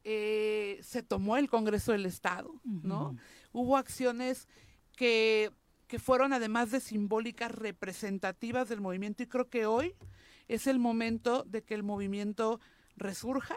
[0.04, 3.16] Eh, se tomó el Congreso del Estado, ¿no?
[3.52, 4.48] Hubo acciones
[4.96, 5.50] que,
[5.86, 9.94] que fueron además de simbólicas representativas del movimiento y creo que hoy
[10.48, 12.60] es el momento de que el movimiento
[12.96, 13.56] resurja.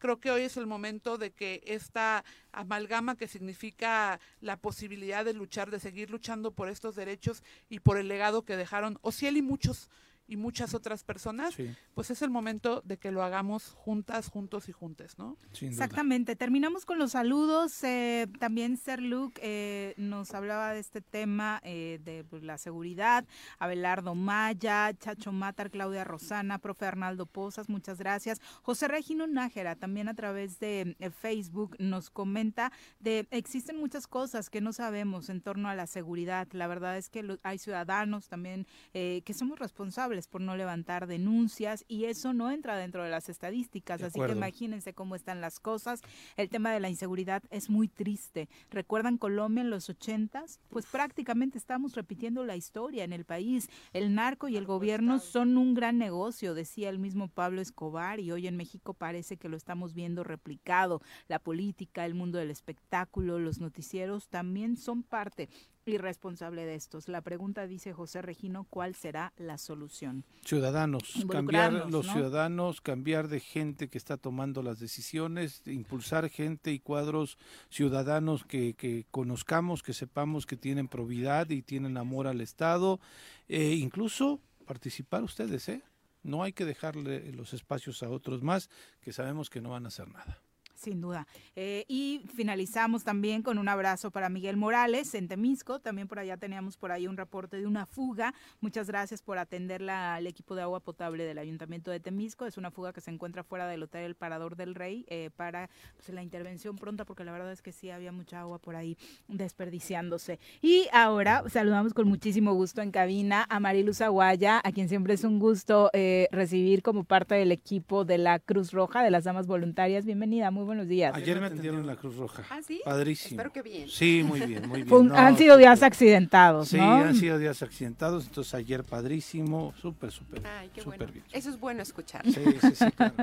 [0.00, 5.34] Creo que hoy es el momento de que esta amalgama que significa la posibilidad de
[5.34, 9.42] luchar, de seguir luchando por estos derechos y por el legado que dejaron Ociel y
[9.42, 9.90] muchos
[10.30, 11.74] y muchas otras personas, Sí.
[11.94, 15.36] pues es el momento de que lo hagamos juntas, juntos y juntes, ¿no?
[15.52, 15.84] Sin duda.
[15.84, 16.36] Exactamente.
[16.36, 17.82] Terminamos con los saludos.
[17.84, 23.26] Eh, también Ser Luke eh, nos hablaba de este tema eh, de pues, la seguridad.
[23.58, 28.40] Abelardo Maya, Chacho Matar, Claudia Rosana, profe Arnaldo Pozas, muchas gracias.
[28.62, 34.48] José Regino Nájera, también a través de eh, Facebook, nos comenta de existen muchas cosas
[34.50, 36.46] que no sabemos en torno a la seguridad.
[36.52, 41.06] La verdad es que lo- hay ciudadanos también eh, que somos responsables por no levantar
[41.06, 44.00] denuncias y eso no entra dentro de las estadísticas.
[44.00, 46.00] De así que imagínense cómo están las cosas.
[46.36, 48.48] El tema de la inseguridad es muy triste.
[48.70, 50.60] ¿Recuerdan Colombia en los ochentas?
[50.68, 53.68] Pues prácticamente estamos repitiendo la historia en el país.
[53.92, 58.32] El narco y el gobierno son un gran negocio, decía el mismo Pablo Escobar, y
[58.32, 61.00] hoy en México parece que lo estamos viendo replicado.
[61.28, 65.48] La política, el mundo del espectáculo, los noticieros también son parte
[65.90, 67.08] irresponsable de estos.
[67.08, 70.24] La pregunta dice José Regino, ¿cuál será la solución?
[70.44, 72.12] Ciudadanos, cambiar los ¿no?
[72.12, 77.38] ciudadanos, cambiar de gente que está tomando las decisiones, de impulsar gente y cuadros
[77.68, 83.00] ciudadanos que, que conozcamos, que sepamos que tienen probidad y tienen amor al Estado,
[83.48, 85.82] e incluso participar ustedes, ¿eh?
[86.22, 88.68] No hay que dejarle los espacios a otros más
[89.00, 90.42] que sabemos que no van a hacer nada.
[90.80, 91.26] Sin duda.
[91.56, 95.78] Eh, y finalizamos también con un abrazo para Miguel Morales en Temisco.
[95.78, 98.32] También por allá teníamos por ahí un reporte de una fuga.
[98.62, 102.46] Muchas gracias por atenderla al equipo de agua potable del Ayuntamiento de Temisco.
[102.46, 105.68] Es una fuga que se encuentra fuera del Hotel El Parador del Rey eh, para
[105.96, 108.96] pues, la intervención pronta, porque la verdad es que sí había mucha agua por ahí
[109.28, 110.38] desperdiciándose.
[110.62, 115.24] Y ahora saludamos con muchísimo gusto en cabina a Mariluz Aguaya, a quien siempre es
[115.24, 119.46] un gusto eh, recibir como parte del equipo de la Cruz Roja de las Damas
[119.46, 120.06] Voluntarias.
[120.06, 121.12] Bienvenida, muy buenos días.
[121.16, 122.44] Ayer me atendieron en la Cruz Roja.
[122.48, 122.80] ¿Ah, sí?
[122.84, 123.40] Padrísimo.
[123.40, 123.88] Espero que bien.
[123.88, 125.08] Sí, muy bien, muy bien.
[125.08, 126.92] No, han sido días accidentados, Sí, ¿no?
[126.94, 131.12] han sido días accidentados, entonces ayer padrísimo, súper, súper, Ay, qué súper bueno.
[131.12, 131.24] bien.
[131.32, 132.24] Eso es bueno escuchar.
[132.24, 133.14] Sí, sí, sí, claro.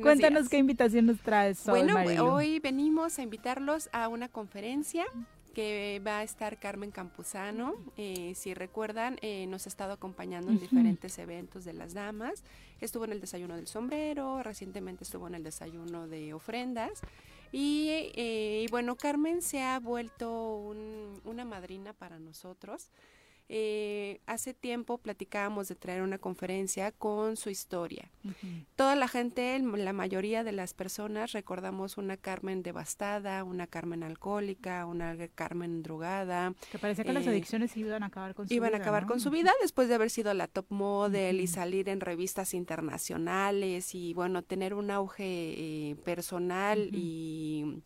[0.00, 0.48] Cuéntanos días.
[0.48, 2.24] qué invitación nos traes hoy, Bueno, Marilu.
[2.24, 5.04] hoy venimos a invitarlos a una conferencia
[5.54, 7.74] que va a estar Carmen Campuzano.
[7.96, 12.42] Eh, si recuerdan, eh, nos ha estado acompañando en diferentes eventos de las damas.
[12.84, 17.00] Estuvo en el desayuno del sombrero, recientemente estuvo en el desayuno de ofrendas.
[17.50, 22.90] Y, eh, bueno, Carmen se ha vuelto un- una madrina para nosotros.
[23.50, 28.10] Eh, hace tiempo platicábamos de traer una conferencia con su historia.
[28.74, 34.86] Toda la gente, la mayoría de las personas recordamos una Carmen devastada, una Carmen alcohólica,
[34.86, 36.54] una Carmen drogada.
[36.72, 38.56] Que parecía que las eh, adicciones iban a acabar con su vida.
[38.56, 41.90] Iban a acabar con su vida después de haber sido la top model y salir
[41.90, 45.24] en revistas internacionales y bueno, tener un auge
[45.90, 47.82] eh, personal y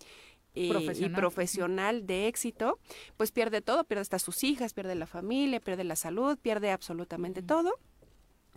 [0.54, 1.10] eh, profesional.
[1.10, 2.78] y profesional de éxito,
[3.16, 7.42] pues pierde todo, pierde hasta sus hijas, pierde la familia, pierde la salud, pierde absolutamente
[7.42, 7.74] todo.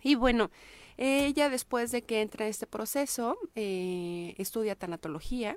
[0.02, 0.50] Y bueno,
[0.96, 5.56] ella después de que entra en este proceso, eh, estudia tanatología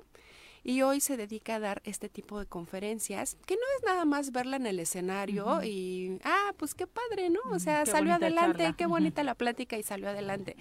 [0.66, 4.32] y hoy se dedica a dar este tipo de conferencias, que no es nada más
[4.32, 7.38] verla en el escenario y, ah, pues qué padre, ¿no?
[7.52, 10.56] O sea, salió adelante, qué bonita la plática y salió adelante.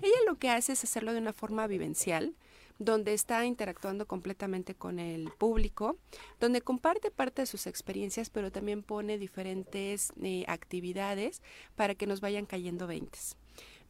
[0.00, 2.34] Ella lo que hace es hacerlo de una forma vivencial,
[2.80, 5.98] donde está interactuando completamente con el público,
[6.40, 11.42] donde comparte parte de sus experiencias, pero también pone diferentes eh, actividades
[11.76, 13.36] para que nos vayan cayendo veintes.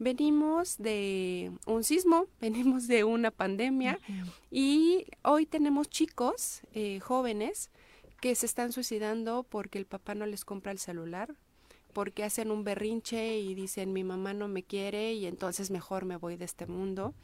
[0.00, 4.00] Venimos de un sismo, venimos de una pandemia
[4.50, 7.70] y hoy tenemos chicos eh, jóvenes
[8.20, 11.36] que se están suicidando porque el papá no les compra el celular,
[11.92, 16.16] porque hacen un berrinche y dicen mi mamá no me quiere y entonces mejor me
[16.16, 17.14] voy de este mundo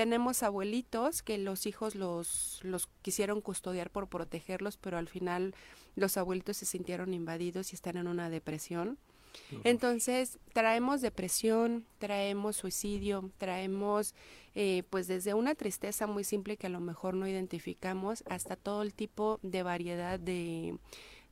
[0.00, 5.54] tenemos abuelitos que los hijos los, los quisieron custodiar por protegerlos, pero al final
[5.94, 8.96] los abuelitos se sintieron invadidos y están en una depresión.
[9.62, 14.14] Entonces, traemos depresión, traemos suicidio, traemos
[14.54, 18.80] eh, pues desde una tristeza muy simple que a lo mejor no identificamos hasta todo
[18.80, 20.78] el tipo de variedad de,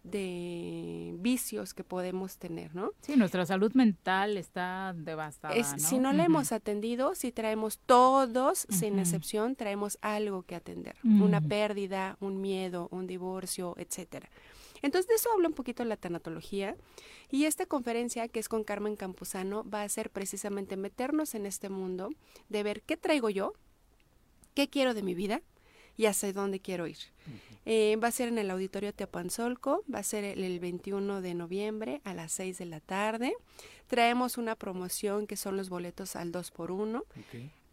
[0.02, 2.92] de vicios que podemos tener, ¿no?
[3.02, 5.54] Sí, nuestra salud mental está devastada.
[5.78, 11.40] Si no la hemos atendido, si traemos todos, sin excepción, traemos algo que atender, una
[11.40, 14.28] pérdida, un miedo, un divorcio, etcétera.
[14.82, 16.76] Entonces de eso habla un poquito la tanatología
[17.30, 21.68] y esta conferencia que es con Carmen Campuzano va a ser precisamente meternos en este
[21.68, 22.10] mundo
[22.48, 23.54] de ver qué traigo yo,
[24.54, 25.42] qué quiero de mi vida
[25.98, 26.96] y hacia dónde quiero ir.
[27.66, 32.00] Eh, va a ser en el Auditorio Teopanzolco, va a ser el, 21 de noviembre
[32.04, 33.34] a las 6 de la tarde.
[33.88, 37.04] Traemos una promoción que son los boletos al 2 por 1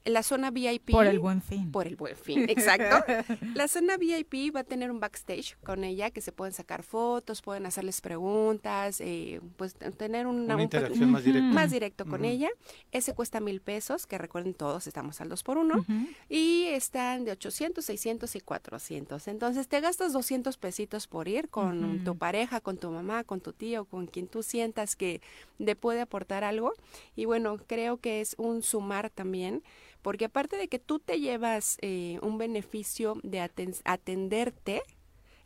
[0.06, 0.91] la zona VIP.
[0.91, 1.72] Por el buen fin.
[1.72, 3.03] Por el buen fin, exacto.
[3.56, 7.41] la zona VIP va a tener un backstage con ella que se pueden sacar fotos,
[7.41, 11.48] pueden hacerles preguntas, eh, pues tener una, interacción más directa.
[11.48, 12.49] Más directo con ella.
[12.91, 15.86] Ese cuesta mil pesos, que recuerden todos, estamos al dos por uno.
[16.30, 19.27] Y están de 800, 600 y 400.
[19.27, 23.53] Entonces te gastas 200 pesitos por ir con tu pareja, con tu mamá, con tu
[23.53, 25.22] tío, con quien tú sientas que
[25.57, 26.73] le puede aportar algo.
[27.15, 29.64] Y bueno, creo que es un sumar también
[30.06, 34.84] porque aparte de que tú te llevas eh, un beneficio de atenderte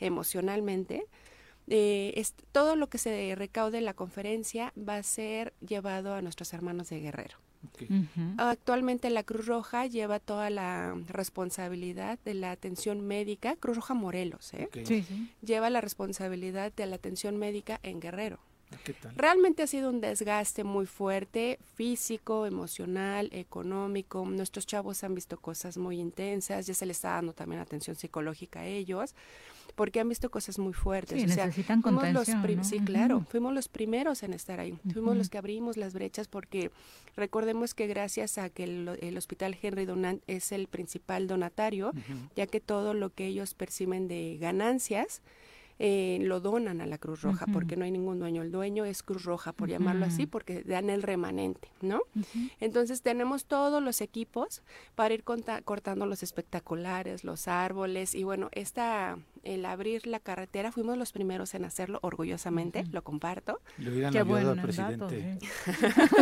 [0.01, 1.05] emocionalmente,
[1.67, 2.21] eh,
[2.51, 6.89] todo lo que se recaude en la conferencia va a ser llevado a nuestros hermanos
[6.89, 7.37] de Guerrero.
[8.37, 14.53] Actualmente la Cruz Roja lleva toda la responsabilidad de la atención médica, Cruz Roja Morelos,
[14.53, 14.67] ¿eh?
[15.41, 18.39] lleva la responsabilidad de la atención médica en Guerrero.
[19.15, 24.25] Realmente ha sido un desgaste muy fuerte, físico, emocional, económico.
[24.25, 28.61] Nuestros chavos han visto cosas muy intensas, ya se les está dando también atención psicológica
[28.61, 29.15] a ellos,
[29.75, 31.19] porque han visto cosas muy fuertes.
[31.19, 34.77] Sí, necesitan contención, Sí, claro, fuimos los primeros en estar ahí.
[34.93, 36.71] Fuimos los que abrimos las brechas porque
[37.15, 41.91] recordemos que gracias a que el, Hospital Henry Donant es el principal donatario,
[42.35, 45.21] ya que todo lo que ellos perciben de ganancias,
[45.79, 48.41] eh, lo donan a la Cruz Roja, porque no hay ningún dueño.
[48.41, 52.01] El dueño es Cruz Roja, por llamarlo así, porque dan el remanente, ¿no?
[52.59, 54.61] Entonces tenemos todos los equipos
[54.95, 60.97] para ir cortando los espectaculares, los árboles, y bueno, esta, el abrir la carretera, fuimos
[60.97, 63.61] los primeros en hacerlo, orgullosamente, lo comparto.
[64.11, 65.37] Qué bueno, presidente.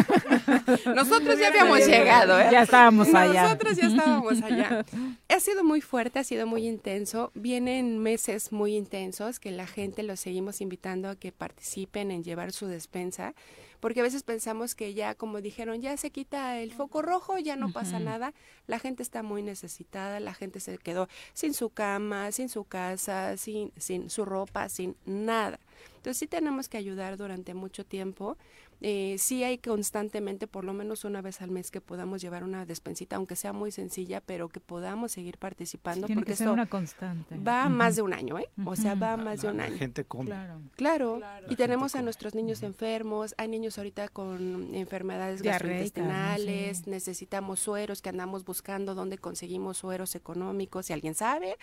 [0.95, 2.49] Nosotros ya habíamos llegado, ¿eh?
[2.51, 3.43] Ya estábamos allá.
[3.43, 4.85] Nosotros ya estábamos allá.
[5.29, 7.31] ha sido muy fuerte, ha sido muy intenso.
[7.33, 12.67] Vienen meses muy intensos la gente los seguimos invitando a que participen en llevar su
[12.67, 13.33] despensa,
[13.79, 17.55] porque a veces pensamos que ya, como dijeron, ya se quita el foco rojo, ya
[17.55, 18.33] no pasa nada.
[18.65, 23.37] La gente está muy necesitada, la gente se quedó sin su cama, sin su casa,
[23.37, 25.59] sin, sin su ropa, sin nada.
[25.97, 28.37] Entonces sí tenemos que ayudar durante mucho tiempo
[28.81, 32.65] eh, sí hay constantemente, por lo menos una vez al mes, que podamos llevar una
[32.65, 36.07] despensita, aunque sea muy sencilla, pero que podamos seguir participando.
[36.07, 37.37] porque que una constante.
[37.39, 38.49] Va más de un año, ¿eh?
[38.65, 39.77] O sea, va más de un año.
[39.77, 40.05] gente
[40.75, 41.19] Claro.
[41.49, 48.09] Y tenemos a nuestros niños enfermos, hay niños ahorita con enfermedades gastrointestinales, necesitamos sueros que
[48.09, 50.85] andamos buscando dónde conseguimos sueros económicos.
[50.87, 51.57] Si alguien sabe,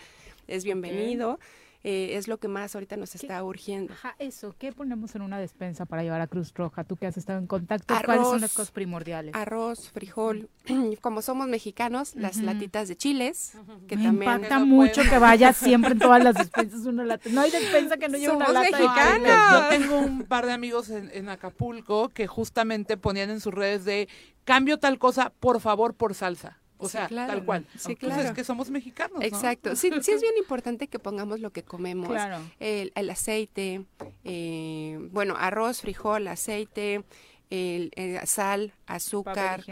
[0.47, 1.39] es bienvenido.
[1.87, 3.93] Eh, es lo que más ahorita nos está urgiendo.
[3.93, 6.83] Ajá, eso, ¿qué ponemos en una despensa para llevar a Cruz Roja?
[6.83, 9.35] Tú que has estado en contacto, ¿cuáles son las cosas primordiales?
[9.35, 10.49] Arroz, frijol,
[11.01, 13.51] como somos mexicanos, las latitas de chiles,
[13.87, 14.31] que Me también...
[14.33, 17.29] impacta mucho que vaya siempre en todas las despensas una lata.
[17.29, 19.51] No hay despensa que no lleve una Somos lata mexicanos.
[19.51, 23.85] Yo tengo un par de amigos en, en Acapulco que justamente ponían en sus redes
[23.85, 24.09] de
[24.43, 26.57] cambio tal cosa, por favor, por salsa.
[26.77, 27.33] O Sí, sea, claro.
[27.33, 27.65] tal cual.
[27.77, 28.29] Sí, Entonces, claro.
[28.29, 29.19] es que somos mexicanos.
[29.19, 29.25] ¿no?
[29.25, 29.75] Exacto.
[29.75, 32.09] Sí, sí es bien importante que pongamos lo que comemos.
[32.09, 32.39] Claro.
[32.59, 33.85] El, el aceite,
[34.23, 37.03] eh, bueno, arroz, frijol, aceite,
[37.49, 39.63] el, el sal, azúcar.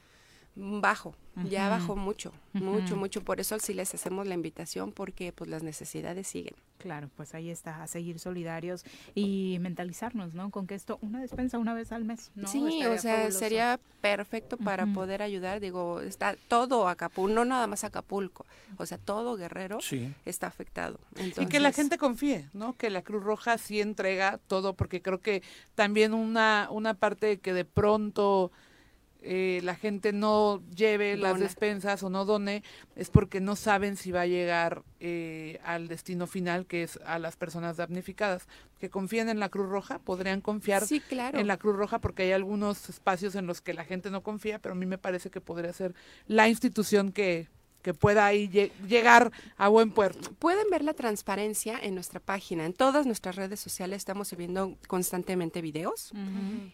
[0.56, 1.16] Bajo,
[1.50, 3.22] ya bajó mucho, mucho, mucho.
[3.24, 6.54] Por eso sí les hacemos la invitación porque pues las necesidades siguen.
[6.78, 8.84] Claro, pues ahí está, a seguir solidarios
[9.16, 10.50] y mentalizarnos, ¿no?
[10.50, 12.46] Con que esto, una despensa una vez al mes, ¿no?
[12.46, 13.38] sí, o sea, fabuloso.
[13.38, 15.58] sería perfecto para poder ayudar.
[15.60, 20.12] Digo, está todo Acapulco, no nada más Acapulco, o sea, todo Guerrero Sí.
[20.24, 21.00] está afectado.
[21.40, 22.76] Y que la gente confíe, ¿no?
[22.76, 25.42] Que la Cruz Roja sí entrega todo, porque creo que
[25.74, 28.52] también una, una parte de que de pronto
[29.26, 32.62] eh, la gente no lleve las despensas o no done,
[32.94, 37.18] es porque no saben si va a llegar eh, al destino final, que es a
[37.18, 38.46] las personas damnificadas.
[38.78, 41.38] Que confíen en la Cruz Roja, podrían confiar Sí, claro.
[41.38, 44.58] en la Cruz Roja, porque hay algunos espacios en los que la gente no confía,
[44.58, 45.94] pero a mí me parece que podría ser
[46.26, 47.48] la institución que,
[47.80, 50.32] que pueda ahí lle- llegar a buen puerto.
[50.38, 52.66] Pueden ver la transparencia en nuestra página.
[52.66, 56.12] En todas nuestras redes sociales estamos subiendo constantemente videos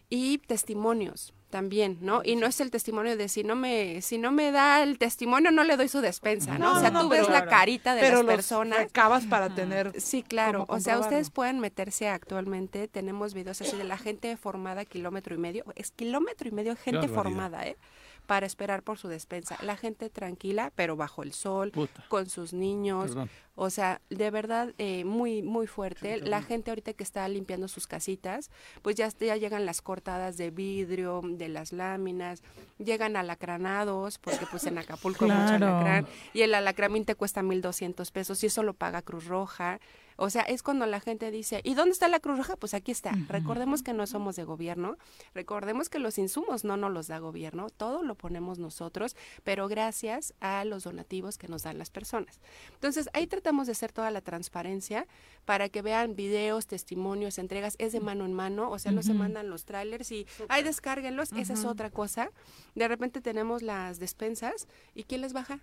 [0.09, 2.21] y testimonios también, ¿no?
[2.25, 5.51] Y no es el testimonio de si no me si no me da el testimonio
[5.51, 6.73] no le doy su despensa, ¿no?
[6.73, 8.79] No, o sea, no, no, tú ves la carita de pero las los personas.
[8.79, 10.65] recabas para tener Sí, claro.
[10.67, 15.37] O sea, ustedes pueden meterse actualmente, tenemos videos así de la gente formada kilómetro y
[15.37, 17.77] medio, es kilómetro y medio gente formada, ¿eh?
[18.27, 19.57] Para esperar por su despensa.
[19.61, 22.05] La gente tranquila, pero bajo el sol, Puta.
[22.07, 23.09] con sus niños.
[23.09, 23.29] Perdón.
[23.55, 26.19] O sea, de verdad, eh, muy, muy fuerte.
[26.19, 28.49] Sí, La gente ahorita que está limpiando sus casitas,
[28.81, 32.41] pues ya, ya llegan las cortadas de vidrio, de las láminas,
[32.79, 38.11] llegan alacranados, porque pues en Acapulco hay mucho alacrán, y el alacramín te cuesta 1.200
[38.11, 39.79] pesos, y eso lo paga Cruz Roja.
[40.23, 42.55] O sea, es cuando la gente dice, ¿y dónde está la Cruz Roja?
[42.55, 43.11] Pues aquí está.
[43.27, 44.97] Recordemos que no somos de gobierno,
[45.33, 50.35] recordemos que los insumos no nos los da gobierno, todo lo ponemos nosotros, pero gracias
[50.39, 52.39] a los donativos que nos dan las personas.
[52.75, 55.07] Entonces, ahí tratamos de hacer toda la transparencia
[55.45, 59.15] para que vean videos, testimonios, entregas, es de mano en mano, o sea, no se
[59.15, 62.29] mandan los trailers y, ay, descárguenlos, esa es otra cosa.
[62.75, 65.61] De repente tenemos las despensas y ¿quién les baja?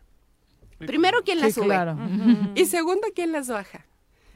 [0.78, 1.66] Primero, ¿quién las Sí, sube?
[1.66, 1.96] claro.
[2.56, 3.86] Y segundo, ¿quién las baja?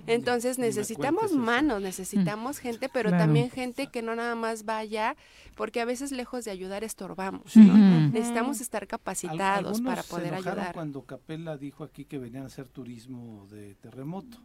[0.06, 3.24] Entonces necesitamos manos, necesitamos gente, pero Claro.
[3.24, 5.16] también gente que no nada más vaya,
[5.56, 7.52] porque a veces lejos de ayudar estorbamos.
[7.52, 7.60] Sí.
[7.60, 7.72] ¿no?
[7.74, 8.12] Ujú.
[8.12, 10.72] Necesitamos estar capacitados para poder ayudar.
[10.74, 14.38] cuando Capella dijo aquí que venían a hacer turismo de terremoto.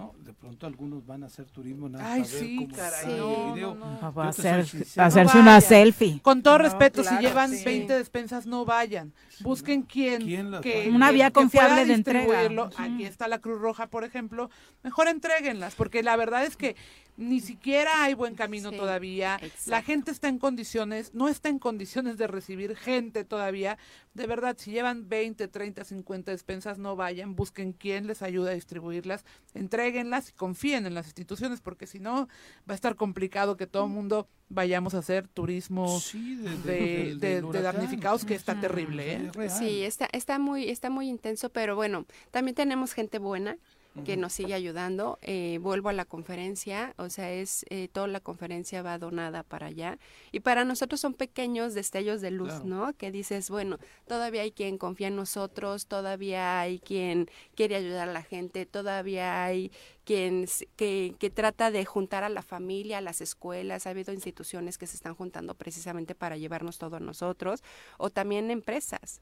[0.00, 0.14] ¿No?
[0.24, 3.74] De pronto algunos van a hacer turismo nada Ay, sí, cómo caray, no, el video.
[3.74, 4.22] no, no.
[4.22, 4.60] Hacer-
[4.96, 5.62] hacerse una vayan.
[5.62, 6.20] selfie.
[6.22, 7.64] Con todo No, respeto, claro, si llevan sí.
[7.64, 9.12] 20 despensas, no vayan.
[9.40, 10.50] Busquen quién.
[10.50, 12.40] las que, Una vía que confiable de entrega.
[12.76, 14.50] Aquí está la Cruz Roja, por ejemplo.
[14.82, 16.76] Mejor entréguenlas, porque la verdad es que
[17.20, 19.38] ni siquiera hay buen camino Sí, todavía.
[19.66, 23.78] La gente está en condiciones, no está en condiciones de recibir gente todavía.
[24.14, 27.36] De verdad, si llevan 20, 30, 50 despensas, no vayan.
[27.36, 29.24] Busquen quién les ayude a distribuirlas.
[29.54, 32.26] Entréguenlas y confíen en las instituciones, porque si no,
[32.68, 36.56] va a estar complicado que todo el mundo vayamos a hacer turismo Sí, de- de,
[36.56, 37.74] de- del- de- del de huracán.
[37.74, 39.14] damnificados, que está terrible.
[39.14, 39.30] ¿eh?
[39.50, 43.58] Sí, está, está muy, está muy intenso, pero bueno, también tenemos gente buena
[44.04, 45.18] que nos sigue ayudando.
[45.22, 49.66] Eh, vuelvo a la conferencia, o sea, es eh, toda la conferencia va donada para
[49.66, 49.98] allá.
[50.32, 52.64] Y para nosotros son pequeños destellos de luz, Claro.
[52.64, 52.92] ¿no?
[52.94, 58.12] Que dices, bueno, todavía hay quien confía en nosotros, todavía hay quien quiere ayudar a
[58.12, 59.70] la gente, todavía hay
[60.04, 60.46] quien
[60.76, 63.86] que, que trata de juntar a la familia, a las escuelas.
[63.86, 67.62] Ha habido instituciones que se están juntando precisamente para llevarnos todo a nosotros,
[67.98, 69.20] o también empresas.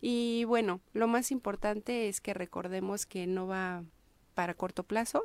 [0.00, 3.82] Y bueno, lo más importante es que recordemos que no va
[4.34, 5.24] para corto plazo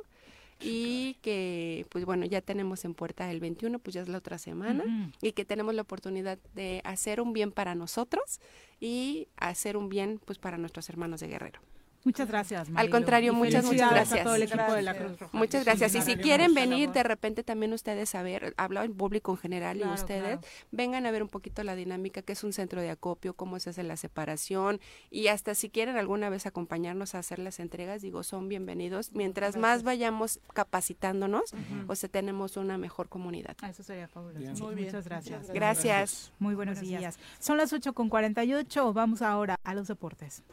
[0.60, 4.38] y que pues bueno, ya tenemos en puerta el 21, pues ya es la otra
[4.38, 8.40] semana y que tenemos la oportunidad de hacer un bien para nosotros
[8.80, 11.60] y hacer un bien pues para nuestros hermanos de Guerrero.
[12.06, 12.68] Muchas gracias.
[12.76, 14.20] Al contrario, Y muchas, muchas gracias.
[14.20, 15.36] A todo el equipo de la Cruz Roja.
[15.36, 15.92] Muchas gracias.
[15.96, 19.76] Y si quieren venir de repente también ustedes a ver, hablo en público en general
[19.78, 20.40] Claro, y ustedes, claro.
[20.70, 23.70] vengan a ver un poquito la dinámica que es un centro de acopio, cómo se
[23.70, 24.80] hace la separación
[25.10, 29.10] y hasta si quieren alguna vez acompañarnos a hacer las entregas, digo, son bienvenidos.
[29.12, 31.54] Mientras más vayamos capacitándonos,
[31.88, 33.56] o sea, tenemos una mejor comunidad.
[33.62, 34.38] Ah, Eso sería fabuloso.
[34.38, 34.56] Bien.
[34.56, 34.86] Sí, Muy bien.
[34.86, 35.50] Muchas gracias.
[35.50, 36.32] Gracias.
[36.38, 37.18] Muy buenos días.
[37.40, 38.92] Son las 8 con 48.
[38.92, 40.44] Vamos ahora a los deportes.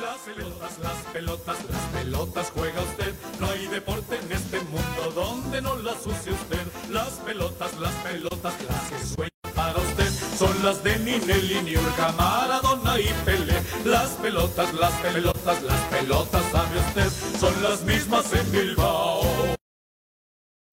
[0.00, 3.14] Las pelotas, las pelotas, las pelotas juega usted.
[3.40, 6.66] No hay deporte en este mundo donde no las use usted.
[6.90, 10.10] Las pelotas, las pelotas, las que sueñan para usted.
[10.38, 13.60] Son las de Ninelli, Niurka, Maradona y Pelé.
[13.84, 17.38] Las pelotas, las pelotas, las pelotas, sabe usted.
[17.40, 19.22] Son las mismas en Bilbao.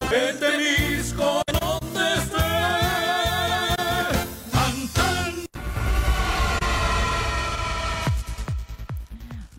[0.01, 1.41] En Temisco,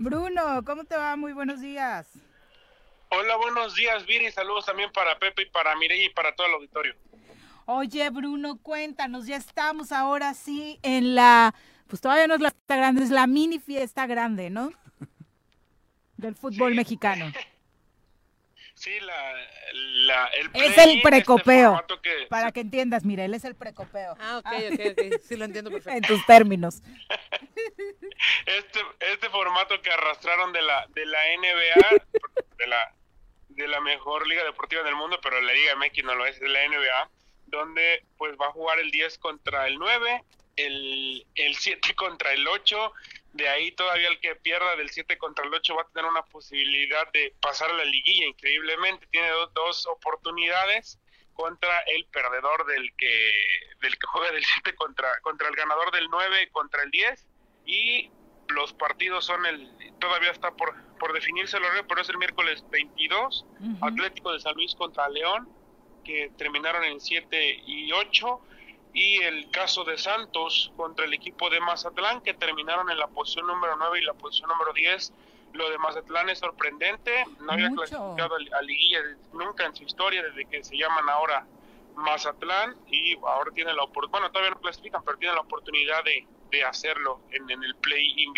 [0.06, 1.16] Bruno, ¿cómo te va?
[1.16, 2.06] Muy buenos días.
[3.08, 4.30] Hola, buenos días, Viri.
[4.30, 6.94] Saludos también para Pepe y para Mireya y para todo el auditorio.
[7.64, 11.56] Oye, Bruno, cuéntanos, ya estamos ahora sí en la,
[11.88, 14.70] pues todavía no es la fiesta grande, es la mini fiesta grande, ¿no?
[16.16, 17.32] Del fútbol mexicano.
[18.86, 19.34] Sí, la,
[19.72, 21.70] la, el Es el este precopeo.
[21.70, 24.14] formato que- Para que entiendas, mira, él es el precopeo.
[24.20, 25.20] Ah, ok, ok, ok.
[25.24, 25.96] Sí, lo entiendo perfecto.
[25.96, 26.82] En tus términos.
[28.46, 32.02] este, este formato que arrastraron de la, de la NBA,
[32.58, 32.94] de la,
[33.48, 36.48] de la mejor liga deportiva del mundo, pero la Liga MX no lo es, de
[36.48, 37.10] la NBA,
[37.46, 40.22] donde pues va a jugar el 10 contra el 9,
[40.54, 42.92] el, el 7 contra el 8,
[43.36, 46.24] de ahí todavía el que pierda del 7 contra el 8 va a tener una
[46.24, 50.98] posibilidad de pasar a la liguilla, increíblemente, tiene dos, dos oportunidades
[51.34, 53.32] contra el perdedor del que
[53.82, 57.26] del que juega del 7 contra contra el ganador del 9 contra el 10
[57.66, 58.10] y
[58.48, 62.64] los partidos son el todavía está por por definirse el horario, pero es el miércoles
[62.70, 63.44] 22
[63.82, 65.46] Atlético de San Luis contra León
[66.04, 68.40] que terminaron en 7 y 8
[68.96, 73.46] y el caso de Santos contra el equipo de Mazatlán que terminaron en la posición
[73.46, 75.12] número 9 y la posición número 10
[75.52, 77.82] lo de Mazatlán es sorprendente, no había Mucho.
[77.82, 79.00] clasificado a, a liguilla
[79.34, 81.46] nunca en su historia desde que se llaman ahora
[81.94, 86.26] Mazatlán y ahora tiene la oportunidad, bueno, todavía no clasifican, pero tiene la oportunidad de,
[86.50, 88.32] de hacerlo en, en el play-in.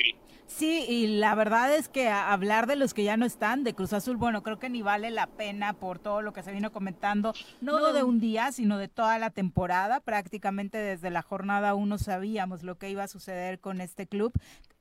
[0.48, 3.92] Sí, y la verdad es que hablar de los que ya no están, de Cruz
[3.92, 7.34] Azul, bueno, creo que ni vale la pena por todo lo que se vino comentando,
[7.60, 10.00] no, de un día, sino de toda la temporada.
[10.00, 14.32] Prácticamente desde la jornada uno sabíamos lo que iba a suceder con este club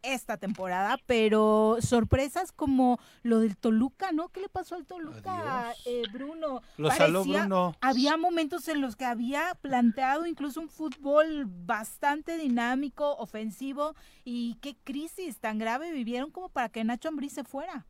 [0.03, 4.29] esta temporada, pero sorpresas como lo del Toluca, ¿no?
[4.29, 6.61] ¿Qué le pasó al Toluca, eh, Bruno?
[6.77, 7.75] Lo saló Bruno.
[7.81, 14.77] Había momentos en los que había planteado incluso un fútbol bastante dinámico, ofensivo, y qué
[14.83, 17.85] crisis tan grave vivieron como para que Nacho Ambriz se fuera.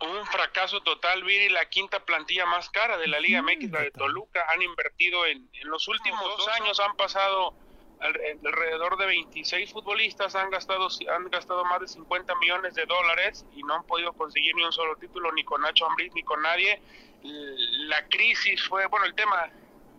[0.00, 3.90] Un fracaso total, Viri, la quinta plantilla más cara de la Liga MX, la de
[3.92, 7.54] Toluca, han invertido en, en los últimos dos años, han pasado
[8.00, 13.44] al- alrededor de 26 futbolistas, han gastado, han gastado más de 50 millones de dólares
[13.54, 16.42] y no han podido conseguir ni un solo título, ni con Nacho Ambriz, ni con
[16.42, 16.82] nadie.
[17.22, 19.48] La crisis fue, bueno, el tema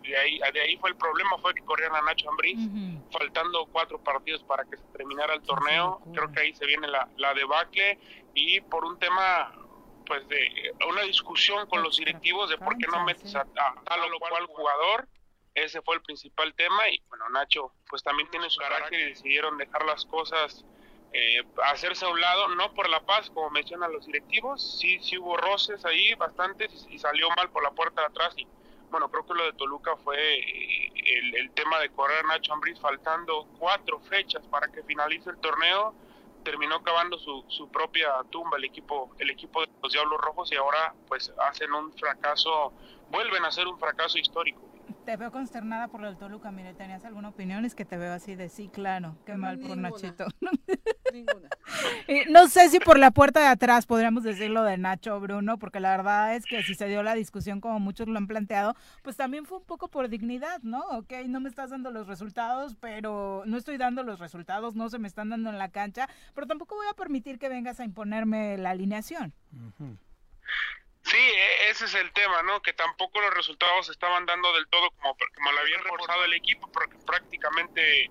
[0.04, 2.58] de ahí, de ahí fue el problema, fue que corrieron a Nacho Ambriz,
[3.10, 6.00] faltando cuatro partidos para que se terminara el torneo.
[6.12, 7.98] Creo que ahí se viene la, la debacle
[8.34, 9.52] y por un tema
[10.06, 14.18] pues de una discusión con los directivos de por qué no metes a, tal o
[14.18, 15.08] cual jugador.
[15.54, 19.56] Ese fue el principal tema y bueno, Nacho pues también tiene su carácter y decidieron
[19.56, 20.64] dejar las cosas
[21.16, 25.16] eh, hacerse a un lado, no por la paz, como mencionan los directivos, sí, sí
[25.16, 28.48] hubo roces ahí bastantes y, salió mal por la puerta de atrás y
[28.94, 30.92] bueno, creo que lo de Toluca fue eh,
[31.34, 35.92] el, tema de correr a Nacho Ambriz faltando cuatro fechas para que finalice el torneo,
[36.44, 40.54] terminó cavando su, su propia tumba el equipo, el equipo de los Diablos Rojos y
[40.54, 42.72] ahora pues hacen un fracaso,
[43.10, 44.62] vuelven a ser un fracaso histórico.
[45.04, 47.64] Te veo consternada por el Toluca, mire, ¿tenías alguna opinión?
[47.64, 50.26] Es que te veo así de sí, claro, qué mal por Nachito.
[51.12, 51.48] Ninguna.
[52.30, 55.90] no sé si por la puerta de atrás podríamos decirlo de Nacho Bruno, porque la
[55.90, 59.44] verdad es que si se dio la discusión como muchos lo han planteado, pues también
[59.44, 60.80] fue un poco por dignidad, ¿no?
[60.90, 64.98] Ok, no me estás dando los resultados, pero no estoy dando los resultados, no se
[64.98, 68.56] me están dando en la cancha, pero tampoco voy a permitir que vengas a imponerme
[68.58, 69.34] la alineación.
[71.14, 72.60] Sí, e, ese es el tema, ¿no?
[72.60, 76.66] Que tampoco los resultados estaban dando del todo como, como lo habían reforzado el equipo,
[76.72, 78.10] porque prácticamente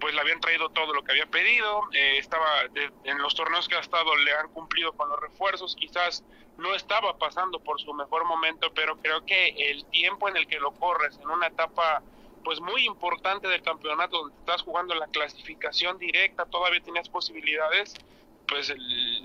[0.00, 2.62] pues le habían traído todo lo que había pedido, eh, estaba
[3.04, 6.24] en los torneos que ha estado le han cumplido con los refuerzos, quizás
[6.56, 10.58] no estaba pasando por su mejor momento, pero creo que el tiempo en el que
[10.58, 12.02] lo corres en una etapa
[12.42, 17.94] pues muy importante del campeonato donde estás jugando la clasificación directa, todavía tenías posibilidades,
[18.50, 18.74] pues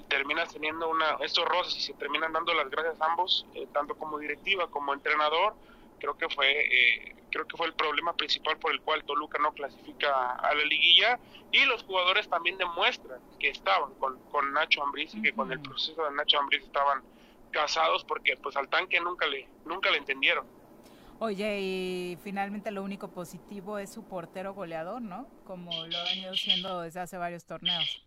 [0.08, 3.96] terminas teniendo una, estos roces y se terminan dando las gracias a ambos, eh, tanto
[3.96, 5.56] como directiva como entrenador.
[6.00, 9.52] Creo que fue eh, creo que fue el problema principal por el cual Toluca no
[9.54, 11.20] clasifica a la liguilla
[11.52, 15.60] y los jugadores también demuestran que estaban con, con Nacho Ambriz y que con el
[15.60, 17.04] proceso de Nacho Ambriz estaban
[17.52, 20.46] casados porque pues al tanque nunca le nunca le entendieron.
[21.20, 25.28] Oye, y finalmente lo único positivo es su portero goleador, ¿no?
[25.46, 28.05] Como lo han ido siendo desde hace varios torneos.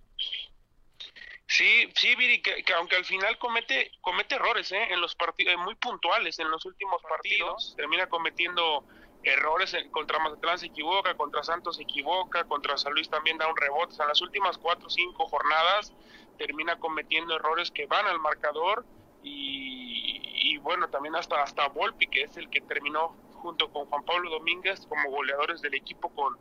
[1.48, 4.88] Sí, sí, Viri, que, aunque al final comete comete errores, ¿eh?
[4.90, 8.84] En los partidos, muy puntuales en los últimos partidos, termina cometiendo
[9.22, 13.56] errores contra Mazatlán se equivoca, contra Santos se equivoca, contra San Luis también da un
[13.56, 13.94] rebote.
[13.98, 15.92] en las últimas cuatro o cinco jornadas
[16.36, 18.84] termina cometiendo errores que van al marcador
[19.22, 24.30] y, bueno, también hasta, hasta Volpi, que es el que terminó junto con Juan Pablo
[24.30, 26.36] Domínguez como goleadores del equipo con,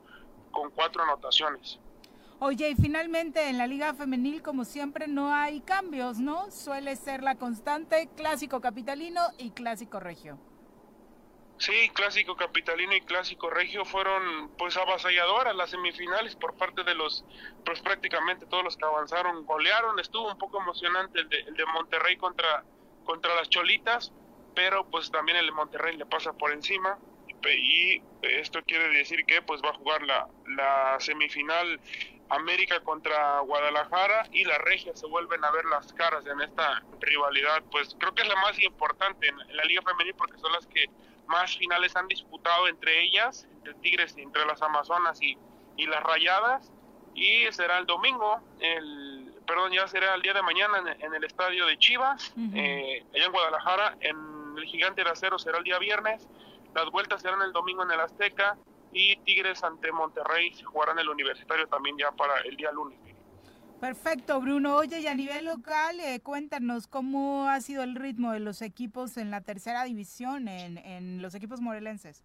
[0.52, 1.80] con cuatro anotaciones.
[2.40, 6.52] Oye, y finalmente en la Liga Femenil, como siempre, no hay cambios, ¿no?
[6.52, 10.38] Suele ser la constante clásico capitalino y clásico regio.
[11.58, 17.26] Sí, clásico capitalino y clásico regio fueron pues avasalladoras las semifinales por parte de los,
[17.66, 21.66] pues prácticamente todos los que avanzaron golearon, estuvo un poco emocionante el de, el de
[21.66, 22.64] Monterrey contra,
[23.04, 24.14] contra las Cholitas,
[24.54, 27.00] pero pues también el de Monterrey le pasa por encima
[27.46, 31.80] y esto quiere decir que pues va a jugar la, la semifinal
[32.30, 37.64] América contra Guadalajara y la Regia se vuelven a ver las caras en esta rivalidad,
[37.72, 40.86] pues creo que es la más importante en, la Liga Femenil porque son las que
[41.28, 45.38] más finales han disputado entre ellas, entre Tigres, entre las Amazonas y,
[45.78, 46.72] y las Rayadas,
[47.14, 51.66] y será el domingo, el perdón, ya será el día de mañana en, el estadio
[51.66, 56.28] de Chivas, eh, allá en Guadalajara, en el Gigante de Acero será el día viernes,
[56.76, 58.58] las vueltas serán el domingo en el Azteca,
[58.98, 62.98] y Tigres ante Monterrey se jugarán el universitario también ya para el día lunes.
[63.80, 64.76] Perfecto, Bruno.
[64.76, 69.18] Oye, y a nivel local, eh, cuéntanos cómo ha sido el ritmo de los equipos
[69.18, 72.24] en la tercera división, en, en los equipos morelenses.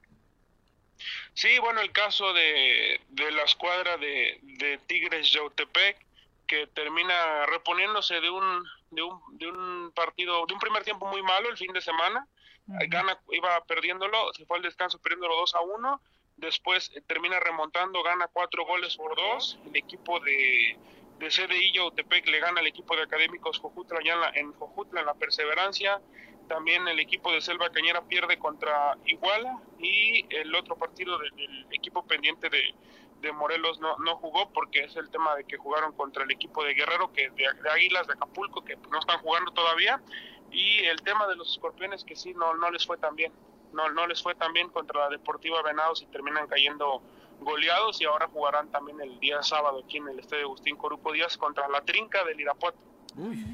[1.34, 5.98] Sí, bueno, el caso de, de la escuadra de, de Tigres Yautepec,
[6.46, 11.22] que termina reponiéndose de un, de un, de un partido, de un primer tiempo muy
[11.22, 12.26] malo el fin de semana.
[12.66, 16.00] Gana, iba perdiéndolo, se fue al descanso perdiéndolo 2 a 1
[16.36, 20.76] después eh, termina remontando, gana cuatro goles por dos, el equipo de,
[21.18, 25.00] de CDI Yautepec le gana al equipo de Académicos Jojutla ya en, la, en Jojutla
[25.00, 26.00] en la perseverancia,
[26.48, 32.04] también el equipo de Selva Cañera pierde contra Iguala y el otro partido del equipo
[32.06, 32.74] pendiente de,
[33.22, 36.64] de Morelos no, no jugó porque es el tema de que jugaron contra el equipo
[36.64, 40.02] de Guerrero, que de, de Águilas de Acapulco, que no están jugando todavía,
[40.50, 43.32] y el tema de los escorpiones que sí no, no les fue tan bien
[43.72, 47.02] no, no les fue tan bien contra la Deportiva Venados y terminan cayendo
[47.40, 51.36] goleados y ahora jugarán también el día sábado aquí en el Estadio Agustín Corupo Díaz
[51.36, 52.78] contra la Trinca del Irapuato.
[53.16, 53.44] Uy,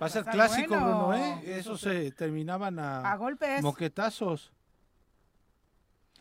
[0.00, 1.58] va a ser clásico, Bruno, ¿eh?
[1.58, 3.62] Esos se terminaban a, golpes.
[3.62, 4.52] moquetazos.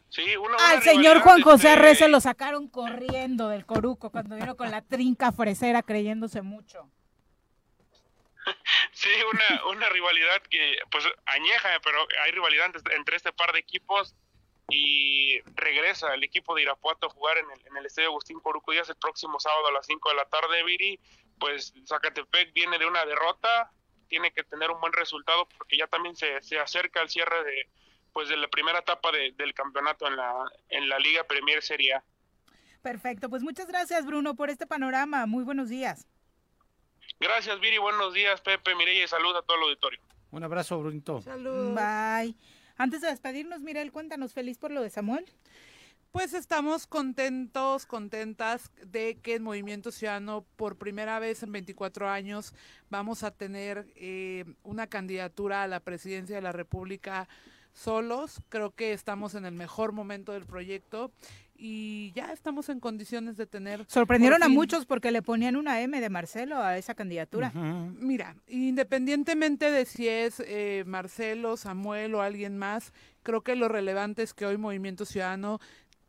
[0.09, 4.69] Sí, una, Al señor Juan José Arrece lo sacaron corriendo del Coruco cuando vino con
[4.69, 6.87] la trinca fresera creyéndose mucho.
[8.91, 14.15] sí, una, una rivalidad que, pues, añeja, pero hay rivalidad entre este par de equipos
[14.69, 19.39] y regresa el equipo de Irapuato a jugar en el, Estadio Agustín Coruco el próximo
[19.39, 20.99] sábado a las 5 de la tarde, Viri.
[21.39, 23.71] Pues Zacatepec viene de una derrota
[24.07, 27.67] tiene que tener un buen resultado porque ya también se, se acerca el cierre de
[28.13, 32.03] pues de la primera etapa del campeonato en la en la Liga Premier Serie A.
[32.83, 35.25] Perfecto, pues muchas gracias Bruno por este panorama.
[35.25, 36.05] Muy buenos días.
[37.19, 39.99] Gracias Viri, buenos días Pepe, Mireya y saludos a todo el auditorio.
[40.31, 41.21] Un abrazo Brunito.
[41.21, 41.75] Saludos.
[41.75, 42.35] Bye.
[42.75, 45.25] Antes de despedirnos, Mirel, cuéntanos, feliz por lo de Samuel.
[46.11, 52.53] Pues estamos contentos, contentas de que en Movimiento Ciudadano por primera vez en 24 años
[52.89, 57.27] vamos a tener eh, una candidatura a la presidencia de la República
[57.73, 58.41] solos.
[58.49, 61.11] Creo que estamos en el mejor momento del proyecto
[61.65, 63.85] y ya estamos en condiciones de tener...
[63.87, 67.53] Sorprendieron a muchos porque le ponían una M de Marcelo a esa candidatura.
[67.53, 72.91] Mira, independientemente de si es eh, Marcelo, Samuel o alguien más,
[73.23, 75.59] creo que lo relevante es que hoy Movimiento Ciudadano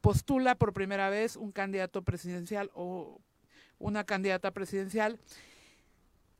[0.01, 3.21] postula por primera vez un candidato presidencial o
[3.79, 5.21] una candidata presidencial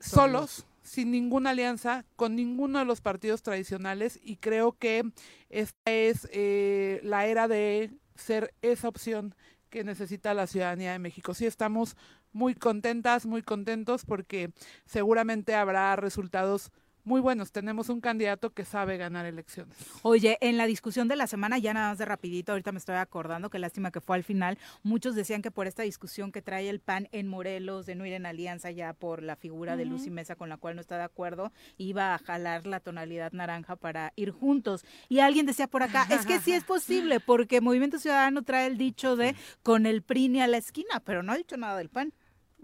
[0.01, 5.05] solos sin ninguna alianza con ninguno de los partidos tradicionales y creo que
[5.51, 9.35] esta es eh, la era de ser esa opción
[9.71, 11.35] que necesita la ciudadanía de México.
[11.35, 11.97] Sí estamos
[12.33, 14.53] muy contentas, muy contentos porque
[14.87, 16.71] seguramente habrá resultados
[17.05, 17.53] muy buenos.
[17.53, 19.77] Tenemos un candidato que sabe ganar elecciones.
[20.03, 22.97] Oye, en la discusión de la semana, ya nada más de rapidito, ahorita me estoy
[22.97, 26.69] acordando, qué lástima que fue al final, muchos decían que por esta discusión que trae
[26.69, 30.11] el PAN en Morelos, de no ir en alianza ya por la figura de Lucy
[30.11, 34.13] Mesa con la cual no está de acuerdo, iba a jalar la tonalidad naranja para
[34.17, 34.85] ir juntos.
[35.09, 38.79] Y alguien decía por acá, es que sí es posible, porque Movimiento Ciudadano trae el
[38.79, 41.91] dicho de con el PRI ni a la esquina, pero no ha dicho nada del
[41.91, 42.13] PAN.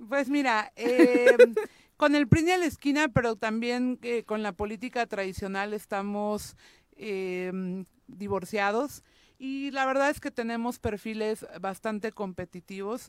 [0.08, 1.36] Pues mira, eh,
[2.00, 6.56] con el PRI a la esquina, pero también eh, con la política tradicional estamos
[6.96, 9.04] em, divorciados.
[9.38, 13.08] Y la verdad es que tenemos perfiles bastante competitivos.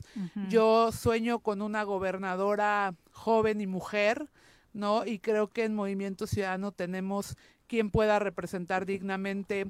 [0.50, 4.28] Yo sueño con una gobernadora joven y mujer,
[4.74, 5.06] ¿no?
[5.06, 7.38] Y creo que en Movimiento Ciudadano tenemos
[7.68, 9.68] quien pueda representar dignamente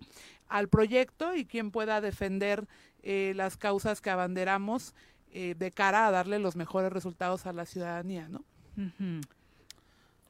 [0.49, 2.66] al proyecto y quien pueda defender
[3.05, 4.97] eh, las causas que abanderamos
[5.31, 8.44] eh, de cara a darle los mejores resultados a la ciudadanía, ¿no?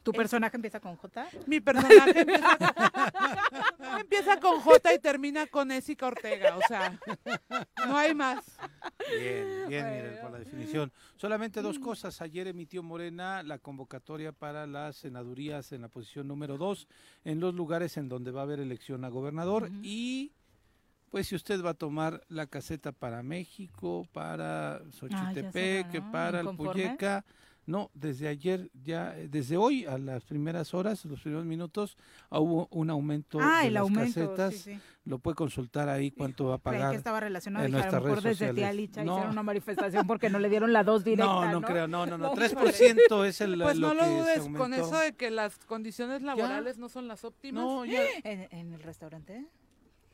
[0.03, 1.29] ¿Tu personaje empieza con J?
[1.47, 2.27] Mi personaje
[4.01, 6.99] empieza, con J y termina con Essica Ortega, o sea,
[7.87, 8.45] no hay más.
[9.09, 10.93] Bien, bien, miren, por la definición.
[11.17, 12.21] Solamente dos cosas.
[12.21, 16.89] Ayer emitió Morena la convocatoria para las senadurías en la posición número dos,
[17.25, 20.33] en los lugares en donde va a haber elección a gobernador y
[21.11, 27.23] pues si usted va a tomar la caseta para México, para Xochitepec, para el Puyeca,
[27.65, 31.97] no, desde ayer, ya, desde hoy a las primeras horas, los primeros minutos,
[32.31, 34.69] hubo un aumento ah, de el las aumento, casetas.
[35.05, 36.91] Lo puede consultar ahí cuánto va a pagar.
[36.91, 40.39] que estaba relacionado en a lo mejor desde Tía Licha hicieron una manifestación porque no
[40.39, 41.51] le dieron la dos directa.
[41.51, 42.35] No, no, creo, no, no, no.
[42.35, 45.59] 3% es el Pues lo no lo que dudes se con eso de que las
[45.67, 47.65] condiciones laborales no son las óptimas.
[47.65, 48.03] No, ya.
[48.25, 49.47] ¿En, en el restaurante?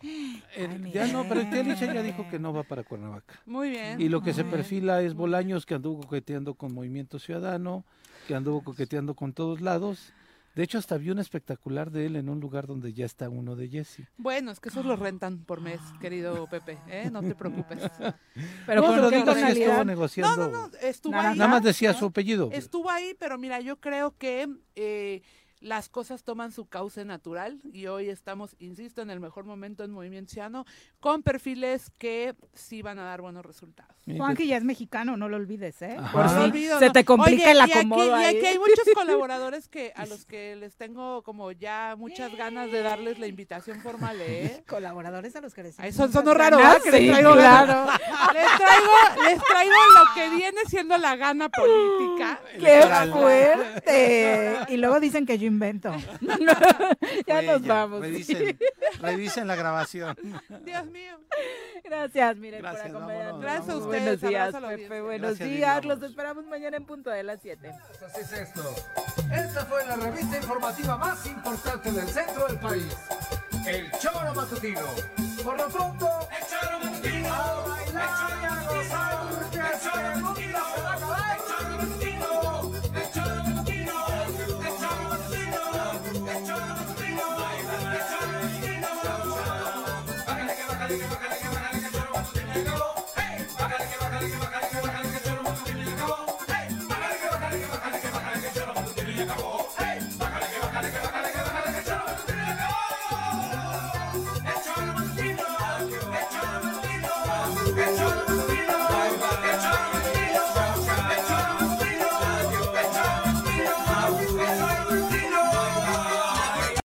[0.03, 3.41] Eh, ya no, pero Tía Licha ya dijo que no va para Cuernavaca.
[3.47, 4.01] Muy bien.
[4.01, 4.57] Y lo que se bien.
[4.57, 7.85] perfila es Bolaños, que anduvo coqueteando con Movimiento Ciudadano,
[8.27, 10.13] que anduvo coqueteando con todos lados.
[10.55, 13.55] De hecho, hasta vi un espectacular de él en un lugar donde ya está uno
[13.55, 14.09] de Jesse.
[14.17, 17.11] Bueno, es que esos los rentan por mes, querido Pepe, ¿eh?
[17.13, 17.79] No te preocupes.
[18.67, 19.69] Pero no, con pero digo que tonalidad.
[19.69, 20.37] estuvo negociando.
[20.37, 21.33] No, no, no, estuvo Naranja.
[21.33, 21.39] ahí.
[21.39, 22.51] Nada más decía su apellido.
[22.53, 25.23] Estuvo ahí, pero mira, yo creo que eh,
[25.61, 29.91] las cosas toman su cauce natural y hoy estamos, insisto, en el mejor momento en
[29.91, 30.65] Movimiento Ciudadano
[31.01, 33.95] con perfiles que sí van a dar buenos resultados.
[34.07, 35.97] Juanqui ya es mexicano, no lo olvides, ¿eh?
[36.13, 36.93] Por No si lo olvido, se ¿no?
[36.93, 38.37] te complica Oye, el y aquí- acomodo Y ahí.
[38.39, 42.81] aquí hay muchos colaboradores que a los que les tengo como ya muchas ganas de
[42.83, 44.65] darles la invitación formal, ¿eh?
[44.69, 46.81] Colaboradores a los que les Ay, son, sonó raro, ¿verdad?
[46.83, 47.91] Que les Sí, traigo claro.
[48.33, 52.41] Les traigo, les traigo lo que viene siendo la gana política.
[52.59, 52.83] ¡Qué
[53.13, 54.59] fuerte!
[54.69, 55.93] Y luego dicen que yo invento.
[57.27, 57.75] ya Fue nos ella.
[57.75, 58.01] vamos.
[58.01, 58.59] Revisen,
[59.01, 60.17] revisen la grabación.
[60.65, 61.19] Dios mío.
[61.85, 63.33] Gracias, miren, Gracias, por acompañarnos.
[63.33, 65.01] vámonos, Gracias a ustedes, Buenos días, abrazo a la Pepe.
[65.01, 65.85] Buenos Gracias, días.
[65.85, 67.69] Los esperamos mañana en punto de las 7.
[67.71, 68.75] Así es esto.
[69.33, 72.97] Esta fue la revista informativa más importante del centro del país.
[73.67, 74.81] El Choro Matutino.
[75.45, 76.09] Por lo pronto,
[76.39, 77.33] el Choro Matutino.
[77.35, 80.28] A bailar y a gozar, porque este mundo